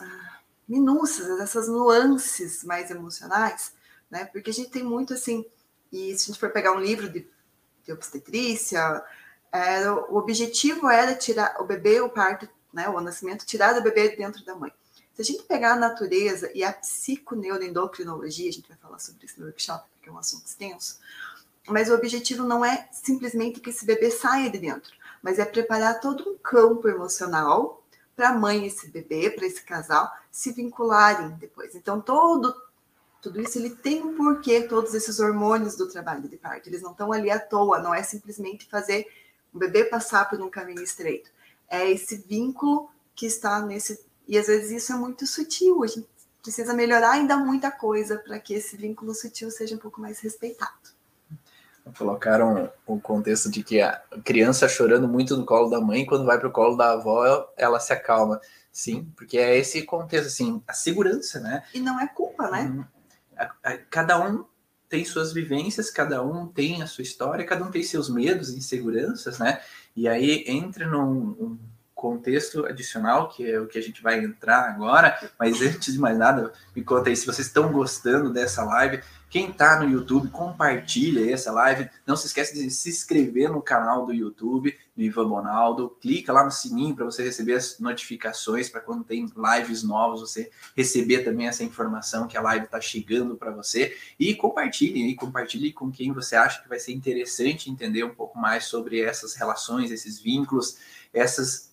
ah, 0.00 0.38
minúcias, 0.66 1.40
essas 1.40 1.68
nuances 1.68 2.64
mais 2.64 2.90
emocionais, 2.90 3.74
né? 4.10 4.24
Porque 4.24 4.50
a 4.50 4.52
gente 4.52 4.70
tem 4.70 4.82
muito 4.82 5.12
assim, 5.12 5.44
e 5.92 6.16
se 6.16 6.24
a 6.24 6.26
gente 6.28 6.40
for 6.40 6.50
pegar 6.50 6.72
um 6.72 6.80
livro 6.80 7.08
de, 7.08 7.28
de 7.84 7.92
obstetrícia, 7.92 9.04
era, 9.52 9.94
o 9.94 10.16
objetivo 10.16 10.88
era 10.88 11.14
tirar 11.14 11.56
o 11.60 11.64
bebê, 11.64 12.00
o 12.00 12.08
parto, 12.08 12.48
né, 12.72 12.88
o 12.88 13.00
nascimento, 13.00 13.46
tirar 13.46 13.76
o 13.76 13.82
bebê 13.82 14.16
dentro 14.16 14.44
da 14.44 14.54
mãe. 14.54 14.72
Se 15.14 15.22
a 15.22 15.24
gente 15.24 15.42
pegar 15.42 15.72
a 15.72 15.76
natureza 15.76 16.50
e 16.54 16.64
a 16.64 16.72
psiconeuroendocrinologia, 16.72 18.48
a 18.48 18.52
gente 18.52 18.68
vai 18.68 18.78
falar 18.78 18.98
sobre 18.98 19.26
isso 19.26 19.38
no 19.38 19.46
workshop, 19.46 19.84
porque 19.94 20.08
é 20.08 20.12
um 20.12 20.18
assunto 20.18 20.46
extenso, 20.46 20.98
mas 21.66 21.90
o 21.90 21.94
objetivo 21.94 22.44
não 22.44 22.64
é 22.64 22.88
simplesmente 22.92 23.60
que 23.60 23.70
esse 23.70 23.84
bebê 23.84 24.10
saia 24.10 24.50
de 24.50 24.58
dentro, 24.58 24.92
mas 25.22 25.38
é 25.38 25.44
preparar 25.44 26.00
todo 26.00 26.28
um 26.28 26.38
campo 26.38 26.88
emocional 26.88 27.82
para 28.16 28.30
a 28.30 28.34
mãe 28.34 28.64
e 28.64 28.66
esse 28.66 28.88
bebê, 28.88 29.30
para 29.30 29.46
esse 29.46 29.62
casal, 29.62 30.10
se 30.30 30.52
vincularem 30.52 31.30
depois. 31.30 31.74
Então, 31.74 32.00
todo 32.00 32.54
tudo 33.20 33.40
isso 33.40 33.58
ele 33.58 33.70
tem 33.70 34.02
um 34.02 34.16
porquê, 34.16 34.62
todos 34.62 34.94
esses 34.94 35.20
hormônios 35.20 35.76
do 35.76 35.86
trabalho 35.86 36.26
de 36.26 36.36
parto. 36.38 36.68
Eles 36.68 36.80
não 36.80 36.92
estão 36.92 37.12
ali 37.12 37.30
à 37.30 37.38
toa, 37.38 37.78
não 37.78 37.94
é 37.94 38.02
simplesmente 38.02 38.66
fazer 38.66 39.06
o 39.52 39.58
bebê 39.58 39.84
passar 39.84 40.28
por 40.28 40.40
um 40.40 40.48
caminho 40.48 40.82
estreito. 40.82 41.30
É 41.70 41.88
esse 41.88 42.16
vínculo 42.16 42.90
que 43.14 43.24
está 43.26 43.64
nesse 43.64 44.04
e 44.30 44.38
às 44.38 44.46
vezes 44.46 44.70
isso 44.70 44.92
é 44.92 44.96
muito 44.96 45.26
sutil, 45.26 45.82
a 45.82 45.88
gente 45.88 46.06
precisa 46.40 46.72
melhorar 46.72 47.10
ainda 47.10 47.36
muita 47.36 47.68
coisa 47.68 48.16
para 48.16 48.38
que 48.38 48.54
esse 48.54 48.76
vínculo 48.76 49.12
sutil 49.12 49.50
seja 49.50 49.74
um 49.74 49.78
pouco 49.78 50.00
mais 50.00 50.20
respeitado. 50.20 50.72
Colocaram 51.98 52.70
o 52.86 53.00
contexto 53.00 53.50
de 53.50 53.64
que 53.64 53.80
a 53.80 54.00
criança 54.24 54.68
chorando 54.68 55.08
muito 55.08 55.36
no 55.36 55.44
colo 55.44 55.68
da 55.68 55.80
mãe, 55.80 56.06
quando 56.06 56.24
vai 56.24 56.38
para 56.38 56.46
o 56.46 56.52
colo 56.52 56.76
da 56.76 56.92
avó, 56.92 57.52
ela 57.56 57.80
se 57.80 57.92
acalma. 57.92 58.40
Sim, 58.70 59.12
porque 59.16 59.36
é 59.36 59.58
esse 59.58 59.82
contexto, 59.82 60.28
assim, 60.28 60.62
a 60.68 60.72
segurança, 60.72 61.40
né? 61.40 61.64
E 61.74 61.80
não 61.80 61.98
é 61.98 62.06
culpa, 62.06 62.48
né? 62.50 62.62
Uhum. 62.62 62.84
Cada 63.90 64.24
um 64.24 64.44
tem 64.88 65.04
suas 65.04 65.32
vivências, 65.32 65.90
cada 65.90 66.22
um 66.22 66.46
tem 66.46 66.82
a 66.82 66.86
sua 66.86 67.02
história, 67.02 67.44
cada 67.44 67.64
um 67.64 67.70
tem 67.70 67.82
seus 67.82 68.08
medos 68.08 68.50
e 68.50 68.58
inseguranças, 68.58 69.40
né? 69.40 69.60
E 69.96 70.08
aí 70.08 70.44
entra 70.46 70.86
num, 70.88 71.58
contexto 72.00 72.64
adicional, 72.64 73.28
que 73.28 73.48
é 73.48 73.60
o 73.60 73.66
que 73.66 73.76
a 73.76 73.82
gente 73.82 74.02
vai 74.02 74.18
entrar 74.18 74.70
agora. 74.70 75.30
Mas 75.38 75.60
antes 75.60 75.92
de 75.92 75.98
mais 75.98 76.16
nada, 76.16 76.50
me 76.74 76.82
conta 76.82 77.10
aí 77.10 77.16
se 77.16 77.26
vocês 77.26 77.46
estão 77.46 77.70
gostando 77.70 78.32
dessa 78.32 78.64
live. 78.64 79.02
Quem 79.28 79.50
está 79.50 79.78
no 79.78 79.88
YouTube, 79.88 80.28
compartilha 80.30 81.30
essa 81.30 81.52
live. 81.52 81.90
Não 82.06 82.16
se 82.16 82.26
esqueça 82.26 82.54
de 82.54 82.70
se 82.70 82.88
inscrever 82.88 83.50
no 83.50 83.60
canal 83.60 84.06
do 84.06 84.14
YouTube 84.14 84.74
do 84.96 85.02
Ivan 85.02 85.28
Bonaldo. 85.28 85.94
Clica 86.00 86.32
lá 86.32 86.42
no 86.42 86.50
sininho 86.50 86.96
para 86.96 87.04
você 87.04 87.22
receber 87.22 87.52
as 87.54 87.78
notificações 87.78 88.70
para 88.70 88.80
quando 88.80 89.04
tem 89.04 89.30
lives 89.36 89.82
novas, 89.82 90.20
você 90.20 90.50
receber 90.74 91.18
também 91.18 91.48
essa 91.48 91.62
informação 91.62 92.26
que 92.26 92.36
a 92.36 92.40
live 92.40 92.64
está 92.64 92.80
chegando 92.80 93.36
para 93.36 93.50
você. 93.50 93.94
E 94.18 94.34
compartilhe 94.34 95.04
aí, 95.04 95.14
compartilhe 95.14 95.70
com 95.70 95.92
quem 95.92 96.12
você 96.12 96.34
acha 96.34 96.62
que 96.62 96.68
vai 96.68 96.80
ser 96.80 96.92
interessante 96.92 97.70
entender 97.70 98.04
um 98.04 98.14
pouco 98.14 98.38
mais 98.38 98.64
sobre 98.64 99.00
essas 99.00 99.34
relações, 99.34 99.90
esses 99.90 100.18
vínculos, 100.18 100.78
essas 101.12 101.69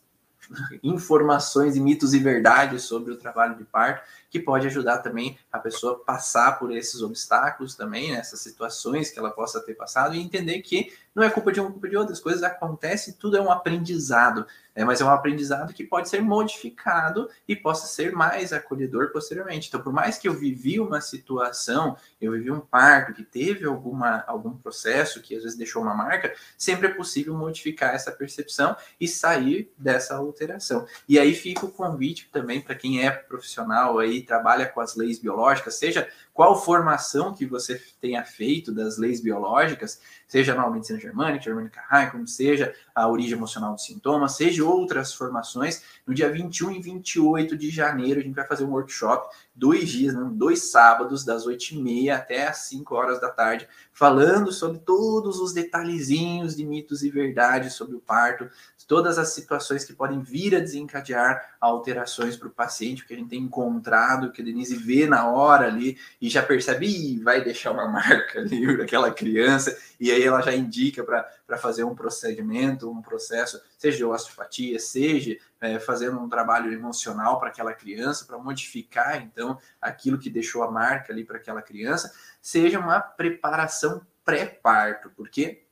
informações 0.84 1.76
e 1.76 1.80
mitos 1.80 2.14
e 2.14 2.20
verdades 2.20 2.84
sobre 2.84 3.12
o 3.12 3.18
trabalho 3.18 3.56
de 3.56 3.64
parto. 3.64 4.02
Que 4.30 4.40
pode 4.40 4.68
ajudar 4.68 5.00
também 5.00 5.38
a 5.52 5.60
pessoa 5.60 6.00
passar 6.00 6.60
por 6.60 6.72
esses 6.72 7.02
obstáculos 7.02 7.76
também, 7.76 8.12
né, 8.12 8.24
situações 8.24 9.10
que 9.10 9.20
ela 9.20 9.32
possa 9.32 9.62
ter 9.62 9.74
passado 9.74 10.16
e 10.16 10.20
entender 10.20 10.62
que 10.62 10.92
não 11.18 11.24
é 11.24 11.32
culpa 11.32 11.52
de 11.52 11.60
uma, 11.60 11.72
culpa 11.72 11.90
de 11.90 11.98
outras 11.98 12.20
coisas 12.20 12.44
acontecem, 12.44 13.16
tudo 13.20 13.38
é 13.38 13.42
um 13.42 13.52
aprendizado, 13.52 14.46
né, 14.76 14.86
mas 14.86 15.02
é 15.02 15.06
um 15.06 15.10
aprendizado 15.10 15.74
que 15.74 15.84
pode 15.84 16.10
ser 16.10 16.22
modificado 16.22 17.28
e 17.48 17.56
possa 17.56 17.88
ser 17.88 18.12
mais 18.12 18.54
acolhedor 18.54 19.12
posteriormente. 19.12 19.68
Então, 19.68 19.82
por 19.82 19.92
mais 19.92 20.20
que 20.20 20.28
eu 20.28 20.34
vivi 20.34 20.80
uma 20.80 21.02
situação, 21.02 21.98
eu 22.22 22.34
vivi 22.34 22.52
um 22.52 22.60
parto 22.60 23.13
que 23.13 23.24
teve 23.24 23.66
alguma, 23.66 24.24
algum 24.28 24.56
processo 24.56 25.22
que 25.22 25.36
às 25.36 25.42
vezes 25.42 25.58
deixou 25.58 25.82
uma 25.82 25.96
marca, 25.96 26.36
sempre 26.56 26.88
é 26.88 26.94
possível 26.94 27.34
modificar 27.34 27.96
essa 27.96 28.12
percepção 28.12 28.76
e 29.00 29.08
sair 29.08 29.72
dessa 29.76 30.16
alteração. 30.16 30.86
E 31.10 31.18
aí 31.18 31.34
fica 31.34 31.66
o 31.66 31.72
convite 31.72 32.30
também 32.32 32.62
para 32.62 32.76
quem 32.76 33.04
é 33.04 33.10
profissional 33.10 33.98
aí, 33.98 34.17
trabalha 34.22 34.66
com 34.66 34.80
as 34.80 34.96
leis 34.96 35.20
biológicas, 35.20 35.76
seja 35.76 36.08
qual 36.34 36.62
formação 36.62 37.34
que 37.34 37.46
você 37.46 37.82
tenha 38.00 38.24
feito 38.24 38.72
das 38.72 38.98
leis 38.98 39.20
biológicas, 39.22 40.00
seja 40.28 40.54
na 40.54 40.70
medicina 40.70 41.00
germânica, 41.00 41.46
germânica 41.46 41.82
como 42.12 42.28
seja 42.28 42.74
a 42.94 43.08
origem 43.08 43.34
emocional 43.34 43.74
dos 43.74 43.86
sintomas, 43.86 44.36
seja 44.36 44.64
outras 44.64 45.14
formações, 45.14 45.84
no 46.06 46.14
dia 46.14 46.32
21 46.32 46.72
e 46.72 46.82
28 46.82 47.58
de 47.58 47.70
janeiro 47.70 48.20
a 48.20 48.24
gente 48.24 48.36
vai 48.36 48.46
fazer 48.46 48.66
um 48.66 48.72
workshop, 48.72 49.36
dois 49.56 49.90
dias, 49.90 50.14
né, 50.14 50.30
dois 50.34 50.70
sábados, 50.70 51.26
das 51.26 51.46
8h30 51.48 52.16
até 52.16 52.48
as 52.48 52.58
5 52.68 52.94
horas 52.94 53.20
da 53.20 53.30
tarde, 53.30 53.68
falando 53.92 54.52
sobre 54.52 54.80
todos 54.80 55.40
os 55.40 55.54
detalhezinhos 55.54 56.56
de 56.56 56.66
mitos 56.66 57.02
e 57.02 57.10
verdades 57.10 57.74
sobre 57.74 57.96
o 57.96 58.00
parto, 58.00 58.48
todas 58.88 59.19
as 59.19 59.34
situações 59.34 59.84
que 59.84 59.93
podem 59.93 60.21
vir 60.21 60.56
a 60.56 60.60
desencadear 60.60 61.58
alterações 61.60 62.38
para 62.38 62.47
o 62.47 62.52
paciente, 62.52 63.06
que 63.06 63.13
a 63.13 63.17
gente 63.17 63.30
tem 63.30 63.41
encontrado, 63.41 64.32
que 64.32 64.41
a 64.41 64.45
Denise 64.45 64.78
vê 64.78 65.06
na 65.06 65.30
hora 65.30 65.67
ali 65.67 65.97
e 66.21 66.30
já 66.30 66.41
percebe, 66.41 66.88
Ih, 66.88 67.19
vai 67.21 67.43
deixar 67.43 67.71
uma 67.71 67.86
marca 67.91 68.39
ali 68.39 68.78
daquela 68.78 69.12
criança, 69.12 69.78
e 70.00 70.10
aí 70.10 70.23
ela 70.23 70.41
já 70.41 70.56
indica 70.56 71.04
para 71.04 71.58
fazer 71.58 71.84
um 71.84 71.93
procedimento, 71.93 72.89
um 72.89 73.02
processo, 73.02 73.62
seja 73.78 73.97
de 73.97 74.06
osteopatia, 74.06 74.80
seja 74.80 75.38
é, 75.60 75.78
fazendo 75.80 76.19
um 76.19 76.30
trabalho 76.30 76.71
emocional 76.71 77.39
para 77.39 77.50
aquela 77.50 77.73
criança, 77.73 78.26
para 78.26 78.38
modificar 78.38 79.21
então 79.21 79.60
aquilo 79.82 80.17
que 80.17 80.30
deixou 80.30 80.63
a 80.63 80.71
marca 80.71 81.12
ali 81.12 81.26
para 81.26 81.38
aquela 81.38 81.62
criança, 81.62 82.13
seja 82.41 82.80
uma 82.80 83.02
preparação 83.02 84.02
pré-parto, 84.23 85.12
porque 85.15 85.67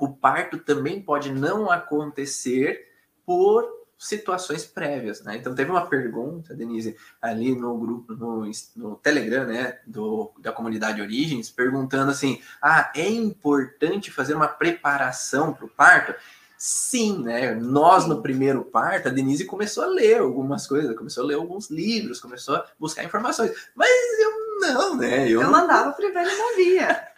o 0.00 0.12
parto 0.12 0.58
também 0.58 1.00
pode 1.00 1.30
não 1.30 1.70
acontecer 1.70 2.88
por 3.24 3.80
situações 4.00 4.64
prévias, 4.64 5.22
né? 5.22 5.36
Então 5.36 5.54
teve 5.54 5.70
uma 5.70 5.86
pergunta, 5.86 6.54
Denise, 6.54 6.96
ali 7.20 7.54
no 7.54 7.76
grupo, 7.76 8.14
no, 8.14 8.50
no 8.74 8.96
Telegram, 8.96 9.44
né, 9.44 9.78
do, 9.86 10.32
da 10.38 10.50
comunidade 10.50 11.02
Origens, 11.02 11.50
perguntando 11.50 12.10
assim: 12.10 12.40
ah, 12.62 12.90
é 12.96 13.06
importante 13.06 14.10
fazer 14.10 14.34
uma 14.34 14.48
preparação 14.48 15.52
para 15.52 15.66
o 15.66 15.68
parto? 15.68 16.14
Sim, 16.56 17.22
né? 17.22 17.54
Nós 17.54 18.06
no 18.06 18.22
primeiro 18.22 18.64
parto, 18.64 19.08
a 19.08 19.10
Denise 19.12 19.44
começou 19.44 19.84
a 19.84 19.86
ler 19.86 20.20
algumas 20.20 20.66
coisas, 20.66 20.96
começou 20.96 21.24
a 21.24 21.26
ler 21.26 21.34
alguns 21.34 21.70
livros, 21.70 22.20
começou 22.20 22.56
a 22.56 22.66
buscar 22.78 23.04
informações, 23.04 23.52
mas 23.74 23.90
eu 24.18 24.60
não, 24.60 24.96
né? 24.96 25.28
Eu, 25.28 25.42
eu 25.42 25.50
mandava 25.50 25.92
primeiro 25.92 26.28
e 26.28 26.36
não 26.36 26.56
via. 26.56 27.09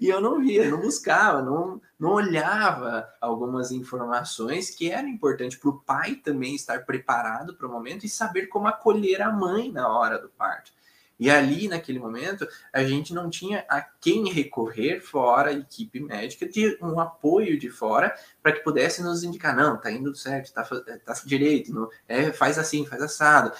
E 0.00 0.08
eu 0.08 0.20
não 0.20 0.40
via, 0.40 0.70
não 0.70 0.80
buscava, 0.80 1.42
não, 1.42 1.80
não 1.98 2.12
olhava 2.12 3.08
algumas 3.20 3.70
informações 3.70 4.70
que 4.70 4.90
eram 4.90 5.08
importantes 5.08 5.58
para 5.58 5.70
o 5.70 5.78
pai 5.78 6.14
também 6.14 6.54
estar 6.54 6.84
preparado 6.84 7.54
para 7.54 7.66
o 7.66 7.70
momento 7.70 8.04
e 8.04 8.08
saber 8.08 8.46
como 8.46 8.66
acolher 8.66 9.22
a 9.22 9.30
mãe 9.30 9.70
na 9.70 9.88
hora 9.88 10.18
do 10.18 10.28
parto. 10.28 10.72
E 11.20 11.30
ali, 11.30 11.68
naquele 11.68 11.98
momento, 11.98 12.48
a 12.72 12.82
gente 12.82 13.12
não 13.12 13.28
tinha 13.28 13.62
a 13.68 13.82
quem 13.82 14.32
recorrer 14.32 15.00
fora 15.00 15.50
a 15.50 15.52
equipe 15.52 16.00
médica, 16.00 16.48
de 16.48 16.78
um 16.80 16.98
apoio 16.98 17.58
de 17.58 17.68
fora, 17.68 18.16
para 18.42 18.52
que 18.52 18.60
pudesse 18.60 19.02
nos 19.02 19.22
indicar, 19.22 19.54
não, 19.54 19.76
tá 19.76 19.92
indo 19.92 20.14
certo, 20.14 20.50
tá, 20.50 20.64
tá 20.64 21.14
direito, 21.26 21.74
não, 21.74 21.90
é, 22.08 22.32
faz 22.32 22.58
assim, 22.58 22.86
faz 22.86 23.02
assado, 23.02 23.52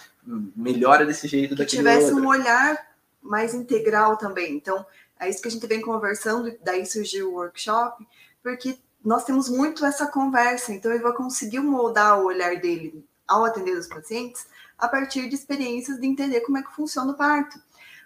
melhora 0.56 1.04
desse 1.04 1.28
jeito 1.28 1.54
que 1.54 1.66
tivesse 1.66 2.06
outro. 2.06 2.24
um 2.24 2.28
olhar 2.28 2.78
mais 3.20 3.52
integral 3.52 4.16
também. 4.16 4.56
Então, 4.56 4.86
é 5.20 5.28
isso 5.28 5.42
que 5.42 5.48
a 5.48 5.50
gente 5.50 5.66
vem 5.66 5.80
conversando, 5.82 6.56
daí 6.62 6.86
surgiu 6.86 7.30
o 7.30 7.34
workshop, 7.34 8.06
porque 8.42 8.78
nós 9.04 9.24
temos 9.24 9.48
muito 9.48 9.84
essa 9.84 10.06
conversa, 10.06 10.72
então 10.72 10.90
ele 10.90 11.02
vai 11.02 11.12
conseguir 11.12 11.60
moldar 11.60 12.18
o 12.18 12.24
olhar 12.24 12.56
dele 12.56 13.06
ao 13.28 13.44
atender 13.44 13.76
os 13.76 13.86
pacientes 13.86 14.46
a 14.78 14.88
partir 14.88 15.28
de 15.28 15.34
experiências 15.34 16.00
de 16.00 16.06
entender 16.06 16.40
como 16.40 16.58
é 16.58 16.62
que 16.62 16.74
funciona 16.74 17.12
o 17.12 17.16
parto. 17.16 17.60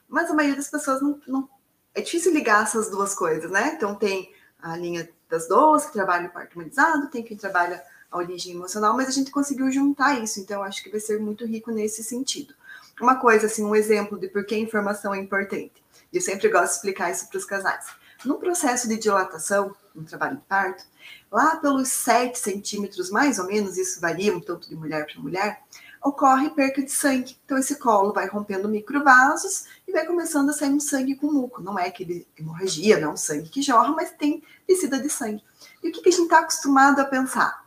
Mas 0.08 0.30
a 0.30 0.34
maioria 0.34 0.56
das 0.56 0.68
pessoas 0.68 1.00
não, 1.00 1.20
não 1.26 1.48
é 1.94 2.00
difícil 2.00 2.32
ligar 2.32 2.64
essas 2.64 2.90
duas 2.90 3.14
coisas, 3.14 3.50
né? 3.50 3.74
Então 3.76 3.94
tem 3.94 4.32
a 4.60 4.76
linha 4.76 5.08
das 5.30 5.46
duas 5.46 5.86
que 5.86 5.92
trabalha 5.92 6.28
o 6.28 6.32
parto 6.32 6.54
humanizado, 6.54 7.08
tem 7.08 7.22
quem 7.22 7.36
trabalha 7.36 7.82
a 8.10 8.18
origem 8.18 8.54
emocional, 8.54 8.96
mas 8.96 9.08
a 9.08 9.12
gente 9.12 9.30
conseguiu 9.30 9.70
juntar 9.70 10.20
isso, 10.22 10.40
então 10.40 10.62
acho 10.62 10.82
que 10.82 10.90
vai 10.90 11.00
ser 11.00 11.20
muito 11.20 11.46
rico 11.46 11.70
nesse 11.70 12.02
sentido. 12.02 12.54
Uma 13.00 13.16
coisa, 13.16 13.46
assim, 13.46 13.64
um 13.64 13.74
exemplo 13.74 14.18
de 14.18 14.28
por 14.28 14.44
que 14.44 14.54
a 14.54 14.58
informação 14.58 15.14
é 15.14 15.18
importante. 15.18 15.83
Eu 16.14 16.20
sempre 16.20 16.48
gosto 16.48 16.70
de 16.70 16.76
explicar 16.76 17.10
isso 17.10 17.28
para 17.28 17.38
os 17.38 17.44
casais. 17.44 17.86
No 18.24 18.38
processo 18.38 18.88
de 18.88 18.96
dilatação, 18.96 19.74
no 19.92 20.04
trabalho 20.04 20.36
de 20.36 20.42
parto, 20.44 20.84
lá 21.30 21.56
pelos 21.56 21.88
7 21.88 22.38
centímetros, 22.38 23.10
mais 23.10 23.40
ou 23.40 23.46
menos, 23.46 23.76
isso 23.76 24.00
varia 24.00 24.34
um 24.34 24.40
tanto 24.40 24.68
de 24.68 24.76
mulher 24.76 25.06
para 25.06 25.20
mulher, 25.20 25.62
ocorre 26.00 26.50
perca 26.50 26.82
de 26.82 26.90
sangue. 26.90 27.36
Então, 27.44 27.58
esse 27.58 27.76
colo 27.76 28.12
vai 28.12 28.28
rompendo 28.28 28.68
microvasos 28.68 29.64
e 29.88 29.92
vai 29.92 30.06
começando 30.06 30.50
a 30.50 30.52
sair 30.52 30.70
um 30.70 30.78
sangue 30.78 31.16
com 31.16 31.32
muco. 31.32 31.60
Não 31.60 31.78
é 31.78 31.88
aquele 31.88 32.26
hemorragia, 32.38 33.00
não 33.00 33.10
é 33.10 33.12
um 33.14 33.16
sangue 33.16 33.48
que 33.48 33.60
jorra, 33.60 33.92
mas 33.92 34.12
tem 34.12 34.42
descida 34.68 35.00
de 35.00 35.10
sangue. 35.10 35.42
E 35.82 35.88
o 35.88 35.92
que, 35.92 36.00
que 36.00 36.08
a 36.10 36.12
gente 36.12 36.24
está 36.24 36.38
acostumado 36.38 37.00
a 37.00 37.04
pensar? 37.04 37.66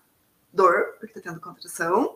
Dor, 0.54 0.96
porque 1.00 1.18
está 1.18 1.30
tendo 1.30 1.42
contração, 1.42 2.16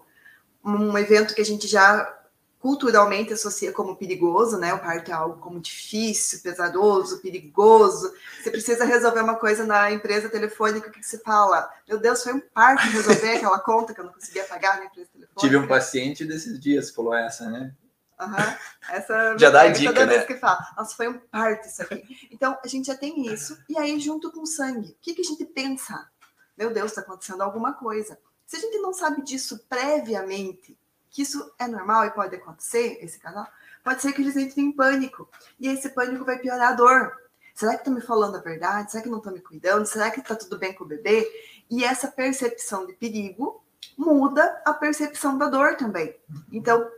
um 0.64 0.98
evento 0.98 1.36
que 1.36 1.42
a 1.42 1.46
gente 1.46 1.68
já 1.68 2.21
culturalmente 2.62 3.34
associa 3.34 3.74
como 3.74 3.96
perigoso, 3.96 4.58
né? 4.58 4.72
O 4.72 4.80
parto 4.80 5.10
é 5.10 5.14
algo 5.14 5.40
como 5.40 5.60
difícil, 5.60 6.40
pesaroso, 6.42 7.20
perigoso. 7.20 8.14
Você 8.40 8.52
precisa 8.52 8.86
resolver 8.86 9.22
uma 9.22 9.36
coisa 9.36 9.66
na 9.66 9.92
empresa 9.92 10.30
telefônica, 10.30 10.88
o 10.88 10.92
que 10.92 11.04
você 11.04 11.18
fala? 11.18 11.70
Meu 11.88 11.98
Deus, 11.98 12.24
foi 12.24 12.34
um 12.34 12.40
parto 12.40 12.84
resolver 12.84 13.32
aquela 13.36 13.60
conta 13.60 13.96
que 13.96 14.00
eu 14.00 14.06
não 14.06 14.14
conseguia 14.14 14.44
pagar 14.44 14.78
na 14.78 14.86
empresa 14.86 15.10
telefônica. 15.12 15.42
Tive 15.42 15.58
um 15.58 15.68
paciente 15.68 16.24
desses 16.24 16.60
dias 16.60 16.92
falou 16.92 17.16
essa, 17.16 17.50
né? 17.50 17.74
Uhum. 18.20 18.56
Essa 18.92 19.36
já 19.40 19.50
dá 19.50 19.62
a 19.62 19.68
dica, 19.70 19.92
toda 19.92 20.06
né? 20.06 20.14
vez 20.14 20.26
que 20.28 20.36
fala, 20.36 20.64
nossa, 20.78 20.96
foi 20.96 21.08
um 21.08 21.18
parto 21.18 21.68
isso 21.68 21.82
aqui. 21.82 22.30
Então, 22.32 22.56
a 22.64 22.68
gente 22.68 22.86
já 22.86 22.96
tem 22.96 23.26
isso. 23.26 23.58
E 23.68 23.76
aí, 23.76 24.00
junto 24.00 24.32
com 24.32 24.44
o 24.44 24.48
sangue, 24.48 24.90
o 24.90 24.98
que, 25.02 25.16
que 25.16 25.22
a 25.22 25.26
gente 25.26 25.46
pensa? 25.46 26.08
Meu 26.56 26.72
Deus, 26.72 26.92
está 26.92 27.02
acontecendo 27.02 27.42
alguma 27.42 27.74
coisa. 27.74 28.20
Se 28.46 28.58
a 28.58 28.60
gente 28.60 28.78
não 28.78 28.94
sabe 28.94 29.24
disso 29.24 29.66
previamente, 29.68 30.78
que 31.12 31.22
isso 31.22 31.54
é 31.60 31.68
normal 31.68 32.06
e 32.06 32.12
pode 32.12 32.36
acontecer, 32.36 32.98
esse 33.02 33.20
canal, 33.20 33.46
pode 33.84 34.02
ser 34.02 34.14
que 34.14 34.22
eles 34.22 34.38
entrem 34.38 34.68
em 34.68 34.72
pânico. 34.72 35.30
E 35.60 35.68
esse 35.68 35.90
pânico 35.90 36.26
vai 36.26 36.40
piorar 36.40 36.70
a 36.70 36.76
dor. 36.76 37.12
Será 37.54 37.74
que 37.74 37.80
estão 37.80 37.94
me 37.94 38.02
falando 38.02 38.38
a 38.38 38.42
verdade? 38.42 38.92
Será 38.92 39.04
que 39.04 39.10
não 39.10 39.18
estão 39.18 39.34
me 39.34 39.42
cuidando? 39.42 39.86
Será 39.86 40.10
que 40.10 40.22
está 40.22 40.36
tudo 40.36 40.58
bem 40.58 40.74
com 40.74 40.86
o 40.86 40.88
bebê? 40.88 41.30
E 41.70 41.84
essa 41.84 42.08
percepção 42.08 42.88
de 42.88 42.94
perigo 42.94 43.62
muda 43.98 44.62
a 44.66 44.74
percepção 44.74 45.38
da 45.38 45.48
dor 45.48 45.76
também. 45.76 46.16
Então, 46.52 46.90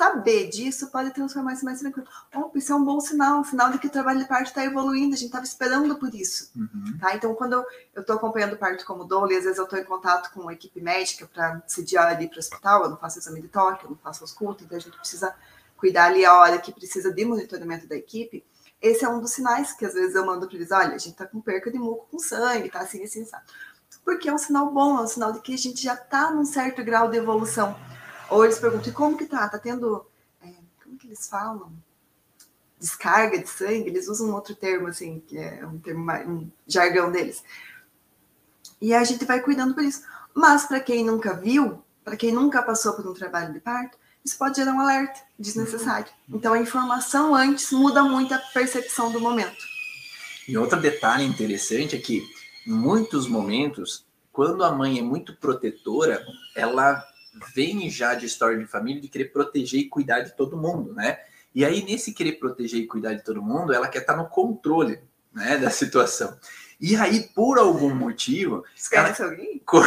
saber 0.00 0.48
disso 0.48 0.90
pode 0.90 1.10
transformar 1.10 1.52
isso 1.52 1.64
mais 1.64 1.78
tranquilo. 1.78 2.08
Isso 2.54 2.72
é 2.72 2.74
um 2.74 2.82
bom 2.82 2.98
sinal, 3.00 3.40
um 3.40 3.44
sinal 3.44 3.70
de 3.70 3.78
que 3.78 3.86
o 3.86 3.90
trabalho 3.90 4.18
de 4.18 4.24
parto 4.24 4.46
está 4.46 4.64
evoluindo, 4.64 5.12
a 5.12 5.16
gente 5.18 5.26
estava 5.26 5.44
esperando 5.44 5.94
por 5.96 6.14
isso. 6.14 6.50
Uhum. 6.56 6.96
Tá? 6.98 7.14
Então, 7.14 7.34
quando 7.34 7.52
eu 7.94 8.00
estou 8.00 8.16
acompanhando 8.16 8.54
o 8.54 8.56
parto 8.56 8.86
como 8.86 9.04
doula, 9.04 9.34
e 9.34 9.36
às 9.36 9.44
vezes 9.44 9.58
eu 9.58 9.64
estou 9.64 9.78
em 9.78 9.84
contato 9.84 10.32
com 10.32 10.48
a 10.48 10.54
equipe 10.54 10.80
médica 10.80 11.26
para 11.26 11.62
sediar 11.66 12.06
ali 12.06 12.28
para 12.28 12.36
o 12.36 12.38
hospital, 12.38 12.84
eu 12.84 12.90
não 12.90 12.96
faço 12.96 13.18
exame 13.18 13.42
de 13.42 13.48
toque, 13.48 13.84
eu 13.84 13.90
não 13.90 13.98
faço 13.98 14.24
ausculto, 14.24 14.64
então 14.64 14.78
a 14.78 14.80
gente 14.80 14.96
precisa 14.96 15.34
cuidar 15.76 16.06
ali 16.06 16.24
a 16.24 16.34
hora 16.34 16.58
que 16.58 16.72
precisa 16.72 17.12
de 17.12 17.22
monitoramento 17.26 17.86
da 17.86 17.94
equipe. 17.94 18.42
Esse 18.80 19.04
é 19.04 19.08
um 19.08 19.20
dos 19.20 19.32
sinais 19.32 19.74
que 19.74 19.84
às 19.84 19.92
vezes 19.92 20.14
eu 20.14 20.24
mando 20.24 20.46
para 20.46 20.56
eles, 20.56 20.70
olha, 20.70 20.94
a 20.94 20.98
gente 20.98 21.10
está 21.10 21.26
com 21.26 21.42
perca 21.42 21.70
de 21.70 21.78
muco 21.78 22.08
com 22.10 22.18
sangue, 22.18 22.70
tá 22.70 22.80
assim, 22.80 23.04
assim, 23.04 23.26
sabe? 23.26 23.44
Porque 24.02 24.30
é 24.30 24.32
um 24.32 24.38
sinal 24.38 24.72
bom, 24.72 24.98
é 24.98 25.02
um 25.02 25.06
sinal 25.06 25.30
de 25.30 25.40
que 25.40 25.52
a 25.52 25.58
gente 25.58 25.82
já 25.82 25.92
está 25.92 26.30
num 26.30 26.46
certo 26.46 26.82
grau 26.82 27.10
de 27.10 27.18
evolução 27.18 27.76
ou 28.30 28.44
eles 28.44 28.58
perguntam, 28.58 28.90
e 28.90 28.94
como 28.94 29.16
que 29.18 29.26
tá? 29.26 29.48
Tá 29.48 29.58
tendo, 29.58 30.06
é, 30.42 30.52
como 30.82 30.96
que 30.96 31.06
eles 31.06 31.28
falam? 31.28 31.72
Descarga 32.78 33.38
de 33.38 33.48
sangue? 33.48 33.88
Eles 33.88 34.08
usam 34.08 34.28
um 34.28 34.34
outro 34.34 34.54
termo, 34.54 34.88
assim, 34.88 35.22
que 35.26 35.36
é 35.36 35.66
um 35.66 35.78
termo, 35.78 36.10
um 36.10 36.50
jargão 36.66 37.10
deles. 37.10 37.42
E 38.80 38.94
a 38.94 39.04
gente 39.04 39.24
vai 39.24 39.40
cuidando 39.40 39.74
por 39.74 39.84
isso. 39.84 40.02
Mas 40.34 40.64
para 40.64 40.80
quem 40.80 41.04
nunca 41.04 41.34
viu, 41.34 41.82
para 42.04 42.16
quem 42.16 42.32
nunca 42.32 42.62
passou 42.62 42.94
por 42.94 43.06
um 43.06 43.12
trabalho 43.12 43.52
de 43.52 43.60
parto, 43.60 43.98
isso 44.24 44.38
pode 44.38 44.56
gerar 44.56 44.72
um 44.72 44.80
alerta 44.80 45.20
desnecessário. 45.38 46.06
Uhum. 46.28 46.36
Então 46.36 46.52
a 46.52 46.58
informação 46.58 47.34
antes 47.34 47.70
muda 47.72 48.02
muito 48.02 48.32
a 48.32 48.38
percepção 48.38 49.10
do 49.10 49.20
momento. 49.20 49.64
E 50.48 50.56
outro 50.56 50.80
detalhe 50.80 51.24
interessante 51.24 51.96
é 51.96 51.98
que, 51.98 52.26
em 52.66 52.72
muitos 52.72 53.26
momentos, 53.26 54.04
quando 54.32 54.64
a 54.64 54.72
mãe 54.72 54.98
é 54.98 55.02
muito 55.02 55.36
protetora, 55.36 56.24
ela 56.56 57.04
vem 57.54 57.88
já 57.90 58.14
de 58.14 58.26
história 58.26 58.58
de 58.58 58.66
família 58.66 59.00
de 59.00 59.08
querer 59.08 59.26
proteger 59.26 59.80
e 59.80 59.88
cuidar 59.88 60.20
de 60.20 60.36
todo 60.36 60.56
mundo, 60.56 60.92
né? 60.92 61.18
E 61.54 61.64
aí, 61.64 61.82
nesse 61.84 62.12
querer 62.12 62.32
proteger 62.32 62.80
e 62.80 62.86
cuidar 62.86 63.14
de 63.14 63.24
todo 63.24 63.42
mundo, 63.42 63.72
ela 63.72 63.88
quer 63.88 64.00
estar 64.00 64.16
no 64.16 64.28
controle 64.28 65.00
né, 65.32 65.58
da 65.58 65.70
situação. 65.70 66.36
E 66.80 66.96
aí, 66.96 67.28
por 67.34 67.58
algum 67.58 67.94
motivo. 67.94 68.64
Você 68.74 68.96
ela... 68.96 69.14
alguém? 69.20 69.60
Não 69.70 69.82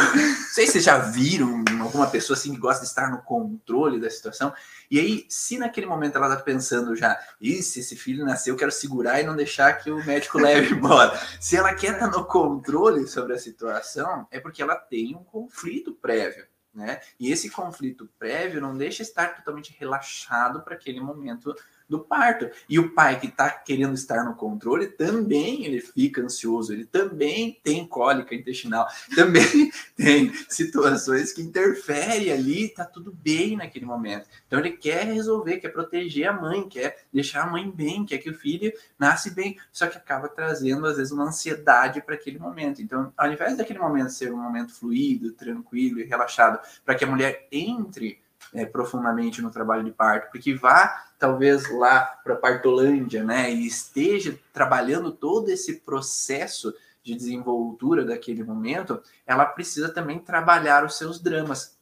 sei 0.52 0.66
se 0.66 0.72
vocês 0.72 0.84
já 0.84 0.98
viram 0.98 1.64
alguma 1.82 2.06
pessoa 2.06 2.36
assim 2.36 2.54
que 2.54 2.60
gosta 2.60 2.82
de 2.82 2.88
estar 2.88 3.10
no 3.10 3.20
controle 3.22 4.00
da 4.00 4.08
situação. 4.08 4.54
E 4.88 5.00
aí, 5.00 5.26
se 5.28 5.58
naquele 5.58 5.86
momento 5.86 6.16
ela 6.16 6.36
tá 6.36 6.40
pensando 6.40 6.94
já, 6.94 7.18
e 7.40 7.62
se 7.62 7.80
esse 7.80 7.96
filho 7.96 8.24
nasceu, 8.24 8.54
eu 8.54 8.58
quero 8.58 8.70
segurar 8.70 9.20
e 9.20 9.26
não 9.26 9.34
deixar 9.34 9.72
que 9.72 9.90
o 9.90 10.04
médico 10.04 10.38
leve 10.38 10.72
embora. 10.74 11.18
se 11.40 11.56
ela 11.56 11.74
quer 11.74 11.94
estar 11.94 12.06
no 12.06 12.24
controle 12.24 13.08
sobre 13.08 13.32
a 13.32 13.38
situação, 13.38 14.28
é 14.30 14.38
porque 14.38 14.62
ela 14.62 14.76
tem 14.76 15.16
um 15.16 15.24
conflito 15.24 15.92
prévio. 15.94 16.46
Né? 16.74 17.00
E 17.20 17.30
esse 17.30 17.48
conflito 17.50 18.10
prévio 18.18 18.60
não 18.60 18.76
deixa 18.76 19.02
estar 19.02 19.36
totalmente 19.36 19.76
relaxado 19.78 20.62
para 20.62 20.74
aquele 20.74 21.00
momento 21.00 21.54
do 21.88 22.00
parto. 22.00 22.50
E 22.68 22.78
o 22.78 22.92
pai 22.92 23.20
que 23.20 23.26
está 23.26 23.50
querendo 23.50 23.94
estar 23.94 24.24
no 24.24 24.34
controle 24.34 24.86
também 24.86 25.64
ele 25.64 25.80
fica 25.80 26.22
ansioso, 26.22 26.72
ele 26.72 26.84
também 26.84 27.58
tem 27.62 27.86
cólica 27.86 28.34
intestinal, 28.34 28.86
também 29.14 29.70
tem 29.96 30.32
situações 30.48 31.32
que 31.32 31.42
interferem 31.42 32.32
ali, 32.32 32.68
tá 32.68 32.84
tudo 32.84 33.12
bem 33.12 33.56
naquele 33.56 33.86
momento. 33.86 34.28
Então 34.46 34.58
ele 34.58 34.72
quer 34.72 35.04
resolver, 35.06 35.58
quer 35.58 35.68
proteger 35.68 36.28
a 36.28 36.32
mãe, 36.32 36.68
quer 36.68 37.04
deixar 37.12 37.42
a 37.42 37.50
mãe 37.50 37.70
bem, 37.70 38.04
quer 38.04 38.18
que 38.18 38.30
o 38.30 38.34
filho 38.34 38.72
nasce 38.98 39.30
bem, 39.30 39.58
só 39.72 39.86
que 39.86 39.96
acaba 39.96 40.28
trazendo 40.28 40.86
às 40.86 40.96
vezes 40.96 41.12
uma 41.12 41.24
ansiedade 41.24 42.00
para 42.00 42.14
aquele 42.14 42.38
momento. 42.38 42.80
Então, 42.80 43.12
ao 43.16 43.30
invés 43.30 43.56
daquele 43.56 43.78
momento 43.78 44.10
ser 44.10 44.32
um 44.32 44.42
momento 44.42 44.74
fluido, 44.74 45.32
tranquilo 45.32 46.00
e 46.00 46.04
relaxado, 46.04 46.58
para 46.84 46.94
que 46.94 47.04
a 47.04 47.06
mulher 47.06 47.46
entre 47.50 48.22
é, 48.52 48.64
profundamente 48.64 49.42
no 49.42 49.50
trabalho 49.50 49.84
de 49.84 49.90
parto, 49.90 50.30
porque 50.30 50.54
vá 50.54 51.03
talvez 51.18 51.70
lá 51.70 52.00
para 52.22 52.36
Partolândia, 52.36 53.24
né, 53.24 53.52
e 53.52 53.66
esteja 53.66 54.38
trabalhando 54.52 55.12
todo 55.12 55.48
esse 55.48 55.80
processo 55.80 56.74
de 57.02 57.14
desenvoltura 57.14 58.04
daquele 58.04 58.42
momento, 58.42 59.02
ela 59.26 59.44
precisa 59.44 59.90
também 59.90 60.18
trabalhar 60.18 60.84
os 60.84 60.96
seus 60.96 61.20
dramas 61.20 61.76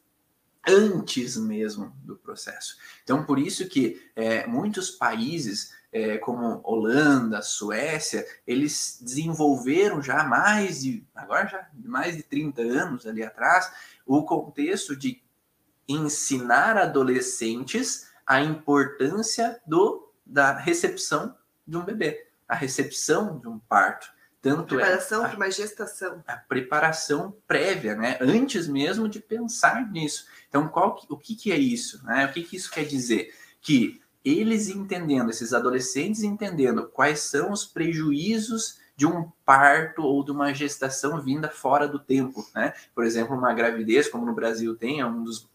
antes 0.67 1.37
mesmo 1.37 1.93
do 2.03 2.15
processo. 2.15 2.77
Então, 3.03 3.23
por 3.23 3.39
isso 3.39 3.67
que 3.67 4.01
é, 4.15 4.45
muitos 4.47 4.91
países, 4.91 5.73
é, 5.91 6.17
como 6.17 6.61
Holanda, 6.63 7.41
Suécia, 7.41 8.25
eles 8.47 8.99
desenvolveram 9.01 10.01
já 10.01 10.23
mais 10.23 10.81
de, 10.81 11.05
agora 11.13 11.47
já 11.47 11.69
mais 11.83 12.15
de 12.15 12.23
30 12.23 12.61
anos 12.61 13.05
ali 13.05 13.23
atrás, 13.23 13.71
o 14.05 14.23
contexto 14.23 14.95
de 14.95 15.21
ensinar 15.87 16.77
adolescentes 16.77 18.07
a 18.25 18.41
importância 18.41 19.61
do, 19.65 20.11
da 20.25 20.57
recepção 20.57 21.35
de 21.67 21.77
um 21.77 21.83
bebê, 21.83 22.27
a 22.47 22.55
recepção 22.55 23.39
de 23.39 23.47
um 23.47 23.59
parto. 23.59 24.07
Tanto 24.41 24.75
é 24.75 24.83
preparação 24.83 25.25
é 25.25 25.29
para 25.29 25.37
uma 25.37 25.51
gestação. 25.51 26.23
A 26.27 26.35
preparação 26.35 27.33
prévia, 27.47 27.95
né? 27.95 28.17
Antes 28.19 28.67
mesmo 28.67 29.07
de 29.07 29.21
pensar 29.21 29.89
nisso. 29.89 30.27
Então, 30.49 30.67
qual, 30.67 30.99
o 31.09 31.17
que, 31.17 31.33
que 31.33 31.51
é 31.51 31.57
isso? 31.57 32.03
Né? 32.05 32.25
O 32.25 32.33
que, 32.33 32.43
que 32.43 32.57
isso 32.57 32.69
quer 32.69 32.83
dizer? 32.83 33.33
Que 33.61 34.01
eles 34.23 34.67
entendendo, 34.67 35.29
esses 35.29 35.53
adolescentes 35.53 36.23
entendendo 36.23 36.87
quais 36.87 37.19
são 37.21 37.51
os 37.51 37.65
prejuízos 37.65 38.79
de 38.95 39.05
um 39.05 39.31
parto 39.45 40.03
ou 40.03 40.23
de 40.23 40.31
uma 40.31 40.53
gestação 40.53 41.21
vinda 41.21 41.49
fora 41.49 41.87
do 41.87 41.99
tempo, 41.99 42.45
né? 42.53 42.73
Por 42.93 43.05
exemplo, 43.05 43.35
uma 43.35 43.53
gravidez, 43.53 44.07
como 44.07 44.25
no 44.25 44.35
Brasil 44.35 44.75
tem, 44.75 44.99
é 44.99 45.05
um 45.05 45.23
dos 45.23 45.49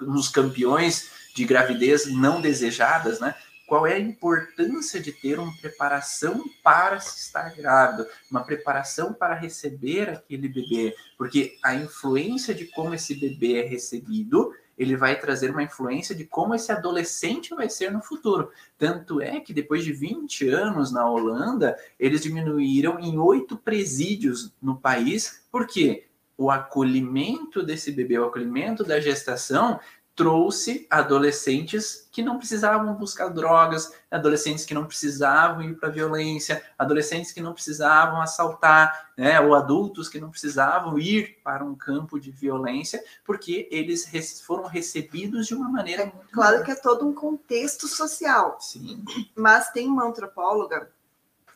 nos 0.00 0.28
campeões 0.28 1.10
de 1.34 1.44
gravidez 1.44 2.06
não 2.06 2.40
desejadas, 2.40 3.20
né? 3.20 3.34
Qual 3.66 3.86
é 3.86 3.94
a 3.94 3.98
importância 3.98 5.00
de 5.00 5.10
ter 5.10 5.38
uma 5.38 5.56
preparação 5.56 6.44
para 6.62 7.00
se 7.00 7.18
estar 7.18 7.54
grávida, 7.56 8.08
uma 8.30 8.44
preparação 8.44 9.12
para 9.12 9.34
receber 9.34 10.10
aquele 10.10 10.48
bebê, 10.48 10.94
porque 11.16 11.56
a 11.62 11.74
influência 11.74 12.54
de 12.54 12.66
como 12.66 12.94
esse 12.94 13.14
bebê 13.14 13.54
é 13.54 13.66
recebido, 13.66 14.52
ele 14.76 14.96
vai 14.96 15.18
trazer 15.18 15.50
uma 15.50 15.62
influência 15.62 16.14
de 16.14 16.24
como 16.24 16.54
esse 16.54 16.70
adolescente 16.70 17.54
vai 17.54 17.70
ser 17.70 17.90
no 17.90 18.02
futuro. 18.02 18.50
Tanto 18.76 19.20
é 19.20 19.40
que 19.40 19.54
depois 19.54 19.84
de 19.84 19.92
20 19.92 20.48
anos 20.48 20.92
na 20.92 21.08
Holanda, 21.08 21.76
eles 21.98 22.20
diminuíram 22.22 22.98
em 22.98 23.18
oito 23.18 23.56
presídios 23.56 24.52
no 24.60 24.76
país, 24.76 25.44
por 25.50 25.66
quê? 25.66 26.06
O 26.36 26.50
acolhimento 26.50 27.62
desse 27.62 27.92
bebê, 27.92 28.18
o 28.18 28.26
acolhimento 28.26 28.84
da 28.84 29.00
gestação, 29.00 29.78
trouxe 30.14 30.86
adolescentes 30.88 32.08
que 32.12 32.22
não 32.22 32.38
precisavam 32.38 32.94
buscar 32.94 33.28
drogas, 33.28 33.92
adolescentes 34.08 34.64
que 34.64 34.72
não 34.72 34.86
precisavam 34.86 35.62
ir 35.62 35.74
para 35.74 35.88
violência, 35.88 36.62
adolescentes 36.78 37.32
que 37.32 37.40
não 37.40 37.52
precisavam 37.52 38.20
assaltar, 38.22 39.10
né, 39.16 39.40
ou 39.40 39.54
adultos 39.54 40.08
que 40.08 40.20
não 40.20 40.30
precisavam 40.30 40.98
ir 40.98 41.40
para 41.42 41.64
um 41.64 41.74
campo 41.74 42.20
de 42.20 42.30
violência, 42.30 43.02
porque 43.24 43.68
eles 43.72 44.08
foram 44.40 44.66
recebidos 44.66 45.48
de 45.48 45.54
uma 45.54 45.68
maneira 45.68 46.04
é, 46.04 46.12
claro 46.32 46.62
que 46.62 46.70
é 46.70 46.76
todo 46.76 47.06
um 47.06 47.12
contexto 47.12 47.88
social. 47.88 48.56
Sim. 48.60 49.04
Mas 49.34 49.70
tem 49.72 49.88
uma 49.88 50.04
antropóloga, 50.04 50.92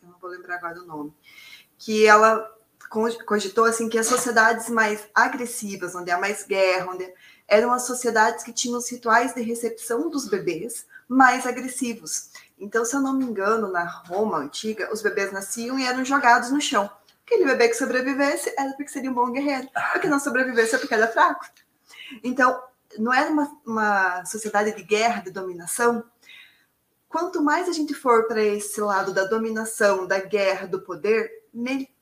eu 0.03 0.09
não 0.09 0.19
vou 0.19 0.31
lembrar 0.31 0.57
agora 0.57 0.81
o 0.83 0.87
nome, 0.87 1.13
que 1.79 2.05
ela 2.05 2.58
cogitou 2.89 3.65
assim 3.65 3.89
que 3.89 3.99
as 3.99 4.07
sociedades 4.07 4.69
mais 4.69 5.07
agressivas, 5.15 5.95
onde 5.95 6.11
há 6.11 6.19
mais 6.19 6.45
guerra, 6.45 6.93
onde 6.93 7.13
eram 7.47 7.73
as 7.73 7.87
sociedades 7.87 8.45
que 8.45 8.53
tinham 8.53 8.79
os 8.79 8.91
rituais 8.91 9.35
de 9.35 9.41
recepção 9.41 10.09
dos 10.09 10.29
bebês 10.29 10.87
mais 11.09 11.47
agressivos. 11.47 12.31
Então, 12.59 12.85
se 12.85 12.95
eu 12.95 13.01
não 13.01 13.15
me 13.15 13.25
engano, 13.25 13.71
na 13.71 13.85
Roma 13.85 14.39
antiga, 14.39 14.93
os 14.93 15.01
bebês 15.01 15.33
nasciam 15.33 15.79
e 15.79 15.87
eram 15.87 16.05
jogados 16.05 16.51
no 16.51 16.61
chão. 16.61 16.91
Aquele 17.25 17.45
bebê 17.45 17.69
que 17.69 17.75
sobrevivesse 17.75 18.53
era 18.57 18.71
porque 18.73 18.89
seria 18.89 19.11
um 19.11 19.15
bom 19.15 19.31
guerreiro, 19.31 19.69
o 19.97 20.01
que 20.01 20.09
não 20.09 20.19
sobrevivesse 20.19 20.75
é 20.75 20.79
porque 20.79 20.95
era 20.95 21.09
fraco. 21.09 21.47
Então, 22.23 22.63
não 22.99 23.13
era 23.13 23.31
uma, 23.31 23.61
uma 23.67 24.25
sociedade 24.25 24.75
de 24.75 24.83
guerra, 24.83 25.23
de 25.23 25.31
dominação. 25.31 26.05
Quanto 27.09 27.43
mais 27.43 27.69
a 27.69 27.73
gente 27.73 27.95
for 27.95 28.27
para 28.27 28.43
esse 28.43 28.81
lado 28.81 29.13
da 29.13 29.25
dominação, 29.25 30.07
da 30.07 30.21
guerra, 30.21 30.67
do 30.67 30.81
poder, 30.81 31.31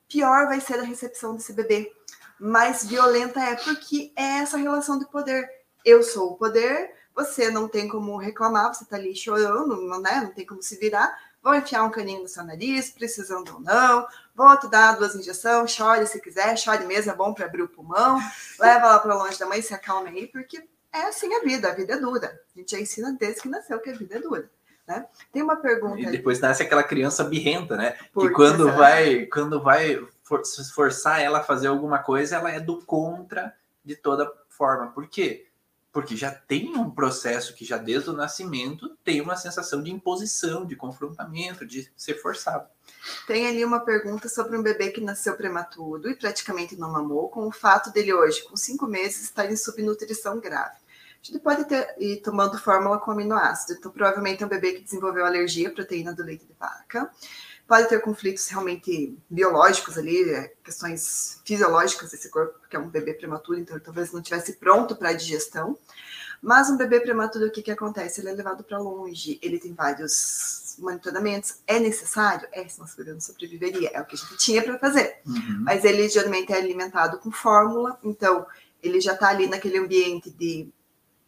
pior 0.09 0.47
vai 0.47 0.61
ser 0.61 0.79
a 0.79 0.83
recepção 0.83 1.35
desse 1.35 1.53
bebê. 1.53 1.93
Mais 2.39 2.85
violenta 2.85 3.41
é 3.41 3.57
porque 3.57 4.13
é 4.17 4.39
essa 4.39 4.57
relação 4.57 4.99
de 4.99 5.07
poder. 5.07 5.49
Eu 5.85 6.03
sou 6.03 6.33
o 6.33 6.37
poder, 6.37 6.93
você 7.15 7.51
não 7.51 7.69
tem 7.69 7.89
como 7.89 8.17
reclamar, 8.17 8.75
você 8.75 8.85
tá 8.85 8.97
ali 8.97 9.15
chorando, 9.15 9.77
não, 9.77 10.01
né? 10.01 10.21
não 10.23 10.33
tem 10.33 10.45
como 10.45 10.63
se 10.63 10.77
virar. 10.77 11.17
Vou 11.43 11.55
enfiar 11.55 11.85
um 11.85 11.91
caninho 11.91 12.23
no 12.23 12.29
seu 12.29 12.45
nariz, 12.45 12.91
precisando 12.91 13.55
ou 13.55 13.61
não. 13.61 14.07
Vou 14.35 14.57
te 14.59 14.69
dar 14.69 14.97
duas 14.97 15.15
injeções, 15.15 15.71
chore 15.71 16.07
se 16.07 16.21
quiser, 16.21 16.59
chore 16.59 16.85
mesmo, 16.85 17.13
é 17.13 17.15
bom 17.15 17.33
para 17.33 17.47
abrir 17.47 17.63
o 17.63 17.69
pulmão. 17.69 18.19
Leva 18.59 18.87
lá 18.87 18.99
para 18.99 19.15
longe 19.15 19.39
da 19.39 19.47
mãe, 19.47 19.63
se 19.63 19.73
acalma 19.73 20.09
aí, 20.09 20.27
porque 20.27 20.69
é 20.93 21.03
assim 21.03 21.33
a 21.35 21.41
vida, 21.41 21.71
a 21.71 21.75
vida 21.75 21.95
é 21.95 21.99
dura. 21.99 22.41
A 22.55 22.59
gente 22.59 22.73
já 22.73 22.81
ensina 22.81 23.13
desde 23.13 23.43
que 23.43 23.49
nasceu 23.49 23.79
que 23.79 23.91
a 23.91 23.95
vida 23.95 24.17
é 24.17 24.21
dura. 24.21 24.51
Né? 24.87 25.05
Tem 25.33 25.43
uma 25.43 25.57
pergunta. 25.57 26.01
E 26.01 26.07
depois 26.07 26.39
nasce 26.39 26.63
aquela 26.63 26.83
criança 26.83 27.25
birrenta, 27.25 27.77
né? 27.77 27.97
Porque 28.13 28.29
que 28.29 28.35
quando 28.35 28.73
vai, 28.73 29.27
quando 29.27 29.61
vai 29.61 30.01
for, 30.23 30.43
forçar 30.73 31.21
ela 31.21 31.39
a 31.39 31.43
fazer 31.43 31.67
alguma 31.67 31.99
coisa, 31.99 32.37
ela 32.37 32.53
é 32.53 32.61
do 32.61 32.81
contra 32.83 33.53
de 33.85 33.97
toda 33.97 34.33
forma. 34.49 34.89
Por 34.89 35.09
quê? 35.09 35.47
Porque 35.93 36.17
já 36.17 36.31
tem 36.31 36.77
um 36.77 36.91
processo 36.91 37.55
que 37.55 37.65
já 37.65 37.79
desde 37.79 38.11
o 38.11 38.13
nascimento 38.13 38.97
tem 39.03 39.21
uma 39.21 39.35
sensação 39.35 39.83
de 39.83 39.91
imposição, 39.91 40.65
de 40.67 40.77
confrontamento, 40.77 41.67
de 41.67 41.91
ser 41.97 42.21
forçado. 42.21 42.69
Tem 43.27 43.47
ali 43.47 43.65
uma 43.65 43.81
pergunta 43.81 44.29
sobre 44.29 44.57
um 44.57 44.63
bebê 44.63 44.91
que 44.91 45.01
nasceu 45.01 45.35
prematuro 45.37 46.11
e 46.11 46.15
praticamente 46.15 46.77
não 46.77 46.93
mamou, 46.93 47.29
com 47.29 47.47
o 47.47 47.53
fato 47.53 47.91
dele 47.91 48.13
hoje, 48.13 48.43
com 48.43 48.57
cinco 48.57 48.87
meses, 48.87 49.23
estar 49.23 49.51
em 49.51 49.57
subnutrição 49.57 50.39
grave. 50.39 50.77
Gente 51.27 51.41
pode 51.41 51.65
ter, 51.65 51.93
ir 51.99 52.19
tomando 52.19 52.57
fórmula 52.57 53.01
com 53.01 53.11
aminoácido. 53.11 53.77
Então, 53.77 53.91
provavelmente 53.91 54.45
é 54.45 54.47
um 54.47 54.49
bebê 54.49 54.75
que 54.75 54.85
desenvolveu 54.85 55.27
alergia 55.27 55.69
à 55.69 55.73
proteína 55.73 56.13
do 56.13 56.23
leite 56.23 56.47
de 56.47 56.55
vaca. 56.55 57.11
Pode 57.67 57.89
ter 57.89 58.01
conflitos 58.01 58.47
realmente 58.47 59.19
biológicos 59.29 59.99
ali, 59.99 60.23
é, 60.31 60.53
questões 60.63 61.41
fisiológicas 61.45 62.13
desse 62.13 62.31
corpo, 62.31 62.61
porque 62.61 62.77
é 62.77 62.79
um 62.79 62.89
bebê 62.89 63.13
prematuro, 63.13 63.59
então 63.59 63.75
ele 63.75 63.85
talvez 63.85 64.13
não 64.13 64.21
estivesse 64.21 64.53
pronto 64.53 64.95
para 64.95 65.09
a 65.09 65.13
digestão. 65.13 65.77
Mas 66.41 66.71
um 66.71 66.77
bebê 66.77 67.01
prematuro, 67.01 67.47
o 67.47 67.51
que, 67.51 67.63
que 67.63 67.73
acontece? 67.73 68.21
Ele 68.21 68.29
é 68.29 68.33
levado 68.33 68.63
para 68.63 68.79
longe, 68.79 69.41
ele 69.43 69.59
tem 69.59 69.75
vários 69.75 70.77
monitoramentos. 70.79 71.57
É 71.67 71.81
necessário? 71.81 72.47
É, 72.53 72.69
senão 72.69 72.87
bebê 72.97 73.13
não 73.15 73.21
sobreviveria. 73.21 73.91
É 73.93 74.01
o 74.01 74.05
que 74.05 74.15
a 74.15 74.19
gente 74.19 74.37
tinha 74.37 74.63
para 74.63 74.79
fazer. 74.79 75.19
Uhum. 75.27 75.65
Mas 75.65 75.85
ele 75.85 76.09
geralmente 76.09 76.53
é 76.53 76.57
alimentado 76.57 77.19
com 77.19 77.33
fórmula, 77.33 77.99
então 78.05 78.47
ele 78.81 79.01
já 79.01 79.15
está 79.15 79.31
ali 79.31 79.49
naquele 79.49 79.79
ambiente 79.79 80.31
de 80.31 80.71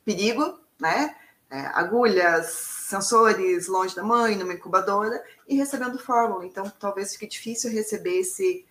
perigo, 0.09 0.59
né? 0.81 1.15
É, 1.51 1.61
agulhas, 1.75 2.47
sensores 2.47 3.69
longe 3.69 3.95
da 3.95 4.03
mãe, 4.03 4.37
numa 4.37 4.55
incubadora, 4.55 5.23
e 5.47 5.55
recebendo 5.55 5.99
fórmula. 5.99 6.47
Então, 6.47 6.71
talvez 6.81 7.13
fique 7.13 7.27
difícil 7.27 7.71
receber 7.71 8.21
esse, 8.21 8.65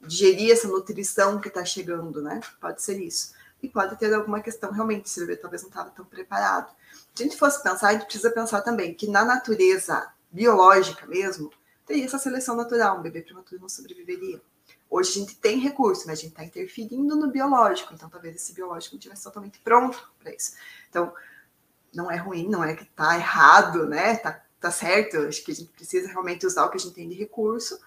digerir 0.00 0.52
essa 0.52 0.68
nutrição 0.68 1.38
que 1.38 1.48
está 1.48 1.62
chegando, 1.66 2.22
né? 2.22 2.40
Pode 2.58 2.80
ser 2.80 2.98
isso. 2.98 3.34
e 3.62 3.68
pode 3.68 3.94
ter 3.98 4.14
alguma 4.14 4.40
questão 4.40 4.72
realmente, 4.72 5.10
se 5.10 5.22
o 5.22 5.26
bebê 5.26 5.36
talvez 5.36 5.60
não 5.60 5.68
estava 5.68 5.90
tão 5.90 6.02
preparado. 6.02 6.74
Se 7.14 7.22
a 7.22 7.26
gente 7.26 7.36
fosse 7.36 7.62
pensar, 7.62 7.88
a 7.88 7.92
gente 7.92 8.06
precisa 8.06 8.30
pensar 8.30 8.62
também 8.62 8.94
que 8.94 9.06
na 9.06 9.22
natureza 9.22 10.10
biológica 10.30 11.06
mesmo, 11.06 11.52
teria 11.90 12.04
essa 12.04 12.18
seleção 12.18 12.54
natural, 12.54 12.98
um 12.98 13.02
bebê 13.02 13.20
prematuro 13.20 13.60
não 13.60 13.68
sobreviveria. 13.68 14.40
Hoje 14.88 15.10
a 15.10 15.12
gente 15.14 15.36
tem 15.36 15.58
recurso, 15.58 16.06
mas 16.06 16.20
a 16.20 16.22
gente 16.22 16.30
está 16.30 16.44
interferindo 16.44 17.16
no 17.16 17.28
biológico, 17.28 17.92
então 17.92 18.08
talvez 18.08 18.36
esse 18.36 18.52
biológico 18.52 18.94
não 18.94 18.98
estivesse 18.98 19.24
totalmente 19.24 19.58
pronto 19.58 20.12
para 20.20 20.32
isso. 20.32 20.54
Então, 20.88 21.12
não 21.92 22.08
é 22.08 22.16
ruim, 22.16 22.48
não 22.48 22.62
é 22.62 22.74
que 22.74 22.84
está 22.84 23.16
errado, 23.16 23.86
né? 23.86 24.16
Tá, 24.16 24.40
tá 24.60 24.70
certo, 24.70 25.18
acho 25.18 25.44
que 25.44 25.50
a 25.50 25.54
gente 25.54 25.72
precisa 25.72 26.08
realmente 26.08 26.46
usar 26.46 26.64
o 26.64 26.70
que 26.70 26.76
a 26.76 26.80
gente 26.80 26.94
tem 26.94 27.08
de 27.08 27.16
recurso, 27.16 27.80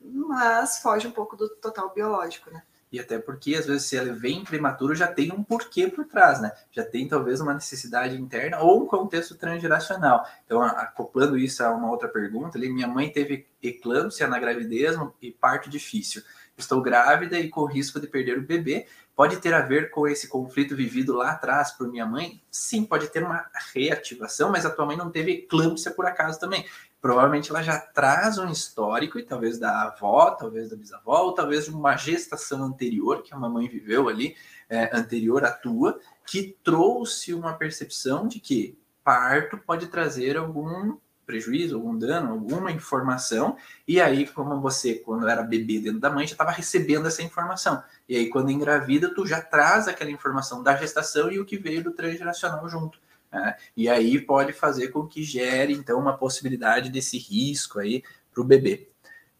mas 0.00 0.78
foge 0.78 1.06
um 1.06 1.12
pouco 1.12 1.34
do 1.34 1.48
total 1.48 1.94
biológico, 1.94 2.50
né? 2.50 2.62
E 2.92 2.98
até 2.98 3.18
porque, 3.18 3.54
às 3.54 3.66
vezes, 3.66 3.84
se 3.84 3.96
ela 3.96 4.12
vem 4.12 4.44
prematuro, 4.44 4.94
já 4.94 5.06
tem 5.06 5.30
um 5.32 5.44
porquê 5.44 5.86
por 5.86 6.04
trás, 6.06 6.40
né? 6.40 6.50
Já 6.72 6.84
tem 6.84 7.06
talvez 7.06 7.40
uma 7.40 7.54
necessidade 7.54 8.20
interna 8.20 8.58
ou 8.58 8.82
um 8.82 8.86
contexto 8.86 9.36
transgeracional. 9.36 10.26
Então, 10.44 10.60
acoplando 10.60 11.38
isso 11.38 11.62
a 11.62 11.70
uma 11.70 11.88
outra 11.88 12.08
pergunta, 12.08 12.58
ali, 12.58 12.68
minha 12.68 12.88
mãe 12.88 13.08
teve 13.08 13.46
eclâmpsia 13.62 14.26
na 14.26 14.40
gravidez 14.40 14.96
e 15.22 15.30
parto 15.30 15.70
difícil. 15.70 16.22
Estou 16.58 16.82
grávida 16.82 17.38
e 17.38 17.48
com 17.48 17.64
risco 17.64 18.00
de 18.00 18.06
perder 18.06 18.38
o 18.38 18.42
bebê. 18.42 18.86
Pode 19.14 19.36
ter 19.36 19.54
a 19.54 19.60
ver 19.60 19.90
com 19.90 20.08
esse 20.08 20.28
conflito 20.28 20.74
vivido 20.74 21.14
lá 21.14 21.32
atrás 21.32 21.72
por 21.72 21.88
minha 21.88 22.06
mãe? 22.06 22.42
Sim, 22.50 22.84
pode 22.84 23.08
ter 23.08 23.22
uma 23.22 23.46
reativação, 23.72 24.50
mas 24.50 24.66
a 24.66 24.70
tua 24.70 24.86
mãe 24.86 24.96
não 24.96 25.10
teve 25.10 25.32
eclâmpsia 25.32 25.90
por 25.90 26.06
acaso 26.06 26.40
também 26.40 26.66
provavelmente 27.00 27.50
ela 27.50 27.62
já 27.62 27.78
traz 27.78 28.38
um 28.38 28.50
histórico, 28.50 29.18
e 29.18 29.22
talvez 29.22 29.58
da 29.58 29.82
avó, 29.84 30.30
talvez 30.32 30.68
da 30.68 30.76
bisavó, 30.76 31.22
ou 31.22 31.32
talvez 31.32 31.64
de 31.64 31.70
uma 31.70 31.96
gestação 31.96 32.62
anterior 32.62 33.22
que 33.22 33.32
a 33.32 33.38
mamãe 33.38 33.68
viveu 33.68 34.08
ali, 34.08 34.36
é, 34.68 34.96
anterior 34.96 35.44
à 35.44 35.50
tua, 35.50 35.98
que 36.26 36.56
trouxe 36.62 37.32
uma 37.32 37.54
percepção 37.54 38.28
de 38.28 38.38
que 38.38 38.78
parto 39.02 39.56
pode 39.58 39.86
trazer 39.86 40.36
algum 40.36 40.96
prejuízo, 41.24 41.76
algum 41.76 41.96
dano, 41.96 42.32
alguma 42.32 42.72
informação, 42.72 43.56
e 43.86 44.00
aí, 44.00 44.26
como 44.26 44.60
você, 44.60 44.96
quando 44.96 45.28
era 45.28 45.42
bebê 45.42 45.78
dentro 45.78 46.00
da 46.00 46.10
mãe, 46.10 46.26
já 46.26 46.32
estava 46.32 46.50
recebendo 46.50 47.06
essa 47.06 47.22
informação. 47.22 47.82
E 48.08 48.16
aí, 48.16 48.28
quando 48.28 48.50
engravida, 48.50 49.14
tu 49.14 49.24
já 49.24 49.40
traz 49.40 49.86
aquela 49.86 50.10
informação 50.10 50.60
da 50.60 50.76
gestação 50.76 51.30
e 51.30 51.38
o 51.38 51.44
que 51.44 51.56
veio 51.56 51.84
do 51.84 51.92
transgeracional 51.92 52.68
junto. 52.68 52.98
Né? 53.32 53.56
E 53.76 53.88
aí 53.88 54.20
pode 54.20 54.52
fazer 54.52 54.88
com 54.88 55.06
que 55.06 55.22
gere, 55.22 55.72
então, 55.72 55.98
uma 55.98 56.16
possibilidade 56.16 56.90
desse 56.90 57.18
risco 57.18 57.78
aí 57.78 58.02
para 58.32 58.42
o 58.42 58.44
bebê. 58.44 58.88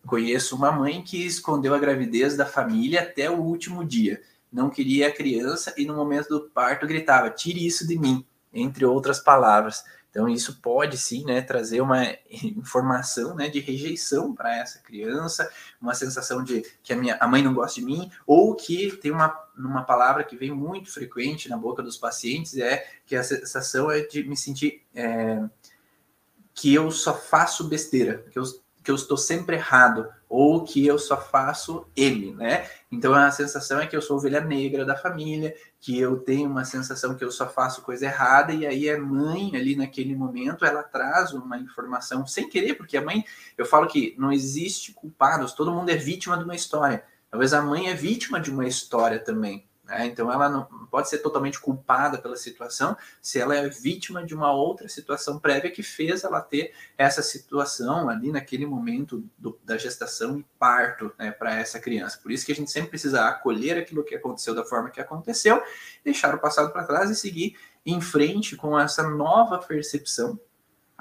Conheço 0.07 0.57
uma 0.57 0.73
mãe 0.73 1.03
que 1.03 1.25
escondeu 1.27 1.75
a 1.75 1.79
gravidez 1.79 2.37
da 2.37 2.47
família 2.47 3.03
até 3.03 3.31
o 3.31 3.41
último 3.41 3.85
dia. 3.85 4.23
Não 4.51 4.71
queria 4.71 5.09
a 5.09 5.13
criança 5.13 5.75
e 5.77 5.85
no 5.85 5.95
momento 5.95 6.29
do 6.29 6.49
parto 6.51 6.87
gritava: 6.87 7.31
tire 7.31 7.65
isso 7.65 7.87
de 7.87 7.99
mim, 7.99 8.25
entre 8.53 8.85
outras 8.85 9.21
palavras. 9.21 9.85
Então, 10.11 10.29
isso 10.29 10.61
pode 10.61 10.99
sim 10.99 11.25
né, 11.25 11.41
trazer 11.41 11.81
uma 11.81 12.05
informação 12.31 13.35
né, 13.35 13.49
de 13.49 13.61
rejeição 13.61 14.35
para 14.35 14.57
essa 14.57 14.81
criança, 14.81 15.51
uma 15.81 15.95
sensação 15.95 16.43
de 16.43 16.63
que 16.83 16.93
a, 16.93 16.97
minha, 16.97 17.17
a 17.21 17.29
mãe 17.29 17.43
não 17.43 17.55
gosta 17.55 17.81
de 17.81 17.87
mim, 17.87 18.11
ou 18.27 18.55
que 18.57 18.97
tem 18.97 19.13
uma, 19.13 19.33
uma 19.57 19.85
palavra 19.85 20.25
que 20.25 20.37
vem 20.37 20.51
muito 20.51 20.93
frequente 20.93 21.49
na 21.49 21.57
boca 21.57 21.83
dos 21.83 21.97
pacientes, 21.97 22.59
é 22.59 22.85
que 23.07 23.15
a 23.15 23.23
sensação 23.23 23.91
é 23.91 24.01
de 24.01 24.25
me 24.25 24.37
sentir 24.37 24.83
é, 24.95 25.43
que 26.53 26.75
eu 26.75 26.91
só 26.91 27.15
faço 27.15 27.69
besteira, 27.69 28.25
que 28.31 28.39
eu 28.39 28.45
que 28.91 28.93
eu 28.93 28.97
estou 28.97 29.17
sempre 29.17 29.55
errado 29.55 30.09
ou 30.29 30.65
que 30.65 30.85
eu 30.85 30.99
só 30.99 31.17
faço 31.17 31.87
ele, 31.95 32.35
né? 32.35 32.69
Então 32.91 33.15
a 33.15 33.31
sensação 33.31 33.79
é 33.79 33.87
que 33.87 33.97
eu 33.97 34.03
sou 34.03 34.17
ovelha 34.17 34.41
negra 34.41 34.85
da 34.85 34.97
família, 34.97 35.55
que 35.81 35.97
eu 35.99 36.19
tenho 36.19 36.51
uma 36.51 36.65
sensação 36.65 37.15
que 37.15 37.23
eu 37.23 37.31
só 37.31 37.49
faço 37.49 37.83
coisa 37.83 38.07
errada 38.07 38.53
e 38.53 38.67
aí 38.67 38.91
a 38.91 38.99
mãe 38.99 39.53
ali 39.55 39.77
naquele 39.77 40.17
momento 40.17 40.65
ela 40.65 40.83
traz 40.83 41.33
uma 41.33 41.57
informação 41.57 42.27
sem 42.27 42.49
querer, 42.49 42.75
porque 42.75 42.97
a 42.97 43.03
mãe, 43.03 43.25
eu 43.57 43.65
falo 43.65 43.87
que 43.87 44.17
não 44.19 44.33
existe 44.33 44.93
culpados, 44.93 45.53
todo 45.53 45.73
mundo 45.73 45.91
é 45.91 45.97
vítima 45.97 46.37
de 46.37 46.43
uma 46.43 46.57
história. 46.57 47.05
Talvez 47.31 47.53
a 47.53 47.63
mãe 47.63 47.89
é 47.89 47.95
vítima 47.95 48.41
de 48.41 48.51
uma 48.51 48.67
história 48.67 49.21
também. 49.21 49.70
Né? 49.91 50.07
Então, 50.07 50.33
ela 50.33 50.49
não 50.49 50.65
pode 50.91 51.11
ser 51.11 51.19
totalmente 51.19 51.61
culpada 51.61 52.17
pela 52.17 52.37
situação 52.37 52.97
se 53.21 53.41
ela 53.41 53.57
é 53.57 53.69
vítima 53.69 54.25
de 54.25 54.35
uma 54.35 54.53
outra 54.53 54.89
situação 54.89 55.39
prévia 55.39 55.71
que 55.71 55.83
fez 55.83 56.23
ela 56.23 56.41
ter 56.41 56.73
essa 56.97 57.23
situação 57.23 58.09
ali 58.09 58.31
naquele 58.31 58.65
momento 58.65 59.29
do, 59.37 59.59
da 59.65 59.77
gestação 59.77 60.39
e 60.39 60.47
parto 60.59 61.13
né, 61.19 61.33
para 61.33 61.57
essa 61.57 61.81
criança. 61.81 62.19
Por 62.23 62.31
isso 62.31 62.47
que 62.47 62.53
a 62.53 62.55
gente 62.55 62.71
sempre 62.71 62.91
precisa 62.91 63.27
acolher 63.27 63.77
aquilo 63.77 64.05
que 64.05 64.15
aconteceu 64.15 64.55
da 64.55 64.65
forma 64.65 64.91
que 64.91 65.01
aconteceu, 65.01 65.61
deixar 66.05 66.35
o 66.35 66.39
passado 66.39 66.73
para 66.73 66.85
trás 66.85 67.11
e 67.11 67.17
seguir 67.17 67.57
em 67.85 68.01
frente 68.01 68.57
com 68.57 68.79
essa 68.79 69.03
nova 69.03 69.59
percepção 69.59 70.39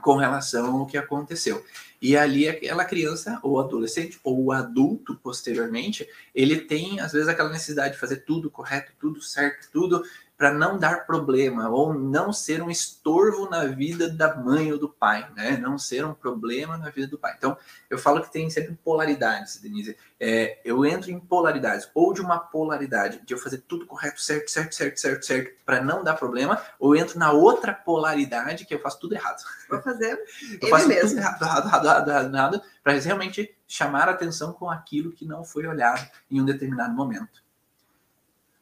com 0.01 0.15
relação 0.15 0.77
ao 0.77 0.85
que 0.85 0.97
aconteceu. 0.97 1.63
E 2.01 2.15
ali 2.15 2.47
aquela 2.47 2.85
criança 2.85 3.39
ou 3.43 3.59
adolescente 3.59 4.19
ou 4.23 4.45
o 4.45 4.51
adulto 4.51 5.15
posteriormente, 5.15 6.07
ele 6.33 6.61
tem 6.61 6.99
às 6.99 7.11
vezes 7.11 7.27
aquela 7.27 7.49
necessidade 7.49 7.93
de 7.93 7.99
fazer 7.99 8.17
tudo 8.17 8.49
correto, 8.49 8.93
tudo 8.99 9.21
certo, 9.21 9.69
tudo 9.71 10.03
para 10.39 10.53
não 10.53 10.77
dar 10.77 11.05
problema 11.05 11.67
ou 11.67 11.93
não 11.93 12.31
ser 12.31 12.63
um 12.63 12.71
estorvo 12.71 13.49
na 13.49 13.65
vida 13.65 14.09
da 14.09 14.33
mãe 14.33 14.71
ou 14.71 14.79
do 14.79 14.87
pai, 14.87 15.29
né? 15.35 15.57
Não 15.57 15.77
ser 15.77 16.05
um 16.05 16.13
problema 16.13 16.77
na 16.77 16.89
vida 16.89 17.07
do 17.07 17.17
pai. 17.17 17.35
Então, 17.37 17.57
eu 17.89 17.99
falo 17.99 18.21
que 18.21 18.31
tem 18.31 18.49
sempre 18.49 18.73
polaridades, 18.81 19.59
Denise. 19.59 19.97
É, 20.17 20.57
eu 20.63 20.85
entro 20.85 21.11
em 21.11 21.19
polaridades, 21.19 21.91
ou 21.93 22.13
de 22.13 22.21
uma 22.21 22.39
polaridade 22.39 23.21
de 23.25 23.33
eu 23.33 23.37
fazer 23.37 23.57
tudo 23.67 23.85
correto, 23.85 24.21
certo, 24.21 24.49
certo, 24.49 24.73
certo, 24.73 24.97
certo, 24.97 25.25
certo, 25.25 25.51
para 25.65 25.81
não 25.81 26.05
dar 26.05 26.13
problema, 26.13 26.61
ou 26.79 26.95
eu 26.95 27.01
entro 27.01 27.19
na 27.19 27.33
outra 27.33 27.73
polaridade 27.73 28.65
que 28.65 28.73
eu 28.73 28.79
faço 28.79 28.97
tudo 28.97 29.15
errado. 29.15 29.43
Vou 29.69 29.81
fazer 29.81 30.23
eu 30.61 30.69
faço 30.69 30.87
mesmo. 30.87 31.09
tudo 31.09 31.19
errado, 31.19 31.41
errado, 31.41 31.65
errado, 31.67 31.85
errado, 31.85 32.09
errado, 32.09 32.33
errado 32.33 32.61
para 32.81 32.93
realmente 32.93 33.53
chamar 33.67 34.07
a 34.07 34.11
atenção 34.11 34.53
com 34.53 34.69
aquilo 34.69 35.11
que 35.11 35.25
não 35.25 35.43
foi 35.43 35.67
olhado 35.67 36.09
em 36.31 36.39
um 36.39 36.45
determinado 36.45 36.93
momento. 36.93 37.43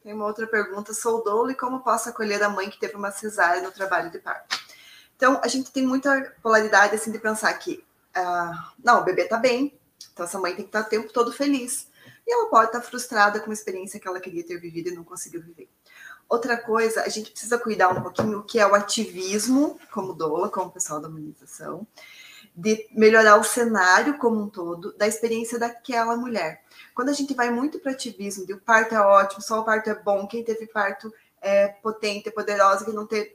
Tem 0.08 0.14
uma 0.14 0.24
outra 0.24 0.46
pergunta. 0.46 0.94
Sou 0.94 1.22
doula 1.22 1.52
e 1.52 1.54
como 1.54 1.80
posso 1.80 2.08
acolher 2.08 2.42
a 2.42 2.48
mãe 2.48 2.70
que 2.70 2.80
teve 2.80 2.96
uma 2.96 3.10
cesárea 3.10 3.60
no 3.60 3.70
trabalho 3.70 4.10
de 4.10 4.18
parto? 4.18 4.58
Então, 5.14 5.38
a 5.44 5.48
gente 5.48 5.70
tem 5.70 5.86
muita 5.86 6.34
polaridade 6.42 6.94
assim 6.94 7.12
de 7.12 7.18
pensar 7.18 7.52
que, 7.58 7.84
uh, 8.16 8.72
não, 8.82 9.02
o 9.02 9.04
bebê 9.04 9.26
tá 9.26 9.36
bem, 9.36 9.78
então 10.10 10.24
essa 10.24 10.38
mãe 10.38 10.54
tem 10.54 10.64
que 10.64 10.70
estar 10.70 10.80
o 10.80 10.88
tempo 10.88 11.12
todo 11.12 11.30
feliz. 11.30 11.88
E 12.26 12.32
ela 12.32 12.48
pode 12.48 12.68
estar 12.68 12.80
frustrada 12.80 13.38
com 13.38 13.48
uma 13.48 13.52
experiência 13.52 14.00
que 14.00 14.08
ela 14.08 14.18
queria 14.18 14.42
ter 14.42 14.58
vivido 14.58 14.88
e 14.88 14.94
não 14.94 15.04
conseguiu 15.04 15.42
viver. 15.42 15.68
Outra 16.26 16.56
coisa, 16.56 17.02
a 17.02 17.08
gente 17.10 17.30
precisa 17.30 17.58
cuidar 17.58 17.90
um 17.90 18.00
pouquinho 18.00 18.38
o 18.38 18.44
que 18.44 18.58
é 18.58 18.66
o 18.66 18.74
ativismo, 18.74 19.78
como 19.92 20.14
doula, 20.14 20.48
como 20.48 20.70
pessoal 20.70 21.02
da 21.02 21.08
imunização, 21.08 21.86
de 22.58 22.88
melhorar 22.90 23.36
o 23.36 23.44
cenário 23.44 24.18
como 24.18 24.42
um 24.42 24.48
todo 24.48 24.92
da 24.98 25.06
experiência 25.06 25.60
daquela 25.60 26.16
mulher. 26.16 26.60
Quando 26.92 27.08
a 27.08 27.12
gente 27.12 27.32
vai 27.32 27.50
muito 27.50 27.78
para 27.78 27.92
ativismo, 27.92 28.44
de 28.44 28.52
o 28.52 28.60
parto 28.60 28.96
é 28.96 29.00
ótimo, 29.00 29.40
só 29.40 29.60
o 29.60 29.64
parto 29.64 29.88
é 29.88 29.94
bom, 29.94 30.26
quem 30.26 30.42
teve 30.42 30.66
parto 30.66 31.14
é 31.40 31.68
potente, 31.68 32.28
é 32.28 32.32
poderosa, 32.32 32.84
quem 32.84 32.92
não 32.92 33.06
teve. 33.06 33.32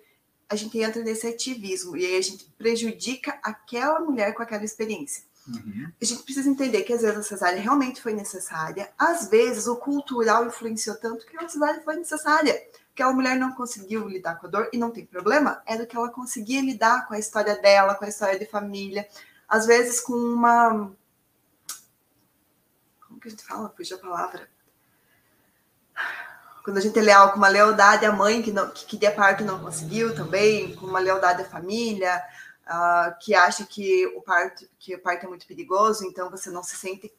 A 0.49 0.57
gente 0.57 0.77
entra 0.77 1.01
nesse 1.01 1.25
ativismo 1.25 1.95
e 1.95 2.05
aí 2.05 2.17
a 2.17 2.21
gente 2.21 2.43
prejudica 2.57 3.39
aquela 3.41 4.01
mulher 4.01 4.33
com 4.33 4.43
aquela 4.43 4.65
experiência. 4.65 5.23
Uhum. 5.47 5.89
A 6.01 6.03
gente 6.03 6.23
precisa 6.23 6.49
entender 6.49 6.83
que 6.83 6.91
às 6.91 7.01
vezes 7.01 7.17
a 7.17 7.23
cesárea 7.23 7.61
realmente 7.61 8.01
foi 8.01 8.13
necessária, 8.13 8.91
às 8.99 9.29
vezes 9.29 9.67
o 9.67 9.77
cultural 9.77 10.45
influenciou 10.45 10.97
tanto 10.97 11.25
que 11.25 11.37
a 11.37 11.47
cesárea 11.47 11.81
foi 11.81 11.95
necessária. 11.95 12.61
Aquela 12.93 13.13
mulher 13.13 13.35
não 13.37 13.53
conseguiu 13.53 14.07
lidar 14.07 14.35
com 14.35 14.47
a 14.47 14.49
dor 14.49 14.69
e 14.71 14.77
não 14.77 14.91
tem 14.91 15.05
problema, 15.05 15.61
é 15.65 15.77
do 15.77 15.87
que 15.87 15.95
ela 15.95 16.09
conseguia 16.09 16.61
lidar 16.61 17.07
com 17.07 17.13
a 17.13 17.19
história 17.19 17.55
dela, 17.59 17.95
com 17.95 18.05
a 18.05 18.09
história 18.09 18.37
de 18.37 18.45
família, 18.45 19.07
às 19.47 19.65
vezes 19.65 19.99
com 19.99 20.13
uma 20.13 20.91
que 23.23 23.29
a 23.29 23.31
gente 23.31 23.43
fala? 23.43 23.69
Puxa 23.69 23.95
a 23.95 23.99
palavra. 23.99 24.49
Quando 26.63 26.77
a 26.77 26.81
gente 26.81 26.99
é 26.99 27.01
leal 27.01 27.31
com 27.31 27.37
uma 27.37 27.47
lealdade 27.47 28.05
à 28.05 28.11
mãe 28.11 28.41
que, 28.41 28.51
não, 28.51 28.69
que 28.69 28.85
queria 28.85 29.11
parto 29.11 29.43
e 29.43 29.45
não 29.45 29.59
conseguiu 29.59 30.13
também, 30.15 30.75
com 30.75 30.85
uma 30.85 30.99
lealdade 30.99 31.41
à 31.41 31.45
família, 31.45 32.21
uh, 32.67 33.17
que 33.19 33.33
acha 33.33 33.65
que 33.65 34.05
o 34.07 34.21
parto 34.21 34.67
que 34.77 34.95
o 34.95 34.99
parto 34.99 35.25
é 35.25 35.29
muito 35.29 35.47
perigoso, 35.47 36.05
então 36.05 36.29
você 36.29 36.49
não 36.49 36.63
se 36.63 36.75
sente 36.75 37.11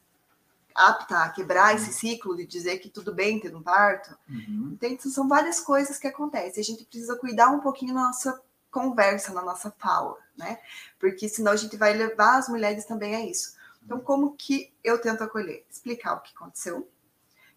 apta 0.75 1.19
a 1.19 1.29
quebrar 1.31 1.75
esse 1.75 1.93
ciclo 1.93 2.37
de 2.37 2.45
dizer 2.45 2.79
que 2.79 2.89
tudo 2.89 3.15
bem 3.15 3.39
ter 3.39 3.55
um 3.55 3.63
parto. 3.63 4.17
Uhum. 4.29 4.77
Então, 4.81 5.11
são 5.11 5.29
várias 5.29 5.61
coisas 5.61 5.99
que 5.99 6.09
acontecem. 6.09 6.61
A 6.61 6.65
gente 6.65 6.85
precisa 6.85 7.17
cuidar 7.17 7.51
um 7.51 7.61
pouquinho 7.61 7.95
da 7.95 8.01
nossa 8.01 8.43
conversa, 8.71 9.33
na 9.33 9.43
nossa 9.43 9.71
fala, 9.79 10.17
né? 10.37 10.59
Porque 10.99 11.29
senão 11.29 11.53
a 11.53 11.57
gente 11.57 11.77
vai 11.77 11.93
levar 11.93 12.39
as 12.39 12.49
mulheres 12.49 12.85
também 12.85 13.15
a 13.15 13.25
isso. 13.25 13.55
Então, 13.85 14.01
como 14.01 14.35
que 14.35 14.75
eu 14.83 14.99
tento 14.99 15.23
acolher? 15.23 15.65
Explicar 15.71 16.15
o 16.15 16.21
que 16.21 16.35
aconteceu, 16.35 16.91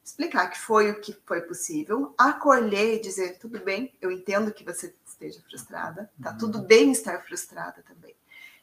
explicar 0.03 0.47
que 0.49 0.59
foi 0.59 0.91
o 0.91 1.01
que 1.01 1.17
foi 1.25 1.41
possível, 1.41 2.13
acolher 2.17 2.95
e 2.95 3.01
dizer, 3.01 3.39
tudo 3.39 3.59
bem, 3.59 3.97
eu 3.99 4.11
entendo 4.11 4.53
que 4.53 4.63
você 4.63 4.93
esteja 5.05 5.41
frustrada, 5.49 6.11
tá 6.21 6.31
uhum. 6.31 6.37
tudo 6.37 6.61
bem 6.61 6.91
estar 6.91 7.23
frustrada 7.23 7.83
também. 7.87 8.15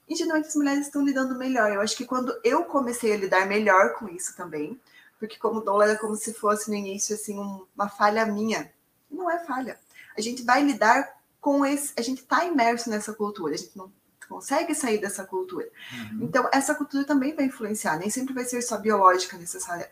E 0.09 0.14
geralmente 0.14 0.48
as 0.48 0.55
mulheres 0.55 0.86
estão 0.86 1.05
lidando 1.05 1.34
melhor. 1.36 1.72
Eu 1.72 1.80
acho 1.80 1.96
que 1.96 2.05
quando 2.05 2.38
eu 2.44 2.64
comecei 2.64 3.12
a 3.12 3.16
lidar 3.16 3.46
melhor 3.46 3.94
com 3.94 4.09
isso 4.09 4.36
também, 4.36 4.78
porque 5.18 5.38
como 5.38 5.61
doula 5.61 5.84
era 5.84 5.98
como 5.98 6.14
se 6.14 6.34
fosse 6.34 6.68
no 6.68 6.76
início 6.76 7.14
assim 7.14 7.38
uma 7.74 7.88
falha 7.88 8.26
minha. 8.26 8.70
Não 9.11 9.24
não 9.24 9.30
é 9.30 9.38
falha. 9.44 9.78
A 10.16 10.20
gente 10.20 10.42
vai 10.42 10.62
lidar 10.62 11.16
com 11.40 11.64
esse, 11.64 11.92
a 11.96 12.02
gente 12.02 12.20
está 12.20 12.44
imerso 12.44 12.88
nessa 12.90 13.12
cultura, 13.12 13.55
a 13.55 13.57
gente 13.57 13.76
não 13.76 13.90
consegue 14.28 14.74
sair 14.74 14.98
dessa 14.98 15.24
cultura. 15.24 15.68
Uhum. 15.92 16.18
Então, 16.22 16.48
essa 16.52 16.74
cultura 16.74 17.05
também 17.05 17.34
vai 17.34 17.46
influenciar, 17.46 17.98
nem 17.98 18.11
sempre 18.11 18.32
vai 18.32 18.44
ser 18.44 18.62
só 18.62 18.78
biológica 18.78 19.36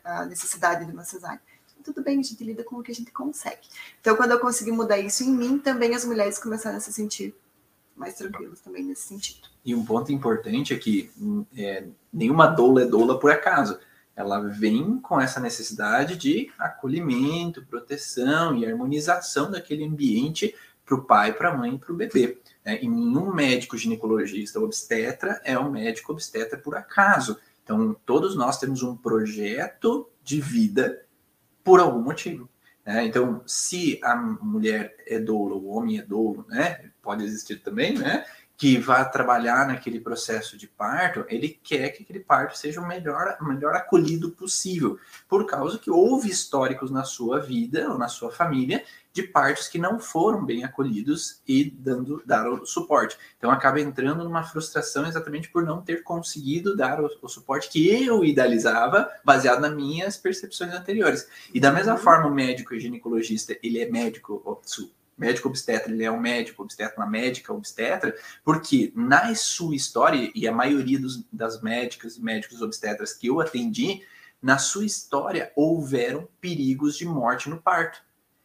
a 0.04 0.24
necessidade 0.26 0.86
de 0.86 0.92
uma 0.92 1.04
cesárea. 1.04 1.40
Tudo 1.84 2.00
bem, 2.00 2.20
a 2.20 2.22
gente 2.22 2.44
lida 2.44 2.62
com 2.62 2.76
o 2.76 2.82
que 2.82 2.92
a 2.92 2.94
gente 2.94 3.10
consegue. 3.10 3.68
Então, 4.00 4.16
quando 4.16 4.30
eu 4.30 4.38
consegui 4.38 4.70
mudar 4.70 4.98
isso 4.98 5.24
em 5.24 5.30
mim, 5.30 5.58
também 5.58 5.94
as 5.94 6.04
mulheres 6.04 6.38
começaram 6.38 6.76
a 6.76 6.80
se 6.80 6.92
sentir 6.92 7.34
mais 7.96 8.14
tranquilas 8.14 8.60
também 8.60 8.84
nesse 8.84 9.08
sentido. 9.08 9.48
E 9.64 9.74
um 9.74 9.84
ponto 9.84 10.12
importante 10.12 10.74
é 10.74 10.78
que 10.78 11.10
é, 11.56 11.84
nenhuma 12.12 12.46
doula 12.46 12.82
é 12.82 12.86
doula 12.86 13.18
por 13.18 13.30
acaso. 13.30 13.78
Ela 14.14 14.40
vem 14.40 14.98
com 14.98 15.20
essa 15.20 15.40
necessidade 15.40 16.16
de 16.16 16.50
acolhimento, 16.58 17.64
proteção 17.64 18.56
e 18.56 18.66
harmonização 18.66 19.50
daquele 19.50 19.84
ambiente 19.84 20.54
para 20.84 20.94
o 20.94 21.02
pai, 21.02 21.32
para 21.32 21.50
a 21.50 21.56
mãe 21.56 21.74
e 21.74 21.78
para 21.78 21.92
o 21.92 21.96
bebê. 21.96 22.38
Né? 22.64 22.82
E 22.82 22.88
nenhum 22.88 23.32
médico 23.32 23.78
ginecologista 23.78 24.60
obstetra 24.60 25.40
é 25.44 25.58
um 25.58 25.70
médico 25.70 26.12
obstetra 26.12 26.58
por 26.58 26.76
acaso. 26.76 27.38
Então, 27.64 27.96
todos 28.04 28.36
nós 28.36 28.58
temos 28.58 28.82
um 28.82 28.96
projeto 28.96 30.08
de 30.22 30.40
vida 30.40 31.02
por 31.64 31.80
algum 31.80 32.02
motivo. 32.02 32.48
Né? 32.84 33.06
Então, 33.06 33.42
se 33.46 34.00
a 34.02 34.16
mulher 34.16 34.96
é 35.06 35.18
doula, 35.18 35.54
o 35.54 35.68
homem 35.68 35.98
é 35.98 36.02
doula, 36.02 36.44
né? 36.48 36.90
pode 37.02 37.24
existir 37.24 37.56
também, 37.56 37.98
né? 37.98 38.24
Que 38.62 38.78
vai 38.78 39.10
trabalhar 39.10 39.66
naquele 39.66 39.98
processo 39.98 40.56
de 40.56 40.68
parto, 40.68 41.24
ele 41.26 41.48
quer 41.48 41.88
que 41.88 42.04
aquele 42.04 42.20
parto 42.20 42.56
seja 42.56 42.80
o 42.80 42.86
melhor, 42.86 43.36
melhor 43.40 43.74
acolhido 43.74 44.30
possível, 44.30 45.00
por 45.28 45.46
causa 45.46 45.80
que 45.80 45.90
houve 45.90 46.30
históricos 46.30 46.88
na 46.88 47.02
sua 47.02 47.40
vida 47.40 47.90
ou 47.90 47.98
na 47.98 48.06
sua 48.06 48.30
família 48.30 48.84
de 49.12 49.24
partos 49.24 49.66
que 49.66 49.80
não 49.80 49.98
foram 49.98 50.46
bem 50.46 50.62
acolhidos 50.62 51.42
e 51.44 51.72
dando 51.76 52.22
dar 52.24 52.48
o 52.48 52.64
suporte. 52.64 53.18
Então 53.36 53.50
acaba 53.50 53.80
entrando 53.80 54.22
numa 54.22 54.44
frustração 54.44 55.08
exatamente 55.08 55.50
por 55.50 55.64
não 55.64 55.82
ter 55.82 56.04
conseguido 56.04 56.76
dar 56.76 57.00
o, 57.00 57.10
o 57.20 57.28
suporte 57.28 57.68
que 57.68 57.90
eu 57.90 58.24
idealizava, 58.24 59.10
baseado 59.24 59.60
nas 59.60 59.74
minhas 59.74 60.16
percepções 60.16 60.72
anteriores. 60.72 61.26
E 61.52 61.58
da 61.58 61.72
mesma 61.72 61.94
uhum. 61.94 61.98
forma, 61.98 62.28
o 62.28 62.32
médico 62.32 62.76
e 62.76 62.80
ginecologista, 62.80 63.58
ele 63.60 63.80
é 63.80 63.90
médico, 63.90 64.40
médico 65.16 65.48
obstetra, 65.48 65.92
ele 65.92 66.04
é 66.04 66.10
um 66.10 66.20
médico 66.20 66.62
obstetra, 66.62 66.96
uma 66.96 67.06
médica 67.06 67.52
obstetra, 67.52 68.14
porque 68.44 68.92
na 68.94 69.34
sua 69.34 69.74
história, 69.74 70.30
e 70.34 70.48
a 70.48 70.52
maioria 70.52 70.98
dos, 70.98 71.24
das 71.32 71.60
médicas 71.62 72.16
e 72.16 72.22
médicos 72.22 72.62
obstetras 72.62 73.12
que 73.12 73.26
eu 73.26 73.40
atendi, 73.40 74.02
na 74.40 74.58
sua 74.58 74.84
história 74.84 75.52
houveram 75.54 76.28
perigos 76.40 76.96
de 76.96 77.06
morte 77.06 77.48
no 77.48 77.60
parto. 77.60 78.02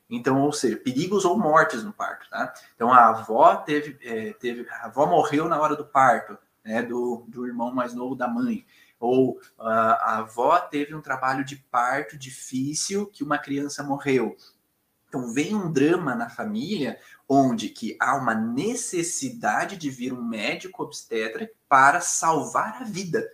Então, 0.10 0.42
ou 0.42 0.54
seja, 0.54 0.78
perigos 0.78 1.26
ou 1.26 1.38
mortes 1.38 1.84
no 1.84 1.92
parto, 1.92 2.30
tá? 2.30 2.54
Então, 2.76 2.94
a 2.94 3.10
avó 3.10 3.56
teve, 3.58 3.98
é, 4.02 4.32
teve 4.34 4.66
a 4.70 4.86
avó 4.86 5.06
morreu 5.06 5.50
na 5.50 5.60
hora 5.60 5.76
do 5.76 5.84
parto, 5.84 6.38
né, 6.64 6.82
do, 6.82 7.26
do 7.28 7.46
irmão 7.46 7.74
mais 7.74 7.94
novo 7.94 8.16
da 8.16 8.28
mãe. 8.28 8.66
Ou 9.00 9.38
uh, 9.38 9.42
a 9.60 10.18
avó 10.20 10.58
teve 10.60 10.96
um 10.96 11.02
trabalho 11.02 11.44
de 11.44 11.56
parto 11.56 12.18
difícil 12.18 13.06
que 13.08 13.24
uma 13.24 13.38
criança 13.38 13.84
morreu. 13.84 14.36
Então 15.08 15.34
vem 15.34 15.56
um 15.56 15.72
drama 15.72 16.14
na 16.16 16.30
família 16.30 17.00
onde 17.28 17.70
que 17.70 17.96
há 18.00 18.16
uma 18.16 18.34
necessidade 18.34 19.78
de 19.78 19.90
vir 19.90 20.14
um 20.14 20.24
médico 20.24 20.84
obstetra 20.84 21.50
para 21.68 22.02
salvar 22.02 22.82
a 22.82 22.84
vida. 22.84 23.30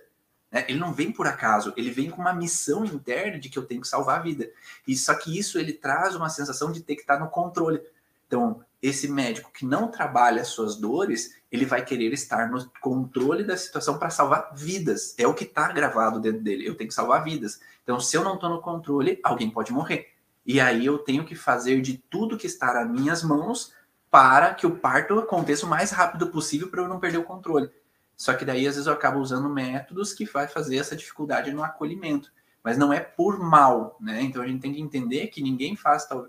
Né? 0.51 0.65
Ele 0.67 0.79
não 0.79 0.93
vem 0.93 1.11
por 1.11 1.25
acaso, 1.25 1.73
ele 1.75 1.89
vem 1.89 2.09
com 2.09 2.21
uma 2.21 2.33
missão 2.33 2.85
interna 2.85 3.39
de 3.39 3.49
que 3.49 3.57
eu 3.57 3.65
tenho 3.65 3.81
que 3.81 3.87
salvar 3.87 4.19
a 4.19 4.23
vida. 4.23 4.49
E 4.87 4.95
só 4.95 5.15
que 5.15 5.37
isso 5.37 5.57
ele 5.57 5.73
traz 5.73 6.15
uma 6.15 6.29
sensação 6.29 6.71
de 6.71 6.81
ter 6.81 6.95
que 6.95 7.01
estar 7.01 7.19
no 7.19 7.27
controle. 7.27 7.81
Então, 8.27 8.63
esse 8.81 9.07
médico 9.07 9.51
que 9.51 9.65
não 9.65 9.87
trabalha 9.89 10.41
as 10.41 10.49
suas 10.49 10.75
dores, 10.75 11.35
ele 11.51 11.65
vai 11.65 11.83
querer 11.83 12.11
estar 12.13 12.49
no 12.49 12.69
controle 12.81 13.43
da 13.43 13.55
situação 13.55 13.97
para 13.97 14.09
salvar 14.09 14.53
vidas. 14.55 15.15
É 15.17 15.25
o 15.25 15.33
que 15.33 15.43
está 15.43 15.71
gravado 15.71 16.19
dentro 16.19 16.41
dele. 16.41 16.67
Eu 16.67 16.75
tenho 16.75 16.87
que 16.87 16.93
salvar 16.93 17.23
vidas. 17.23 17.59
Então, 17.83 17.99
se 17.99 18.17
eu 18.17 18.23
não 18.23 18.35
estou 18.35 18.49
no 18.49 18.61
controle, 18.61 19.19
alguém 19.23 19.49
pode 19.49 19.71
morrer. 19.71 20.12
E 20.45 20.59
aí 20.59 20.85
eu 20.85 20.97
tenho 20.97 21.25
que 21.25 21.35
fazer 21.35 21.81
de 21.81 21.97
tudo 21.97 22.37
que 22.37 22.47
está 22.47 22.73
nas 22.73 22.89
minhas 22.89 23.23
mãos 23.23 23.73
para 24.11 24.53
que 24.53 24.67
o 24.67 24.77
parto 24.77 25.17
aconteça 25.19 25.65
o 25.65 25.69
mais 25.69 25.91
rápido 25.91 26.27
possível 26.27 26.69
para 26.69 26.81
eu 26.81 26.87
não 26.87 26.99
perder 26.99 27.17
o 27.17 27.23
controle. 27.23 27.71
Só 28.15 28.33
que 28.33 28.45
daí 28.45 28.67
às 28.67 28.75
vezes 28.75 28.87
eu 28.87 28.93
acabo 28.93 29.19
usando 29.19 29.49
métodos 29.49 30.13
que 30.13 30.25
vai 30.25 30.47
fazer 30.47 30.77
essa 30.77 30.95
dificuldade 30.95 31.51
no 31.51 31.63
acolhimento, 31.63 32.31
mas 32.63 32.77
não 32.77 32.93
é 32.93 32.99
por 32.99 33.39
mal, 33.39 33.97
né? 33.99 34.21
Então 34.21 34.41
a 34.41 34.47
gente 34.47 34.61
tem 34.61 34.73
que 34.73 34.81
entender 34.81 35.27
que 35.27 35.41
ninguém 35.41 35.75
faz 35.75 36.05
tal 36.05 36.27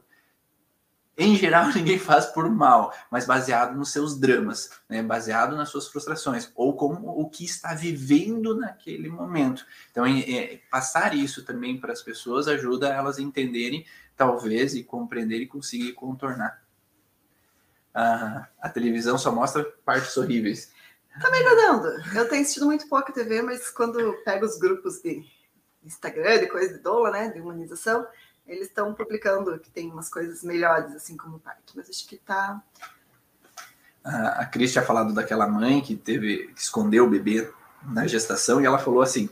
em 1.17 1.37
geral, 1.37 1.69
ninguém 1.75 1.99
faz 1.99 2.27
por 2.27 2.49
mal, 2.51 2.93
mas 3.11 3.27
baseado 3.27 3.77
nos 3.77 3.93
seus 3.93 4.19
dramas, 4.19 4.71
né? 4.89 5.03
baseado 5.03 5.57
nas 5.57 5.69
suas 5.69 5.87
frustrações, 5.89 6.51
ou 6.55 6.75
como 6.75 7.09
o 7.09 7.29
que 7.29 7.45
está 7.45 7.75
vivendo 7.75 8.57
naquele 8.57 9.09
momento. 9.09 9.65
Então, 9.91 10.05
é, 10.05 10.19
é, 10.21 10.61
passar 10.71 11.15
isso 11.15 11.45
também 11.45 11.79
para 11.79 11.93
as 11.93 12.03
pessoas 12.03 12.49
ajuda 12.49 12.89
elas 12.89 13.19
a 13.19 13.23
entenderem, 13.23 13.87
talvez, 14.17 14.75
e 14.75 14.83
compreender 14.83 15.39
e 15.39 15.47
conseguir 15.47 15.93
contornar. 15.93 16.63
Ah, 17.95 18.49
a 18.61 18.69
televisão 18.69 19.17
só 19.17 19.31
mostra 19.31 19.65
partes 19.85 20.17
horríveis. 20.17 20.73
Tá 21.21 21.31
melhorando. 21.31 21.89
Eu 22.17 22.29
tenho 22.29 22.43
assistido 22.43 22.67
muito 22.67 22.89
pouco 22.89 23.13
TV, 23.13 23.41
mas 23.43 23.71
quando 23.71 24.15
pego 24.25 24.45
os 24.45 24.59
grupos 24.59 25.01
de 25.01 25.25
Instagram, 25.85 26.41
de 26.41 26.47
coisa 26.49 26.75
de 26.75 26.81
doula, 26.81 27.11
né, 27.11 27.29
de 27.29 27.41
humanização, 27.41 28.07
eles 28.47 28.69
estão 28.69 28.93
publicando 28.93 29.59
que 29.59 29.71
tem 29.71 29.91
umas 29.91 30.09
coisas 30.09 30.43
melhores, 30.43 30.95
assim 30.95 31.17
como 31.17 31.37
o 31.37 31.43
mas 31.75 31.89
acho 31.89 32.07
que 32.07 32.17
tá. 32.17 32.63
A 34.05 34.45
Cris 34.45 34.73
tinha 34.73 34.85
falado 34.85 35.15
daquela 35.15 35.47
mãe 35.47 35.81
que 35.81 35.97
teve 35.97 36.49
que 36.49 36.61
escondeu 36.61 37.07
o 37.07 37.11
bebê 37.11 37.51
na 37.83 38.07
gestação 38.07 38.61
e 38.61 38.67
ela 38.67 38.79
falou 38.79 39.01
assim: 39.01 39.31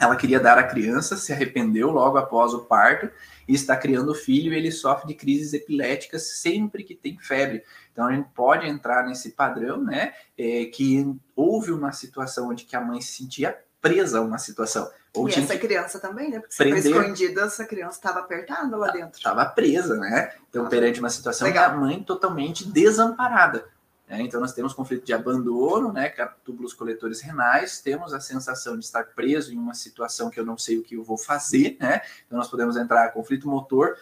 ela 0.00 0.16
queria 0.16 0.40
dar 0.40 0.56
a 0.56 0.62
criança, 0.62 1.16
se 1.16 1.30
arrependeu 1.30 1.90
logo 1.90 2.16
após 2.16 2.54
o 2.54 2.60
parto 2.60 3.10
e 3.46 3.54
está 3.54 3.76
criando 3.76 4.12
o 4.12 4.14
filho 4.14 4.52
e 4.52 4.56
ele 4.56 4.72
sofre 4.72 5.08
de 5.08 5.14
crises 5.14 5.52
epiléticas 5.52 6.38
sempre 6.38 6.82
que 6.82 6.94
tem 6.94 7.18
febre. 7.18 7.62
Então 7.92 8.06
a 8.06 8.12
gente 8.12 8.30
pode 8.34 8.66
entrar 8.66 9.06
nesse 9.06 9.32
padrão, 9.32 9.84
né? 9.84 10.14
É, 10.38 10.64
que 10.64 11.06
houve 11.36 11.70
uma 11.70 11.92
situação 11.92 12.48
onde 12.48 12.64
que 12.64 12.74
a 12.74 12.80
mãe 12.80 13.00
se 13.00 13.12
sentia 13.18 13.58
presa 13.80 14.18
a 14.18 14.22
uma 14.22 14.38
situação. 14.38 14.90
Ou 15.12 15.28
e 15.28 15.34
essa 15.34 15.58
criança 15.58 15.98
também, 15.98 16.30
né? 16.30 16.38
Porque 16.38 16.54
se 16.54 16.62
prender... 16.62 16.82
foi 16.82 17.02
escondida, 17.02 17.42
essa 17.42 17.64
criança 17.64 17.96
estava 17.96 18.20
apertada 18.20 18.76
lá 18.76 18.90
dentro. 18.90 19.18
Estava 19.18 19.44
presa, 19.44 19.96
né? 19.96 20.32
Então, 20.48 20.68
perante 20.68 21.00
uma 21.00 21.10
situação 21.10 21.48
Legal. 21.48 21.70
da 21.70 21.76
mãe 21.76 22.02
totalmente 22.02 22.66
desamparada. 22.66 23.66
Né? 24.10 24.22
Então, 24.22 24.40
nós 24.40 24.52
temos 24.52 24.74
conflito 24.74 25.06
de 25.06 25.12
abandono, 25.12 25.92
né? 25.92 26.12
É 26.18 26.28
túbulos 26.44 26.74
coletores 26.74 27.20
renais, 27.20 27.80
temos 27.80 28.12
a 28.12 28.18
sensação 28.18 28.76
de 28.76 28.84
estar 28.84 29.04
preso 29.14 29.54
em 29.54 29.56
uma 29.56 29.72
situação 29.72 30.28
que 30.28 30.40
eu 30.40 30.44
não 30.44 30.58
sei 30.58 30.78
o 30.78 30.82
que 30.82 30.96
eu 30.96 31.04
vou 31.04 31.16
fazer, 31.16 31.76
né? 31.78 32.02
Então, 32.26 32.36
nós 32.36 32.50
podemos 32.50 32.76
entrar 32.76 33.12
conflito 33.12 33.48
motor, 33.48 33.96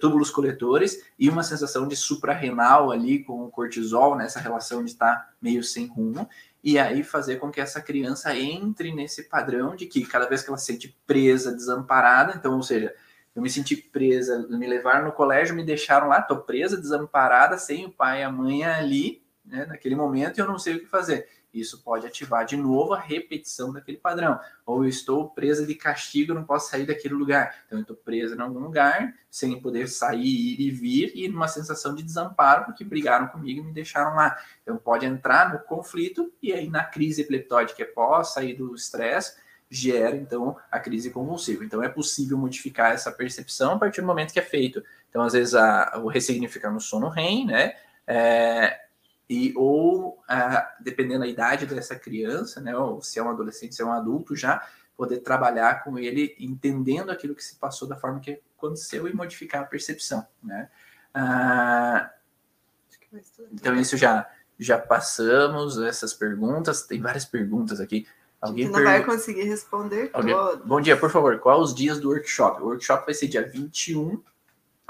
túbulos 0.00 0.30
coletores 0.30 1.04
e 1.18 1.28
uma 1.28 1.42
sensação 1.42 1.86
de 1.86 1.96
suprarrenal 1.96 2.90
ali 2.90 3.22
com 3.22 3.44
o 3.44 3.50
cortisol, 3.50 4.16
nessa 4.16 4.38
né? 4.38 4.44
relação 4.44 4.82
de 4.82 4.90
estar 4.90 5.34
meio 5.42 5.62
sem 5.62 5.86
rumo 5.86 6.28
e 6.62 6.78
aí 6.78 7.02
fazer 7.02 7.36
com 7.36 7.50
que 7.50 7.60
essa 7.60 7.80
criança 7.80 8.34
entre 8.36 8.94
nesse 8.94 9.24
padrão 9.24 9.74
de 9.74 9.86
que 9.86 10.06
cada 10.06 10.26
vez 10.26 10.42
que 10.42 10.48
ela 10.48 10.56
se 10.56 10.66
sente 10.66 10.96
presa, 11.04 11.52
desamparada, 11.52 12.34
então, 12.36 12.54
ou 12.54 12.62
seja, 12.62 12.94
eu 13.34 13.42
me 13.42 13.50
senti 13.50 13.74
presa, 13.74 14.46
me 14.48 14.66
levaram 14.68 15.06
no 15.06 15.12
colégio, 15.12 15.56
me 15.56 15.64
deixaram 15.64 16.06
lá, 16.06 16.22
tô 16.22 16.36
presa, 16.36 16.76
desamparada, 16.76 17.58
sem 17.58 17.86
o 17.86 17.90
pai 17.90 18.20
e 18.20 18.22
a 18.22 18.30
mãe 18.30 18.64
ali, 18.64 19.21
né, 19.52 19.66
naquele 19.66 19.94
momento, 19.94 20.38
e 20.38 20.40
eu 20.40 20.46
não 20.46 20.58
sei 20.58 20.76
o 20.76 20.80
que 20.80 20.86
fazer. 20.86 21.28
Isso 21.52 21.82
pode 21.82 22.06
ativar 22.06 22.46
de 22.46 22.56
novo 22.56 22.94
a 22.94 22.98
repetição 22.98 23.70
daquele 23.70 23.98
padrão. 23.98 24.40
Ou 24.64 24.84
eu 24.84 24.88
estou 24.88 25.28
presa 25.28 25.66
de 25.66 25.74
castigo, 25.74 26.32
não 26.32 26.44
posso 26.44 26.70
sair 26.70 26.86
daquele 26.86 27.12
lugar. 27.12 27.54
Então 27.66 27.78
eu 27.78 27.82
estou 27.82 27.94
presa 27.94 28.34
em 28.34 28.40
algum 28.40 28.58
lugar, 28.58 29.12
sem 29.30 29.60
poder 29.60 29.86
sair, 29.86 30.24
ir 30.24 30.60
e 30.62 30.70
vir, 30.70 31.12
e 31.14 31.28
numa 31.28 31.46
sensação 31.46 31.94
de 31.94 32.02
desamparo, 32.02 32.64
porque 32.64 32.82
brigaram 32.82 33.28
comigo 33.28 33.60
e 33.60 33.64
me 33.64 33.72
deixaram 33.72 34.16
lá. 34.16 34.34
Então 34.62 34.78
pode 34.78 35.04
entrar 35.04 35.52
no 35.52 35.58
conflito, 35.58 36.32
e 36.42 36.54
aí 36.54 36.70
na 36.70 36.84
crise 36.84 37.20
epileptóica, 37.20 37.84
pós 37.94 38.32
sair 38.32 38.54
do 38.54 38.74
estresse, 38.74 39.36
gera 39.68 40.16
então 40.16 40.56
a 40.70 40.80
crise 40.80 41.10
convulsiva. 41.10 41.64
Então 41.64 41.82
é 41.82 41.88
possível 41.90 42.38
modificar 42.38 42.92
essa 42.92 43.12
percepção 43.12 43.74
a 43.74 43.78
partir 43.78 44.00
do 44.00 44.06
momento 44.06 44.32
que 44.32 44.38
é 44.38 44.42
feito. 44.42 44.82
Então, 45.10 45.20
às 45.20 45.34
vezes, 45.34 45.54
a, 45.54 46.00
o 46.02 46.08
ressignificar 46.08 46.70
no 46.70 46.80
sono 46.80 47.10
REM, 47.10 47.44
né? 47.44 47.74
É, 48.06 48.82
e 49.28 49.52
ou 49.56 50.22
ah, 50.28 50.74
dependendo 50.80 51.20
da 51.20 51.26
idade 51.26 51.66
dessa 51.66 51.96
criança, 51.96 52.60
né, 52.60 52.76
ou 52.76 53.00
se 53.00 53.18
é 53.18 53.22
um 53.22 53.30
adolescente, 53.30 53.74
se 53.74 53.82
é 53.82 53.84
um 53.84 53.92
adulto 53.92 54.36
já 54.36 54.66
poder 54.96 55.18
trabalhar 55.18 55.82
com 55.82 55.98
ele, 55.98 56.36
entendendo 56.38 57.10
aquilo 57.10 57.34
que 57.34 57.42
se 57.42 57.56
passou 57.56 57.88
da 57.88 57.96
forma 57.96 58.20
que 58.20 58.40
aconteceu 58.56 59.08
e 59.08 59.14
modificar 59.14 59.62
a 59.62 59.66
percepção, 59.66 60.26
né? 60.42 60.68
Ah, 61.14 62.10
então 63.52 63.74
isso 63.76 63.96
já 63.96 64.28
já 64.58 64.78
passamos 64.78 65.78
essas 65.78 66.14
perguntas, 66.14 66.82
tem 66.82 67.00
várias 67.00 67.24
perguntas 67.24 67.80
aqui. 67.80 68.06
Alguém 68.40 68.68
não 68.68 68.82
vai 68.82 69.04
conseguir 69.04 69.42
responder 69.42 70.10
Alguém... 70.12 70.34
Bom 70.64 70.80
dia, 70.80 70.96
por 70.96 71.10
favor, 71.10 71.38
qual 71.38 71.60
os 71.60 71.74
dias 71.74 72.00
do 72.00 72.10
workshop? 72.10 72.62
O 72.62 72.66
workshop 72.66 73.04
vai 73.04 73.14
ser 73.14 73.28
dia 73.28 73.48
21 73.48 74.22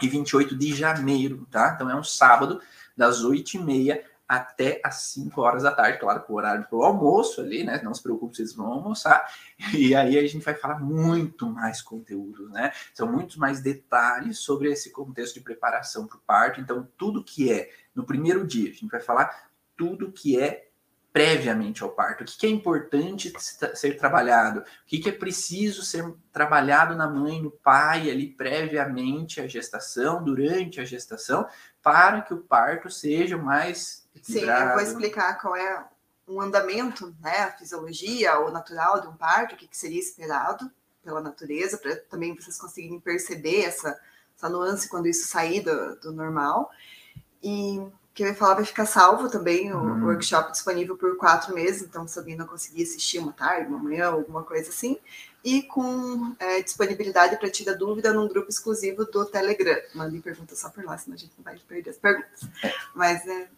e 0.00 0.08
28 0.08 0.56
de 0.56 0.74
janeiro, 0.74 1.46
tá? 1.50 1.72
Então 1.74 1.88
é 1.88 1.94
um 1.94 2.02
sábado, 2.02 2.60
das 2.96 3.24
8h30 3.24 4.02
até 4.32 4.80
as 4.82 4.94
5 5.12 5.38
horas 5.42 5.62
da 5.62 5.70
tarde, 5.70 5.98
claro, 5.98 6.22
com 6.22 6.32
o 6.32 6.36
horário 6.36 6.64
para 6.64 6.78
o 6.78 6.82
almoço 6.82 7.42
ali, 7.42 7.64
né? 7.64 7.82
Não 7.84 7.92
se 7.92 8.02
preocupe, 8.02 8.34
vocês 8.34 8.54
vão 8.54 8.66
almoçar. 8.66 9.26
E 9.74 9.94
aí 9.94 10.18
a 10.18 10.26
gente 10.26 10.44
vai 10.44 10.54
falar 10.54 10.80
muito 10.80 11.46
mais 11.46 11.82
conteúdo, 11.82 12.48
né? 12.48 12.72
São 12.94 13.10
muitos 13.10 13.36
mais 13.36 13.60
detalhes 13.60 14.38
sobre 14.38 14.70
esse 14.72 14.90
contexto 14.90 15.34
de 15.34 15.40
preparação 15.40 16.06
para 16.06 16.16
o 16.16 16.20
parto. 16.20 16.60
Então, 16.60 16.88
tudo 16.96 17.22
que 17.22 17.52
é 17.52 17.70
no 17.94 18.04
primeiro 18.04 18.46
dia, 18.46 18.70
a 18.70 18.72
gente 18.72 18.90
vai 18.90 19.00
falar 19.00 19.50
tudo 19.76 20.10
que 20.10 20.40
é 20.40 20.68
previamente 21.12 21.82
ao 21.82 21.90
parto, 21.90 22.22
o 22.22 22.24
que, 22.24 22.46
é 22.46 22.48
importante 22.48 23.30
ser 23.38 23.98
trabalhado, 23.98 24.60
o 24.60 24.64
que, 24.86 25.08
é 25.08 25.12
preciso 25.12 25.82
ser 25.82 26.10
trabalhado 26.32 26.96
na 26.96 27.06
mãe, 27.06 27.40
no 27.40 27.50
pai, 27.50 28.10
ali 28.10 28.28
previamente 28.28 29.40
à 29.40 29.46
gestação, 29.46 30.24
durante 30.24 30.80
a 30.80 30.84
gestação, 30.84 31.46
para 31.82 32.22
que 32.22 32.32
o 32.32 32.38
parto 32.38 32.88
seja 32.88 33.36
mais 33.36 34.01
equilibrado. 34.01 34.01
Sim, 34.20 34.40
eu 34.40 34.72
vou 34.74 34.80
explicar 34.80 35.40
qual 35.40 35.56
é 35.56 35.84
um 36.28 36.40
andamento, 36.40 37.14
né, 37.20 37.38
a 37.40 37.52
fisiologia 37.52 38.38
ou 38.38 38.50
natural 38.50 39.00
de 39.00 39.08
um 39.08 39.16
parto, 39.16 39.54
o 39.54 39.58
que, 39.58 39.66
que 39.66 39.76
seria 39.76 39.98
esperado 39.98 40.70
pela 41.02 41.20
natureza, 41.20 41.78
para 41.78 41.96
também 41.96 42.34
vocês 42.34 42.58
conseguirem 42.58 43.00
perceber 43.00 43.62
essa, 43.62 43.98
essa 44.36 44.48
nuance 44.48 44.88
quando 44.88 45.06
isso 45.06 45.26
sair 45.26 45.60
do, 45.60 45.96
do 45.96 46.12
normal. 46.12 46.70
E 47.42 47.84
que 48.14 48.22
eu 48.22 48.28
ia 48.28 48.34
falar 48.34 48.54
vai 48.54 48.64
ficar 48.64 48.84
salvo 48.86 49.30
também, 49.30 49.72
o 49.72 49.78
uhum. 49.78 50.04
workshop 50.04 50.52
disponível 50.52 50.96
por 50.96 51.16
quatro 51.16 51.54
meses, 51.54 51.82
então 51.82 52.06
se 52.06 52.18
alguém 52.18 52.36
não 52.36 52.46
conseguir 52.46 52.82
assistir 52.82 53.18
uma 53.18 53.32
tarde, 53.32 53.68
uma 53.68 53.78
manhã, 53.78 54.08
alguma 54.08 54.42
coisa 54.42 54.68
assim, 54.68 54.98
e 55.42 55.62
com 55.62 56.34
é, 56.38 56.62
disponibilidade 56.62 57.36
para 57.36 57.50
tirar 57.50 57.74
dúvida 57.74 58.12
num 58.12 58.28
grupo 58.28 58.50
exclusivo 58.50 59.04
do 59.06 59.24
Telegram. 59.24 59.80
Mandem 59.94 60.20
perguntas 60.20 60.58
só 60.58 60.68
por 60.68 60.84
lá, 60.84 60.96
senão 60.98 61.16
a 61.16 61.18
gente 61.18 61.32
não 61.36 61.42
vai 61.42 61.58
perder 61.58 61.90
as 61.90 61.96
perguntas. 61.96 62.42
É. 62.62 62.72
Mas 62.94 63.26
é... 63.26 63.48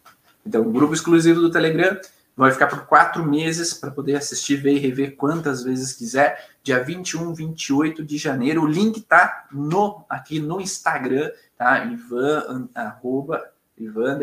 Então, 0.45 0.61
o 0.61 0.71
grupo 0.71 0.93
exclusivo 0.93 1.41
do 1.41 1.49
Telegram 1.49 1.97
vai 2.35 2.51
ficar 2.51 2.67
por 2.67 2.85
quatro 2.85 3.25
meses 3.25 3.73
para 3.73 3.89
poder 3.89 4.15
assistir, 4.15 4.57
ver 4.57 4.73
e 4.73 4.79
rever 4.79 5.15
quantas 5.15 5.63
vezes 5.63 5.93
quiser. 5.93 6.49
Dia 6.61 6.83
21, 6.83 7.33
28 7.33 8.03
de 8.03 8.17
janeiro. 8.17 8.63
O 8.63 8.67
link 8.67 9.01
tá 9.01 9.47
no, 9.51 10.05
aqui 10.09 10.39
no 10.39 10.59
Instagram, 10.59 11.31
tá? 11.57 11.85
Ivan, 11.85 12.67
arroba, 12.75 13.49
Ivan 13.77 14.19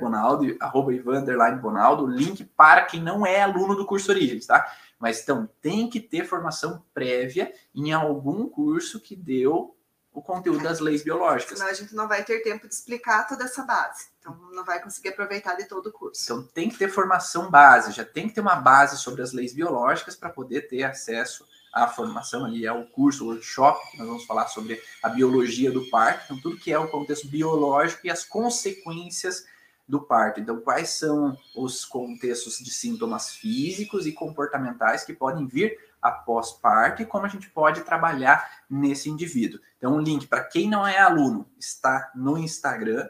Bonaldo, 0.00 0.56
arroba 0.60 0.94
Ivan 0.94 1.24
Bonaldo, 1.60 2.06
link 2.06 2.44
para 2.56 2.82
quem 2.82 3.02
não 3.02 3.26
é 3.26 3.42
aluno 3.42 3.74
do 3.74 3.86
curso 3.86 4.10
Origens, 4.10 4.46
tá? 4.46 4.66
Mas 4.98 5.20
então 5.20 5.48
tem 5.60 5.88
que 5.88 6.00
ter 6.00 6.24
formação 6.24 6.82
prévia 6.94 7.52
em 7.74 7.92
algum 7.92 8.48
curso 8.48 9.00
que 9.00 9.14
deu 9.14 9.75
o 10.16 10.22
conteúdo 10.22 10.62
das 10.62 10.80
leis 10.80 11.04
biológicas. 11.04 11.58
Senão 11.58 11.70
a 11.70 11.74
gente 11.74 11.94
não 11.94 12.08
vai 12.08 12.24
ter 12.24 12.40
tempo 12.40 12.66
de 12.66 12.74
explicar 12.74 13.28
toda 13.28 13.44
essa 13.44 13.62
base. 13.62 14.06
Então 14.18 14.34
não 14.50 14.64
vai 14.64 14.82
conseguir 14.82 15.10
aproveitar 15.10 15.54
de 15.56 15.66
todo 15.66 15.88
o 15.88 15.92
curso. 15.92 16.22
Então 16.24 16.42
tem 16.42 16.70
que 16.70 16.78
ter 16.78 16.88
formação 16.88 17.50
base, 17.50 17.92
já 17.92 18.02
tem 18.02 18.26
que 18.26 18.34
ter 18.34 18.40
uma 18.40 18.56
base 18.56 18.96
sobre 18.96 19.20
as 19.20 19.34
leis 19.34 19.52
biológicas 19.52 20.16
para 20.16 20.30
poder 20.30 20.68
ter 20.68 20.84
acesso 20.84 21.46
a 21.70 21.86
formação 21.86 22.46
ali, 22.46 22.64
é 22.64 22.72
o 22.72 22.86
curso, 22.86 23.26
workshop, 23.26 23.90
que 23.90 23.98
nós 23.98 24.06
vamos 24.06 24.24
falar 24.24 24.48
sobre 24.48 24.80
a 25.02 25.10
biologia 25.10 25.70
do 25.70 25.84
parto, 25.90 26.24
então 26.24 26.40
tudo 26.40 26.56
que 26.56 26.72
é 26.72 26.78
o 26.78 26.88
contexto 26.88 27.28
biológico 27.28 28.06
e 28.06 28.10
as 28.10 28.24
consequências 28.24 29.44
do 29.86 30.00
parto. 30.00 30.40
Então, 30.40 30.58
quais 30.62 30.98
são 30.98 31.36
os 31.54 31.84
contextos 31.84 32.58
de 32.58 32.70
sintomas 32.70 33.34
físicos 33.34 34.06
e 34.06 34.12
comportamentais 34.12 35.04
que 35.04 35.12
podem 35.12 35.46
vir 35.46 35.78
após 36.00 36.52
parto 36.52 37.02
e 37.02 37.06
como 37.06 37.26
a 37.26 37.28
gente 37.28 37.50
pode 37.50 37.82
trabalhar 37.82 38.64
nesse 38.68 39.08
indivíduo. 39.10 39.60
Então, 39.76 39.96
o 39.96 40.00
link 40.00 40.26
para 40.26 40.44
quem 40.44 40.68
não 40.68 40.86
é 40.86 40.98
aluno 40.98 41.46
está 41.58 42.10
no 42.14 42.38
Instagram, 42.38 43.08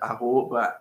arroba 0.00 0.74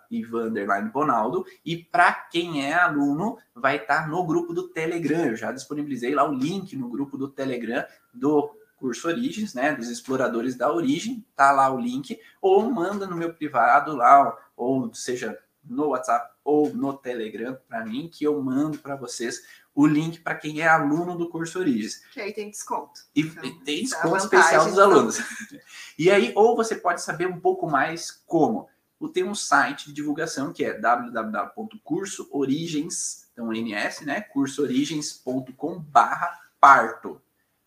e 1.64 1.78
para 1.92 2.12
quem 2.14 2.66
é 2.66 2.74
aluno, 2.74 3.38
vai 3.54 3.78
estar 3.78 4.04
tá 4.04 4.08
no 4.08 4.26
grupo 4.26 4.54
do 4.54 4.70
Telegram. 4.70 5.26
Eu 5.26 5.36
já 5.36 5.52
disponibilizei 5.52 6.16
lá 6.16 6.28
o 6.28 6.34
link 6.34 6.76
no 6.76 6.90
grupo 6.90 7.18
do 7.18 7.28
Telegram 7.28 7.86
do 8.14 8.52
curso 8.78 9.08
Origens, 9.08 9.54
né, 9.54 9.74
dos 9.74 9.90
exploradores 9.90 10.56
da 10.56 10.72
origem, 10.72 11.26
tá 11.36 11.52
lá 11.52 11.70
o 11.70 11.80
link, 11.80 12.20
ou 12.40 12.70
manda 12.70 13.08
no 13.08 13.16
meu 13.16 13.34
privado 13.34 13.96
lá, 13.96 14.38
ou 14.56 14.94
seja, 14.94 15.38
no 15.64 15.88
WhatsApp 15.88 16.34
ou 16.44 16.74
no 16.74 16.94
Telegram 16.94 17.58
para 17.68 17.84
mim, 17.84 18.10
que 18.12 18.24
eu 18.24 18.42
mando 18.42 18.78
para 18.78 18.96
vocês 18.96 19.66
o 19.78 19.86
link 19.86 20.20
para 20.22 20.34
quem 20.34 20.62
é 20.62 20.68
aluno 20.68 21.16
do 21.16 21.30
curso 21.30 21.60
Origens. 21.60 22.02
Que 22.12 22.20
aí 22.20 22.34
tem 22.34 22.50
desconto. 22.50 23.02
E, 23.16 23.22
então, 23.22 23.46
e 23.46 23.60
tem 23.60 23.84
desconto 23.84 24.18
especial 24.18 24.68
dos 24.68 24.80
alunos. 24.80 25.20
e 26.00 26.10
aí, 26.10 26.34
ou 26.36 26.56
você 26.56 26.76
pode 26.76 27.04
saber 27.04 27.28
um 27.28 27.40
pouco 27.40 27.70
mais 27.70 28.10
como 28.26 28.68
tem 29.14 29.24
um 29.24 29.36
site 29.36 29.86
de 29.86 29.94
divulgação 29.94 30.52
que 30.52 30.66
é 30.66 30.74
www.cursoorigens, 30.74 33.30
então 33.32 33.52
NS, 33.52 34.02
né? 34.02 34.22
cursoorigens.com 34.22 35.80
barra 35.80 36.40
parto 36.60 37.22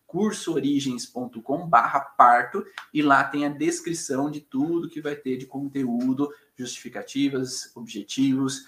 cursoorigens.com 0.05 1.69
barra 1.69 2.01
parto 2.01 2.65
e 2.93 3.01
lá 3.01 3.23
tem 3.23 3.45
a 3.45 3.49
descrição 3.49 4.29
de 4.29 4.41
tudo 4.41 4.89
que 4.89 4.99
vai 4.99 5.15
ter 5.15 5.37
de 5.37 5.45
conteúdo, 5.45 6.29
justificativas, 6.57 7.71
objetivos, 7.73 8.67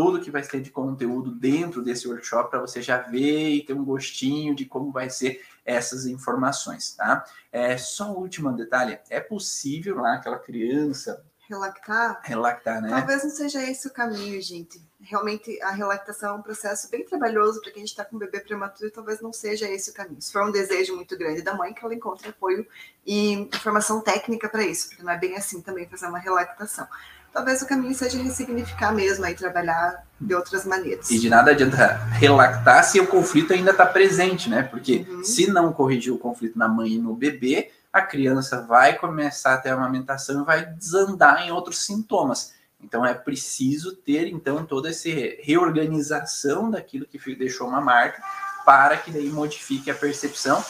tudo 0.00 0.18
que 0.18 0.30
vai 0.30 0.40
ter 0.40 0.62
de 0.62 0.70
conteúdo 0.70 1.30
dentro 1.30 1.82
desse 1.82 2.08
workshop 2.08 2.48
para 2.48 2.58
você 2.58 2.80
já 2.80 2.96
ver 2.96 3.50
e 3.50 3.62
ter 3.62 3.74
um 3.74 3.84
gostinho 3.84 4.54
de 4.54 4.64
como 4.64 4.90
vai 4.90 5.10
ser 5.10 5.44
essas 5.62 6.06
informações, 6.06 6.94
tá? 6.94 7.22
É, 7.52 7.76
só 7.76 8.10
um 8.10 8.16
último 8.16 8.50
detalhe, 8.50 8.98
é 9.10 9.20
possível 9.20 9.96
lá 9.96 10.14
aquela 10.14 10.38
criança 10.38 11.22
relactar. 11.50 12.20
Relactar, 12.22 12.80
né? 12.80 12.88
Talvez 12.88 13.24
não 13.24 13.30
seja 13.30 13.62
esse 13.62 13.88
o 13.88 13.90
caminho, 13.90 14.40
gente. 14.40 14.80
Realmente, 15.00 15.60
a 15.60 15.70
relactação 15.72 16.36
é 16.36 16.38
um 16.38 16.42
processo 16.42 16.88
bem 16.88 17.04
trabalhoso 17.04 17.60
para 17.60 17.72
quem 17.72 17.84
está 17.84 18.02
com 18.02 18.16
um 18.16 18.18
bebê 18.18 18.40
prematuro 18.40 18.86
e 18.86 18.90
talvez 18.90 19.20
não 19.20 19.32
seja 19.34 19.68
esse 19.68 19.90
o 19.90 19.92
caminho. 19.94 20.22
Se 20.22 20.32
for 20.32 20.44
um 20.44 20.52
desejo 20.52 20.94
muito 20.94 21.18
grande 21.18 21.42
da 21.42 21.52
mãe, 21.54 21.74
que 21.74 21.84
ela 21.84 21.94
encontre 21.94 22.28
apoio 22.28 22.66
e 23.04 23.32
informação 23.32 24.00
técnica 24.00 24.48
para 24.48 24.62
isso, 24.62 24.88
porque 24.88 25.02
não 25.02 25.12
é 25.12 25.18
bem 25.18 25.36
assim 25.36 25.60
também 25.60 25.86
fazer 25.88 26.06
uma 26.06 26.18
relactação. 26.18 26.86
Talvez 27.32 27.62
o 27.62 27.66
caminho 27.66 27.94
seja 27.94 28.20
ressignificar 28.20 28.92
mesmo 28.92 29.24
e 29.24 29.34
trabalhar 29.34 30.04
de 30.20 30.34
outras 30.34 30.64
maneiras. 30.64 31.10
E 31.10 31.18
de 31.18 31.30
nada 31.30 31.52
adianta 31.52 31.96
relactar 32.12 32.82
se 32.84 32.98
o 33.00 33.06
conflito 33.06 33.52
ainda 33.52 33.70
está 33.70 33.86
presente, 33.86 34.50
né? 34.50 34.62
Porque 34.64 35.06
uhum. 35.08 35.22
se 35.22 35.48
não 35.48 35.72
corrigir 35.72 36.12
o 36.12 36.18
conflito 36.18 36.58
na 36.58 36.68
mãe 36.68 36.94
e 36.94 36.98
no 36.98 37.14
bebê, 37.14 37.70
a 37.92 38.02
criança 38.02 38.62
vai 38.62 38.96
começar 38.96 39.54
a 39.54 39.58
ter 39.58 39.70
amamentação 39.70 40.42
e 40.42 40.44
vai 40.44 40.66
desandar 40.66 41.46
em 41.46 41.52
outros 41.52 41.84
sintomas. 41.84 42.52
Então 42.82 43.04
é 43.04 43.14
preciso 43.14 43.94
ter 43.94 44.26
então 44.26 44.64
toda 44.64 44.90
essa 44.90 45.08
reorganização 45.42 46.70
daquilo 46.70 47.06
que 47.06 47.34
deixou 47.36 47.68
uma 47.68 47.80
marca 47.80 48.22
para 48.64 48.96
que 48.96 49.10
daí 49.10 49.28
modifique 49.28 49.90
a 49.90 49.94
percepção 49.94 50.64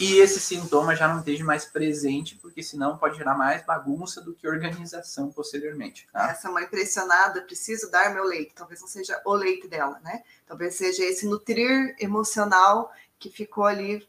e 0.00 0.18
esse 0.18 0.40
sintoma 0.40 0.96
já 0.96 1.06
não 1.06 1.18
esteja 1.18 1.44
mais 1.44 1.66
presente, 1.66 2.34
porque 2.36 2.62
senão 2.62 2.96
pode 2.96 3.18
gerar 3.18 3.36
mais 3.36 3.62
bagunça 3.66 4.22
do 4.22 4.34
que 4.34 4.48
organização 4.48 5.30
posteriormente. 5.30 6.08
Tá? 6.10 6.30
Essa 6.30 6.50
mãe 6.50 6.66
pressionada, 6.66 7.42
preciso 7.42 7.90
dar 7.90 8.14
meu 8.14 8.24
leite, 8.24 8.54
talvez 8.54 8.80
não 8.80 8.88
seja 8.88 9.20
o 9.26 9.34
leite 9.34 9.68
dela, 9.68 10.00
né? 10.02 10.22
Talvez 10.46 10.74
seja 10.74 11.04
esse 11.04 11.26
nutrir 11.26 11.94
emocional 12.00 12.90
que 13.18 13.28
ficou 13.28 13.64
ali 13.64 14.08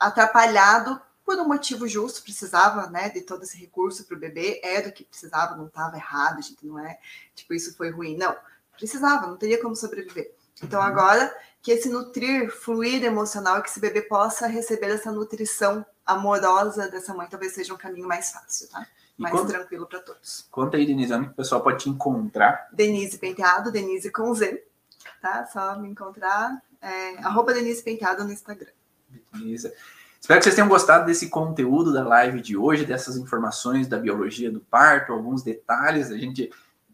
atrapalhado 0.00 0.98
por 1.22 1.38
um 1.38 1.46
motivo 1.46 1.86
justo, 1.86 2.22
precisava, 2.22 2.88
né, 2.88 3.10
de 3.10 3.20
todo 3.20 3.42
esse 3.42 3.58
recurso 3.58 4.04
para 4.04 4.16
o 4.16 4.20
bebê, 4.20 4.60
é 4.62 4.80
do 4.80 4.92
que 4.92 5.04
precisava, 5.04 5.56
não 5.56 5.66
estava 5.66 5.96
errado, 5.96 6.40
gente, 6.40 6.64
não 6.64 6.78
é, 6.78 6.98
tipo, 7.34 7.52
isso 7.52 7.76
foi 7.76 7.90
ruim, 7.90 8.16
não, 8.16 8.34
precisava, 8.76 9.26
não 9.26 9.36
teria 9.36 9.60
como 9.60 9.74
sobreviver. 9.74 10.35
Então, 10.62 10.80
agora, 10.80 11.34
que 11.62 11.70
esse 11.70 11.88
nutrir, 11.88 12.50
fluir 12.50 13.04
emocional, 13.04 13.62
que 13.62 13.68
esse 13.68 13.80
bebê 13.80 14.02
possa 14.02 14.46
receber 14.46 14.88
essa 14.88 15.12
nutrição 15.12 15.84
amorosa 16.04 16.88
dessa 16.88 17.12
mãe, 17.12 17.26
talvez 17.28 17.52
seja 17.52 17.74
um 17.74 17.76
caminho 17.76 18.06
mais 18.06 18.30
fácil, 18.30 18.68
tá? 18.68 18.86
mais 19.16 19.34
conta, 19.34 19.52
tranquilo 19.52 19.86
para 19.86 20.00
todos. 20.00 20.46
Conta 20.50 20.76
aí, 20.76 20.86
Denise, 20.86 21.12
onde 21.12 21.28
o 21.28 21.34
pessoal 21.34 21.62
pode 21.62 21.82
te 21.82 21.90
encontrar? 21.90 22.68
Denise 22.72 23.18
Penteado, 23.18 23.72
Denise 23.72 24.10
com 24.10 24.32
Z, 24.34 24.62
tá? 25.20 25.46
Só 25.46 25.78
me 25.78 25.88
encontrar, 25.88 26.62
é, 26.80 27.18
arroba 27.18 27.52
Denise 27.54 27.82
Penteado 27.82 28.24
no 28.24 28.32
Instagram. 28.32 28.70
Beleza. 29.32 29.72
Espero 30.20 30.40
que 30.40 30.44
vocês 30.44 30.54
tenham 30.54 30.68
gostado 30.68 31.06
desse 31.06 31.28
conteúdo 31.28 31.92
da 31.92 32.04
live 32.04 32.40
de 32.40 32.56
hoje, 32.56 32.84
dessas 32.84 33.16
informações 33.16 33.86
da 33.86 33.98
biologia 33.98 34.50
do 34.50 34.60
parto, 34.60 35.12
alguns 35.12 35.42
detalhes. 35.42 36.10
A 36.10 36.18
gente, 36.18 36.50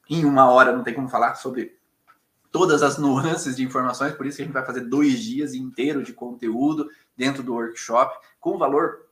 em 0.08 0.24
uma 0.24 0.50
hora, 0.50 0.72
não 0.72 0.84
tem 0.84 0.94
como 0.94 1.08
falar 1.08 1.34
sobre 1.34 1.76
todas 2.52 2.82
as 2.82 2.98
nuances 2.98 3.56
de 3.56 3.64
informações, 3.64 4.14
por 4.14 4.26
isso 4.26 4.36
que 4.36 4.42
a 4.42 4.46
gente 4.46 4.54
vai 4.54 4.64
fazer 4.64 4.82
dois 4.82 5.18
dias 5.20 5.54
inteiros 5.54 6.04
de 6.04 6.12
conteúdo 6.12 6.88
dentro 7.16 7.42
do 7.42 7.54
workshop, 7.54 8.14
com 8.38 8.58
valor 8.58 9.06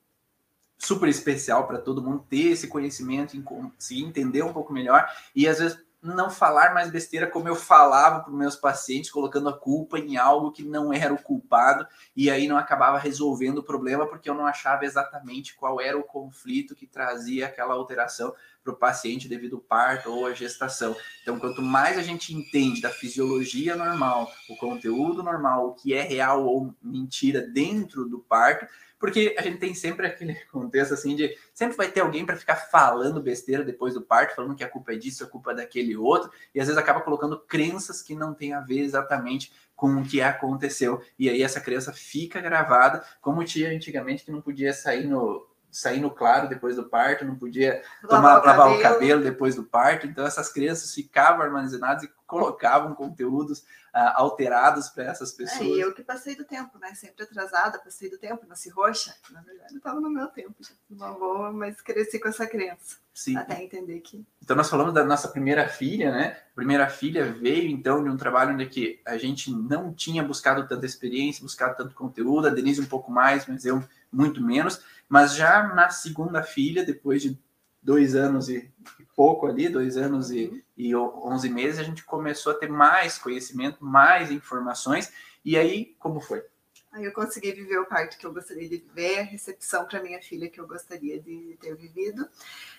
super 0.78 1.08
especial 1.08 1.66
para 1.66 1.78
todo 1.78 2.02
mundo 2.02 2.24
ter 2.28 2.52
esse 2.52 2.68
conhecimento, 2.68 3.36
se 3.78 4.02
entender 4.02 4.42
um 4.42 4.52
pouco 4.52 4.72
melhor 4.72 5.06
e 5.34 5.48
às 5.48 5.58
vezes 5.58 5.78
não 6.02 6.30
falar 6.30 6.72
mais 6.72 6.90
besteira 6.90 7.26
como 7.26 7.48
eu 7.48 7.54
falava 7.54 8.20
para 8.20 8.32
os 8.32 8.38
meus 8.38 8.56
pacientes, 8.56 9.10
colocando 9.10 9.50
a 9.50 9.58
culpa 9.58 9.98
em 9.98 10.16
algo 10.16 10.50
que 10.50 10.64
não 10.64 10.92
era 10.92 11.12
o 11.12 11.22
culpado, 11.22 11.86
e 12.16 12.30
aí 12.30 12.48
não 12.48 12.56
acabava 12.56 12.98
resolvendo 12.98 13.58
o 13.58 13.62
problema 13.62 14.06
porque 14.06 14.30
eu 14.30 14.34
não 14.34 14.46
achava 14.46 14.84
exatamente 14.84 15.54
qual 15.54 15.80
era 15.80 15.98
o 15.98 16.02
conflito 16.02 16.74
que 16.74 16.86
trazia 16.86 17.46
aquela 17.46 17.74
alteração 17.74 18.34
para 18.62 18.72
o 18.72 18.76
paciente 18.76 19.28
devido 19.28 19.56
ao 19.56 19.62
parto 19.62 20.10
ou 20.10 20.26
à 20.26 20.34
gestação. 20.34 20.96
Então, 21.22 21.38
quanto 21.38 21.62
mais 21.62 21.98
a 21.98 22.02
gente 22.02 22.34
entende 22.34 22.80
da 22.80 22.90
fisiologia 22.90 23.74
normal, 23.74 24.30
o 24.48 24.56
conteúdo 24.56 25.22
normal, 25.22 25.68
o 25.68 25.74
que 25.74 25.94
é 25.94 26.02
real 26.02 26.44
ou 26.44 26.74
mentira 26.82 27.40
dentro 27.40 28.04
do 28.04 28.18
parto, 28.18 28.66
porque 29.00 29.34
a 29.38 29.42
gente 29.42 29.58
tem 29.58 29.74
sempre 29.74 30.06
aquele 30.06 30.34
contexto 30.52 30.92
assim 30.92 31.16
de 31.16 31.34
sempre 31.54 31.76
vai 31.76 31.90
ter 31.90 32.00
alguém 32.00 32.26
para 32.26 32.36
ficar 32.36 32.56
falando 32.56 33.22
besteira 33.22 33.64
depois 33.64 33.94
do 33.94 34.02
parto, 34.02 34.36
falando 34.36 34.54
que 34.54 34.62
a 34.62 34.68
culpa 34.68 34.92
é 34.92 34.96
disso, 34.96 35.24
a 35.24 35.26
culpa 35.26 35.52
é 35.52 35.54
daquele 35.56 35.96
outro, 35.96 36.30
e 36.54 36.60
às 36.60 36.66
vezes 36.66 36.80
acaba 36.80 37.00
colocando 37.00 37.40
crenças 37.40 38.02
que 38.02 38.14
não 38.14 38.34
tem 38.34 38.52
a 38.52 38.60
ver 38.60 38.80
exatamente 38.80 39.50
com 39.74 39.96
o 39.96 40.04
que 40.04 40.20
aconteceu. 40.20 41.02
E 41.18 41.30
aí 41.30 41.42
essa 41.42 41.58
crença 41.58 41.90
fica 41.90 42.38
gravada, 42.42 43.02
como 43.22 43.42
tinha 43.42 43.70
antigamente 43.70 44.22
que 44.22 44.30
não 44.30 44.42
podia 44.42 44.74
sair 44.74 45.06
no 45.06 45.49
sair 45.70 46.00
no 46.00 46.10
claro 46.10 46.48
depois 46.48 46.76
do 46.76 46.88
parto, 46.88 47.24
não 47.24 47.36
podia 47.36 47.82
tomar, 48.02 48.34
lavar, 48.34 48.46
lavar 48.46 48.66
o, 48.68 48.70
cabelo. 48.70 48.78
o 48.78 48.82
cabelo 48.82 49.22
depois 49.22 49.54
do 49.54 49.64
parto. 49.64 50.06
Então, 50.06 50.26
essas 50.26 50.52
crianças 50.52 50.94
ficavam 50.94 51.42
armazenadas 51.42 52.04
e 52.04 52.10
colocavam 52.26 52.94
conteúdos 52.94 53.60
uh, 53.94 54.14
alterados 54.14 54.88
para 54.88 55.04
essas 55.04 55.32
pessoas. 55.32 55.60
É, 55.60 55.64
e 55.64 55.80
eu 55.80 55.92
que 55.92 56.02
passei 56.02 56.36
do 56.36 56.44
tempo, 56.44 56.78
né? 56.78 56.94
Sempre 56.94 57.24
atrasada, 57.24 57.78
passei 57.78 58.08
do 58.08 58.18
tempo, 58.18 58.46
nasci 58.46 58.68
roxa. 58.70 59.14
Na 59.30 59.40
verdade, 59.42 59.74
eu 59.74 59.78
estava 59.78 60.00
no 60.00 60.10
meu 60.10 60.28
tempo, 60.28 60.54
já. 60.60 60.74
uma 60.90 61.12
boa, 61.12 61.52
mas 61.52 61.80
cresci 61.80 62.18
com 62.18 62.28
essa 62.28 62.46
crença. 62.46 62.98
Sim. 63.12 63.36
Até 63.36 63.62
entender 63.62 64.00
que. 64.00 64.24
Então, 64.42 64.56
nós 64.56 64.70
falamos 64.70 64.94
da 64.94 65.04
nossa 65.04 65.28
primeira 65.28 65.68
filha, 65.68 66.12
né? 66.12 66.36
A 66.52 66.54
primeira 66.54 66.88
filha 66.88 67.32
veio, 67.32 67.68
então, 67.68 68.02
de 68.02 68.08
um 68.08 68.16
trabalho 68.16 68.54
onde 68.54 68.66
que 68.66 69.00
a 69.04 69.18
gente 69.18 69.52
não 69.52 69.92
tinha 69.92 70.22
buscado 70.22 70.66
tanta 70.66 70.86
experiência, 70.86 71.42
buscado 71.42 71.76
tanto 71.76 71.94
conteúdo, 71.94 72.46
a 72.46 72.50
Denise 72.50 72.80
um 72.80 72.86
pouco 72.86 73.10
mais, 73.10 73.46
mas 73.46 73.64
eu 73.64 73.82
muito 74.12 74.42
menos. 74.42 74.82
Mas 75.10 75.34
já 75.34 75.64
na 75.74 75.90
segunda 75.90 76.40
filha, 76.40 76.84
depois 76.84 77.20
de 77.20 77.36
dois 77.82 78.14
anos 78.14 78.48
e 78.48 78.72
pouco 79.16 79.48
ali, 79.48 79.68
dois 79.68 79.96
anos 79.96 80.30
e, 80.30 80.64
e 80.76 80.94
onze 80.94 81.48
meses, 81.48 81.80
a 81.80 81.82
gente 81.82 82.04
começou 82.04 82.52
a 82.52 82.54
ter 82.54 82.68
mais 82.68 83.18
conhecimento, 83.18 83.84
mais 83.84 84.30
informações. 84.30 85.12
E 85.44 85.58
aí, 85.58 85.96
como 85.98 86.20
foi? 86.20 86.44
Aí 86.92 87.04
eu 87.04 87.12
consegui 87.12 87.50
viver 87.50 87.78
o 87.78 87.86
parto 87.86 88.16
que 88.16 88.24
eu 88.24 88.32
gostaria 88.32 88.68
de 88.68 88.76
viver, 88.76 89.18
a 89.18 89.24
recepção 89.24 89.84
para 89.84 90.00
minha 90.00 90.22
filha 90.22 90.48
que 90.48 90.60
eu 90.60 90.66
gostaria 90.66 91.20
de 91.20 91.58
ter 91.60 91.74
vivido. 91.74 92.28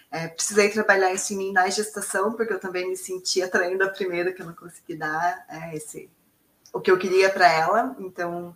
É, 0.10 0.30
precisei 0.30 0.70
trabalhar 0.70 1.14
isso 1.14 1.34
em 1.34 1.38
mim 1.38 1.52
na 1.52 1.68
gestação, 1.70 2.32
porque 2.32 2.54
eu 2.54 2.60
também 2.60 2.88
me 2.88 2.96
senti 2.96 3.42
atraindo 3.42 3.84
a 3.84 3.90
primeira 3.90 4.32
que 4.32 4.42
eu 4.42 4.46
não 4.46 4.54
consegui 4.54 4.96
dar 4.96 5.46
é, 5.50 5.76
esse, 5.76 6.10
o 6.72 6.80
que 6.80 6.92
eu 6.92 6.98
queria 6.98 7.30
para 7.30 7.52
ela. 7.52 7.94
Então, 8.00 8.56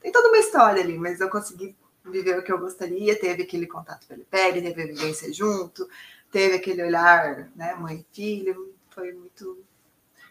tem 0.00 0.10
toda 0.10 0.26
uma 0.26 0.38
história 0.38 0.82
ali, 0.82 0.98
mas 0.98 1.20
eu 1.20 1.30
consegui 1.30 1.76
viveu 2.04 2.38
o 2.38 2.42
que 2.42 2.52
eu 2.52 2.58
gostaria, 2.58 3.18
teve 3.18 3.42
aquele 3.42 3.66
contato 3.66 4.06
pele 4.06 4.26
pele, 4.30 4.62
teve 4.62 4.82
a 4.82 4.86
vivência 4.86 5.32
junto, 5.32 5.88
teve 6.30 6.56
aquele 6.56 6.82
olhar, 6.82 7.50
né, 7.54 7.74
mãe 7.74 8.04
e 8.10 8.14
filho, 8.14 8.74
foi 8.90 9.12
muito. 9.12 9.64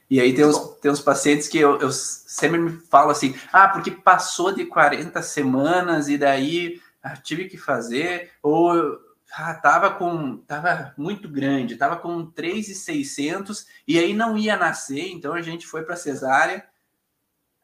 E 0.10 0.20
aí 0.20 0.34
tem 0.34 0.46
uns, 0.46 0.58
tem 0.82 0.92
uns 0.92 1.00
pacientes 1.00 1.48
que 1.48 1.58
eu, 1.58 1.80
eu 1.80 1.92
sempre 1.92 2.60
me 2.60 2.72
falo 2.72 3.12
assim, 3.12 3.34
ah, 3.54 3.70
porque 3.70 3.92
passou 3.92 4.52
de 4.54 4.66
40 4.66 5.22
semanas 5.22 6.10
e 6.10 6.18
daí 6.18 6.82
ah, 7.02 7.16
tive 7.16 7.48
que 7.48 7.58
fazer, 7.58 8.32
ou 8.44 9.00
ah, 9.34 9.54
tava 9.54 9.92
com 9.92 10.38
tava 10.40 10.94
muito 10.98 11.30
grande, 11.30 11.78
tava 11.78 11.96
com 11.96 12.26
3,600 12.26 13.66
e 13.88 13.98
aí 13.98 14.14
não 14.14 14.38
ia 14.38 14.58
nascer, 14.58 15.10
então 15.12 15.34
a 15.34 15.42
gente 15.42 15.66
foi 15.66 15.84
para 15.84 15.96
cesárea. 15.96 16.66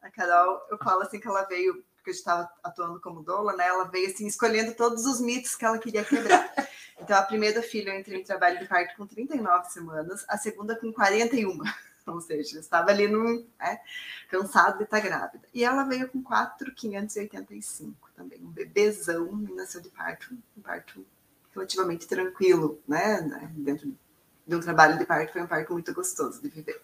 A 0.00 0.10
Carol, 0.10 0.62
eu 0.70 0.78
falo 0.78 1.02
assim 1.02 1.20
que 1.20 1.28
ela 1.28 1.42
veio 1.42 1.84
porque 2.08 2.10
eu 2.10 2.14
estava 2.14 2.48
atuando 2.62 3.00
como 3.00 3.22
doula, 3.22 3.54
né? 3.54 3.66
Ela 3.66 3.84
veio 3.84 4.08
assim 4.08 4.26
escolhendo 4.26 4.74
todos 4.74 5.04
os 5.04 5.20
mitos 5.20 5.54
que 5.54 5.64
ela 5.64 5.78
queria 5.78 6.04
quebrar. 6.04 6.52
Então, 7.00 7.16
a 7.16 7.22
primeira 7.22 7.62
filha 7.62 7.92
eu 7.92 8.00
entrei 8.00 8.20
em 8.20 8.24
trabalho 8.24 8.58
de 8.58 8.66
parto 8.66 8.96
com 8.96 9.06
39 9.06 9.70
semanas, 9.70 10.24
a 10.28 10.36
segunda 10.36 10.74
com 10.74 10.92
41. 10.92 11.56
Ou 12.08 12.20
seja, 12.20 12.58
estava 12.58 12.90
ali 12.90 13.06
no 13.06 13.46
né, 13.56 13.80
cansado 14.28 14.78
de 14.78 14.82
estar 14.82 14.98
grávida. 14.98 15.46
E 15.54 15.62
ela 15.62 15.84
veio 15.84 16.08
com 16.08 16.20
4,585 16.20 18.10
também, 18.16 18.40
um 18.42 18.50
bebezão 18.50 19.28
e 19.48 19.54
nasceu 19.54 19.80
de 19.80 19.90
parto, 19.90 20.36
um 20.56 20.60
parto 20.60 21.06
relativamente 21.54 22.08
tranquilo, 22.08 22.82
né? 22.86 23.22
Dentro 23.52 23.96
de 24.44 24.56
um 24.56 24.60
trabalho 24.60 24.98
de 24.98 25.06
parto, 25.06 25.32
foi 25.32 25.42
um 25.42 25.46
parto 25.46 25.72
muito 25.72 25.94
gostoso 25.94 26.42
de 26.42 26.48
viver. 26.48 26.82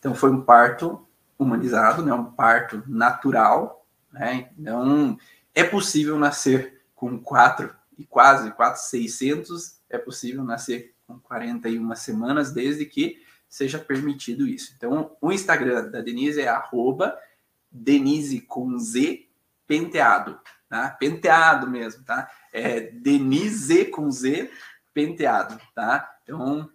Então, 0.00 0.12
foi 0.12 0.30
um 0.30 0.42
parto 0.42 1.06
humanizado, 1.38 2.04
né? 2.04 2.12
Um 2.12 2.32
parto 2.32 2.82
natural, 2.88 3.81
né? 4.12 4.50
Então, 4.58 5.18
é 5.54 5.64
possível 5.64 6.18
nascer 6.18 6.82
com 6.94 7.18
4 7.18 7.74
e 7.98 8.04
quase 8.04 8.50
4,600, 8.52 9.80
é 9.88 9.98
possível 9.98 10.44
nascer 10.44 10.94
com 11.06 11.18
41 11.18 11.94
semanas, 11.96 12.52
desde 12.52 12.86
que 12.86 13.22
seja 13.48 13.78
permitido 13.78 14.46
isso. 14.46 14.72
Então, 14.76 15.16
o 15.20 15.30
Instagram 15.30 15.90
da 15.90 16.00
Denise 16.00 16.40
é 16.40 16.48
arroba 16.48 17.18
Denise 17.70 18.40
com 18.40 18.78
Z 18.78 19.26
penteado, 19.66 20.40
tá? 20.68 20.90
Penteado 20.90 21.68
mesmo, 21.68 22.04
tá? 22.04 22.30
É 22.52 22.80
Denise 22.80 23.86
com 23.86 24.10
Z 24.10 24.50
penteado, 24.94 25.60
tá? 25.74 26.16
Então, 26.22 26.70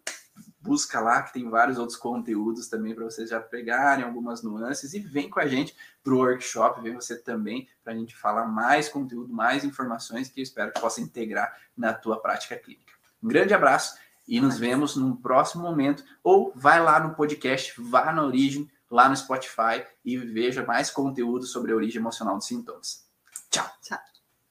busca 0.68 1.00
lá 1.00 1.24
que 1.24 1.34
tem 1.34 1.50
vários 1.50 1.78
outros 1.78 1.98
conteúdos 1.98 2.68
também 2.68 2.94
para 2.94 3.06
vocês 3.06 3.30
já 3.30 3.40
pegarem 3.40 4.04
algumas 4.04 4.44
nuances 4.44 4.94
e 4.94 5.00
vem 5.00 5.30
com 5.30 5.40
a 5.40 5.48
gente 5.48 5.76
para 6.04 6.14
o 6.14 6.18
workshop, 6.18 6.82
vem 6.82 6.94
você 6.94 7.18
também 7.18 7.68
para 7.84 7.94
a 7.94 7.96
gente 7.96 8.16
falar 8.16 8.46
mais 8.46 8.90
conteúdo, 8.90 9.34
mais 9.34 9.64
informações 9.64 10.30
que 10.30 10.42
eu 10.42 10.44
espero 10.44 10.74
que 10.74 10.82
possa 10.82 11.00
integrar 11.00 11.56
na 11.76 11.94
tua 11.94 12.22
prática 12.22 12.58
clínica. 12.58 12.94
Um 13.24 13.28
grande 13.28 13.54
abraço 13.54 13.98
e 14.28 14.42
nos 14.42 14.60
vemos 14.60 14.96
num 14.98 15.16
próximo 15.16 15.64
momento 15.64 16.04
ou 16.22 16.52
vai 16.54 16.82
lá 16.82 17.00
no 17.00 17.16
podcast, 17.16 17.74
vá 17.82 18.12
na 18.12 18.24
origem, 18.24 18.70
lá 18.92 19.08
no 19.08 19.16
Spotify 19.16 19.86
e 20.04 20.18
veja 20.18 20.66
mais 20.66 20.90
conteúdo 20.90 21.46
sobre 21.46 21.72
a 21.72 21.76
origem 21.76 22.02
emocional 22.02 22.36
dos 22.36 22.48
sintomas. 22.48 23.08
Tchau. 23.50 23.66
Tchau. 23.82 24.17